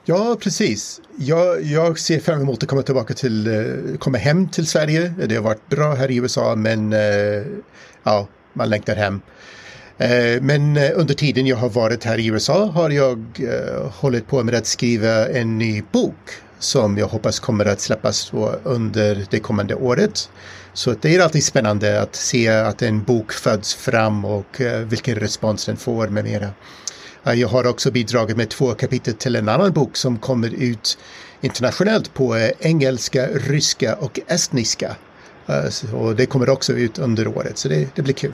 Ja, 0.06 0.38
precis. 0.39 1.02
Jag, 1.18 1.64
jag 1.64 2.00
ser 2.00 2.20
fram 2.20 2.42
emot 2.42 2.64
att 2.64 2.70
komma 2.70 2.82
tillbaka 2.82 3.14
till, 3.14 3.48
eh, 3.48 3.98
komma 4.00 4.18
hem 4.18 4.50
till 4.50 4.68
Sverige. 4.68 5.14
Det 5.26 5.36
har 5.36 5.44
varit 5.44 5.70
bra 5.70 5.94
här 5.94 6.12
i 6.12 6.16
USA, 6.16 6.56
men 6.56 6.94
eh, 6.94 7.44
ja, 8.04 8.28
man 8.54 8.70
längtar 8.70 8.96
hem. 8.96 9.22
Eh, 9.98 10.42
men 10.42 10.78
under 10.78 11.14
tiden 11.14 11.48
jag 11.48 11.58
har 11.58 11.70
varit 11.70 12.04
här 12.04 12.18
i 12.18 12.28
USA 12.28 12.66
har 12.66 12.89
jag 12.89 13.26
hållit 13.94 14.28
på 14.28 14.44
med 14.44 14.56
att 14.56 14.66
skriva 14.66 15.28
en 15.28 15.58
ny 15.58 15.84
bok 15.92 16.32
som 16.60 16.98
jag 16.98 17.08
hoppas 17.08 17.39
kommer 17.39 17.66
att 17.66 17.82
släppas 17.82 18.32
under 18.64 19.26
det 19.30 19.39
kommande 19.39 19.76
året. 19.76 20.30
Så 20.74 20.95
det 21.01 21.15
är 21.15 21.19
alltid 21.19 21.43
spännande 21.43 22.01
att 22.01 22.15
se 22.15 22.47
att 22.47 22.82
en 22.82 23.03
bok 23.03 23.32
föds 23.32 23.76
fram 23.76 24.26
och 24.26 24.61
eh, 24.61 24.80
vilken 24.80 25.15
respons 25.15 25.65
den 25.65 25.78
får 25.78 26.07
med 26.07 26.24
mera. 26.24 26.49
Eh, 27.26 27.34
jag 27.34 27.47
har 27.47 27.67
också 27.67 27.91
bidragit 27.91 28.38
med 28.38 28.49
två 28.49 28.74
kapitel 28.74 29.13
till 29.13 29.36
en 29.36 29.49
annan 29.49 29.74
bok 29.74 29.97
som 29.97 30.19
kommer 30.19 30.49
ut 30.49 30.97
internationellt 31.41 32.13
på 32.13 32.36
eh, 32.36 32.51
engelska, 32.59 33.28
ryska 33.28 33.95
och 33.95 34.19
estniska. 34.28 34.95
och 35.93 36.15
det 36.15 36.26
kommer 36.26 36.49
också 36.49 36.74
ut 36.74 36.99
under 36.99 37.28
året 37.28 37.57
så 37.57 37.67
det, 37.67 37.95
det 37.95 38.01
blir 38.01 38.13
kul. 38.13 38.34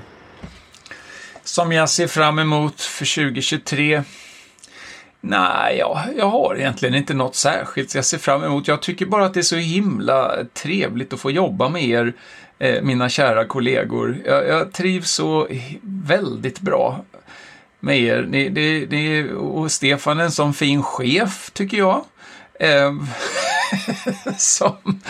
Som 1.43 1.71
jag 1.71 1.89
ser 1.89 2.07
fram 2.07 2.39
emot 2.39 2.81
för 2.81 3.15
2023 3.15 4.03
Nej, 5.29 5.77
ja, 5.77 6.03
jag 6.17 6.29
har 6.29 6.55
egentligen 6.55 6.95
inte 6.95 7.13
något 7.13 7.35
särskilt 7.35 7.95
jag 7.95 8.05
ser 8.05 8.17
fram 8.17 8.43
emot. 8.43 8.67
Jag 8.67 8.81
tycker 8.81 9.05
bara 9.05 9.25
att 9.25 9.33
det 9.33 9.39
är 9.39 9.41
så 9.41 9.55
himla 9.55 10.37
trevligt 10.53 11.13
att 11.13 11.19
få 11.19 11.31
jobba 11.31 11.69
med 11.69 11.83
er, 11.83 12.13
eh, 12.59 12.81
mina 12.81 13.09
kära 13.09 13.45
kollegor. 13.45 14.17
Jag, 14.25 14.47
jag 14.47 14.73
trivs 14.73 15.11
så 15.11 15.47
väldigt 15.81 16.59
bra 16.59 17.05
med 17.79 17.99
er. 17.99 18.27
Ni, 18.29 18.49
ni, 18.49 18.87
ni, 18.89 19.31
och 19.37 19.71
Stefan 19.71 20.19
är 20.19 20.23
en 20.23 20.31
sån 20.31 20.53
fin 20.53 20.83
chef, 20.83 21.51
tycker 21.53 21.77
jag. 21.77 22.05
Eh, 22.59 22.93
som 24.37 25.01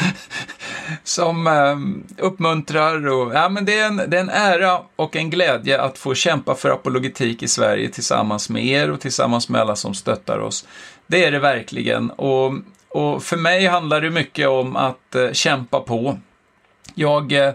som 1.04 1.48
eh, 1.48 2.24
uppmuntrar 2.26 3.08
och 3.08 3.34
ja, 3.34 3.50
men 3.50 3.66
det 3.66 3.80
är, 3.80 3.88
en, 3.88 3.98
det 3.98 4.18
är 4.18 4.22
en 4.22 4.30
ära 4.30 4.82
och 4.96 5.16
en 5.16 5.30
glädje 5.30 5.82
att 5.82 5.98
få 5.98 6.14
kämpa 6.14 6.56
för 6.56 6.70
apologetik 6.70 7.44
i 7.44 7.48
Sverige 7.48 7.90
tillsammans 7.90 8.50
med 8.50 8.66
er 8.66 8.92
och 8.92 9.00
tillsammans 9.00 9.50
med 9.50 9.62
alla 9.62 9.76
som 9.76 9.94
stöttar 9.94 10.40
oss. 10.40 10.68
Det 11.08 11.26
är 11.26 11.32
det 11.32 11.40
verkligen 11.40 12.10
och, 12.10 12.54
och 12.90 13.24
för 13.24 13.38
mig 13.38 13.66
handlar 13.66 14.02
det 14.02 14.10
mycket 14.10 14.48
om 14.48 14.76
att 14.76 15.16
eh, 15.16 15.32
kämpa 15.32 15.80
på. 15.80 16.18
Jag 16.96 17.32
eh, 17.32 17.52
Eh, 17.52 17.54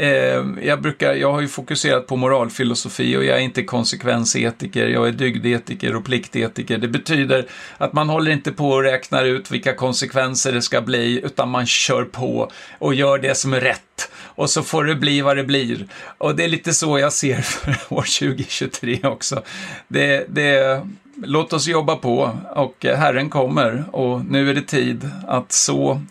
Ehm, 0.00 0.58
jag, 0.62 0.82
brukar, 0.82 1.14
jag 1.14 1.32
har 1.32 1.40
ju 1.40 1.48
fokuserat 1.48 2.06
på 2.06 2.16
moralfilosofi 2.16 3.16
och 3.16 3.24
jag 3.24 3.36
är 3.36 3.40
inte 3.40 3.62
konsekvensetiker, 3.62 4.86
jag 4.86 5.08
är 5.08 5.12
dygdetiker 5.12 5.96
och 5.96 6.04
pliktetiker. 6.04 6.78
Det 6.78 6.88
betyder 6.88 7.46
att 7.78 7.92
man 7.92 8.08
håller 8.08 8.30
inte 8.30 8.52
på 8.52 8.70
och 8.70 8.82
räknar 8.82 9.24
ut 9.24 9.50
vilka 9.50 9.74
konsekvenser 9.74 10.52
det 10.52 10.62
ska 10.62 10.80
bli, 10.80 11.20
utan 11.24 11.48
man 11.48 11.66
kör 11.66 12.04
på 12.04 12.50
och 12.78 12.94
gör 12.94 13.18
det 13.18 13.34
som 13.34 13.52
är 13.52 13.60
rätt. 13.60 14.10
Och 14.22 14.50
så 14.50 14.62
får 14.62 14.84
det 14.84 14.94
bli 14.94 15.20
vad 15.20 15.36
det 15.36 15.44
blir. 15.44 15.86
Och 16.18 16.36
det 16.36 16.44
är 16.44 16.48
lite 16.48 16.72
så 16.72 16.98
jag 16.98 17.12
ser 17.12 17.40
för 17.42 17.70
år 17.88 18.20
2023 18.20 19.00
också. 19.02 19.42
Det, 19.88 20.26
det, 20.28 20.80
låt 21.14 21.52
oss 21.52 21.66
jobba 21.66 21.96
på 21.96 22.38
och 22.54 22.84
Herren 22.84 23.30
kommer 23.30 23.84
och 23.92 24.24
nu 24.24 24.50
är 24.50 24.54
det 24.54 24.62
tid 24.62 25.10
att 25.28 25.52
så 25.52 26.02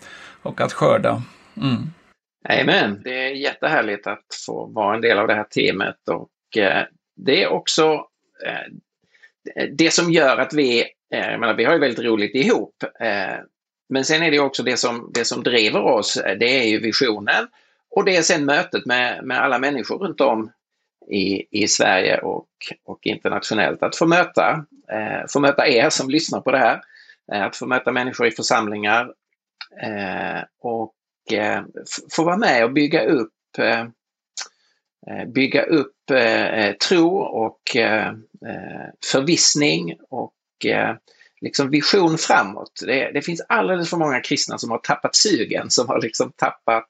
och 0.41 0.61
att 0.61 0.73
skörda. 0.73 1.23
Mm. 1.57 1.89
Amen. 2.49 3.01
Det 3.03 3.27
är 3.27 3.29
jättehärligt 3.29 4.07
att 4.07 4.25
få 4.45 4.65
vara 4.65 4.95
en 4.95 5.01
del 5.01 5.17
av 5.17 5.27
det 5.27 5.33
här 5.33 5.43
teamet 5.43 6.09
och 6.09 6.57
eh, 6.57 6.83
det 7.15 7.43
är 7.43 7.47
också 7.47 8.07
eh, 8.45 9.65
det 9.71 9.93
som 9.93 10.11
gör 10.11 10.37
att 10.37 10.53
vi, 10.53 10.81
eh, 11.13 11.29
jag 11.31 11.39
menar, 11.39 11.53
vi 11.53 11.63
har 11.63 11.73
ju 11.73 11.79
väldigt 11.79 12.05
roligt 12.05 12.35
ihop. 12.35 12.83
Men 13.91 14.05
sen 14.05 14.23
är 14.23 14.31
det 14.31 14.39
också 14.39 14.63
det 14.63 14.77
som, 14.77 15.11
det 15.13 15.25
som 15.25 15.43
driver 15.43 15.81
oss, 15.81 16.21
det 16.39 16.63
är 16.63 16.67
ju 16.67 16.79
visionen 16.79 17.47
och 17.89 18.05
det 18.05 18.15
är 18.15 18.21
sen 18.21 18.45
mötet 18.45 18.85
med, 18.85 19.23
med 19.23 19.39
alla 19.39 19.59
människor 19.59 19.97
runt 19.97 20.21
om 20.21 20.51
i, 21.09 21.45
i 21.63 21.67
Sverige 21.67 22.17
och, 22.17 22.47
och 22.85 22.99
internationellt. 23.07 23.83
Att 23.83 23.95
få 23.95 24.05
möta, 24.05 24.65
eh, 24.91 25.27
få 25.29 25.39
möta 25.39 25.67
er 25.67 25.89
som 25.89 26.09
lyssnar 26.09 26.41
på 26.41 26.51
det 26.51 26.57
här, 26.57 26.81
eh, 27.31 27.43
att 27.43 27.55
få 27.55 27.65
möta 27.65 27.91
människor 27.91 28.27
i 28.27 28.31
församlingar 28.31 29.13
eh, 29.83 30.43
och 30.61 30.93
eh, 31.33 31.61
få 32.11 32.23
vara 32.23 32.37
med 32.37 32.63
och 32.63 32.73
bygga 32.73 33.05
upp 33.05 33.33
eh, 33.57 33.81
eh, 35.07 35.25
bygga 35.27 35.63
upp 35.63 36.11
eh, 36.11 36.45
eh, 36.45 36.75
tro 36.75 37.17
och 37.19 37.75
eh, 37.75 38.07
eh 38.07 38.89
förvissning 39.11 39.97
och 40.09 40.65
eh, 40.65 40.95
liksom 41.41 41.69
vision 41.69 42.17
framåt. 42.17 42.81
Det, 42.85 43.11
det, 43.11 43.21
finns 43.21 43.41
alldeles 43.49 43.89
för 43.89 43.97
många 43.97 44.19
kristna 44.19 44.57
som 44.57 44.71
har 44.71 44.77
tappat 44.77 45.15
sugen, 45.15 45.69
som 45.69 45.87
har 45.87 46.01
liksom 46.01 46.31
tappat 46.35 46.89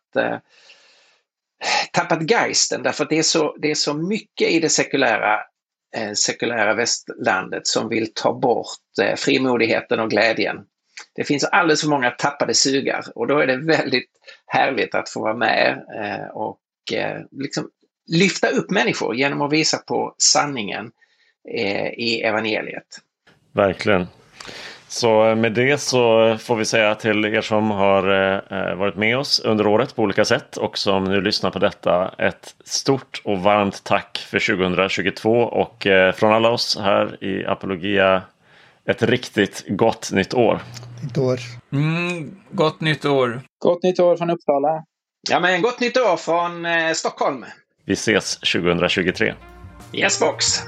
tappat 1.93 2.31
geisten 2.31 2.83
därför 2.83 3.03
att 3.03 3.09
det 3.09 3.17
är 3.17 3.23
så, 3.23 3.57
det 3.57 3.71
är 3.71 3.75
så 3.75 3.93
mycket 3.93 4.49
i 4.49 4.59
det 4.59 4.69
sekulära 4.69 5.39
sekulära 6.15 6.73
västlandet 6.73 7.67
som 7.67 7.89
vill 7.89 8.13
ta 8.13 8.33
bort 8.33 9.17
frimodigheten 9.17 9.99
och 9.99 10.09
glädjen 10.09 10.57
det 11.19 11.25
finns 11.25 11.43
alldeles 11.43 11.81
för 11.81 11.89
många 11.89 12.11
tappade 12.11 12.53
sugar 12.53 13.03
och 13.15 13.27
då 13.27 13.39
är 13.39 13.47
det 13.47 13.57
väldigt 13.57 14.09
härligt 14.47 14.95
att 14.95 15.09
få 15.09 15.21
vara 15.21 15.33
med 15.33 15.83
eh, 15.95 16.27
och 16.33 16.59
eh, 16.93 17.21
liksom 17.31 17.69
lyfta 18.07 18.47
upp 18.47 18.69
människor 18.69 19.15
genom 19.15 19.41
att 19.41 19.51
visa 19.51 19.77
på 19.77 20.15
sanningen 20.17 20.91
eh, 21.55 21.87
i 21.87 22.21
evangeliet. 22.21 22.83
Verkligen. 23.51 24.07
Så 24.87 25.35
med 25.35 25.51
det 25.51 25.77
så 25.77 26.37
får 26.37 26.55
vi 26.55 26.65
säga 26.65 26.95
till 26.95 27.25
er 27.25 27.41
som 27.41 27.71
har 27.71 28.75
varit 28.75 28.95
med 28.95 29.17
oss 29.17 29.39
under 29.39 29.67
året 29.67 29.95
på 29.95 30.03
olika 30.03 30.25
sätt 30.25 30.57
och 30.57 30.77
som 30.77 31.03
nu 31.03 31.21
lyssnar 31.21 31.51
på 31.51 31.59
detta 31.59 32.13
ett 32.17 32.55
stort 32.63 33.21
och 33.23 33.39
varmt 33.39 33.83
tack 33.83 34.17
för 34.17 34.55
2022 34.57 35.31
och 35.31 35.87
från 36.15 36.33
alla 36.33 36.49
oss 36.49 36.77
här 36.77 37.23
i 37.23 37.45
Apologia 37.45 38.21
ett 38.85 39.03
riktigt 39.03 39.65
gott 39.67 40.11
nytt 40.11 40.33
år. 40.33 40.59
Nytt 41.03 41.17
år. 41.17 41.39
Mm, 41.71 42.35
gott 42.51 42.81
nytt 42.81 43.05
år. 43.05 43.41
Gott 43.59 43.83
nytt 43.83 43.99
år 43.99 44.17
från 44.17 44.29
Uppsala. 44.29 44.83
Ja, 45.29 45.39
men 45.39 45.61
gott 45.61 45.79
nytt 45.79 45.97
år 45.97 46.17
från 46.17 46.65
eh, 46.65 46.93
Stockholm. 46.93 47.45
Vi 47.85 47.93
ses 47.93 48.39
2023. 48.39 49.33
Yes 49.93 50.19
box. 50.19 50.45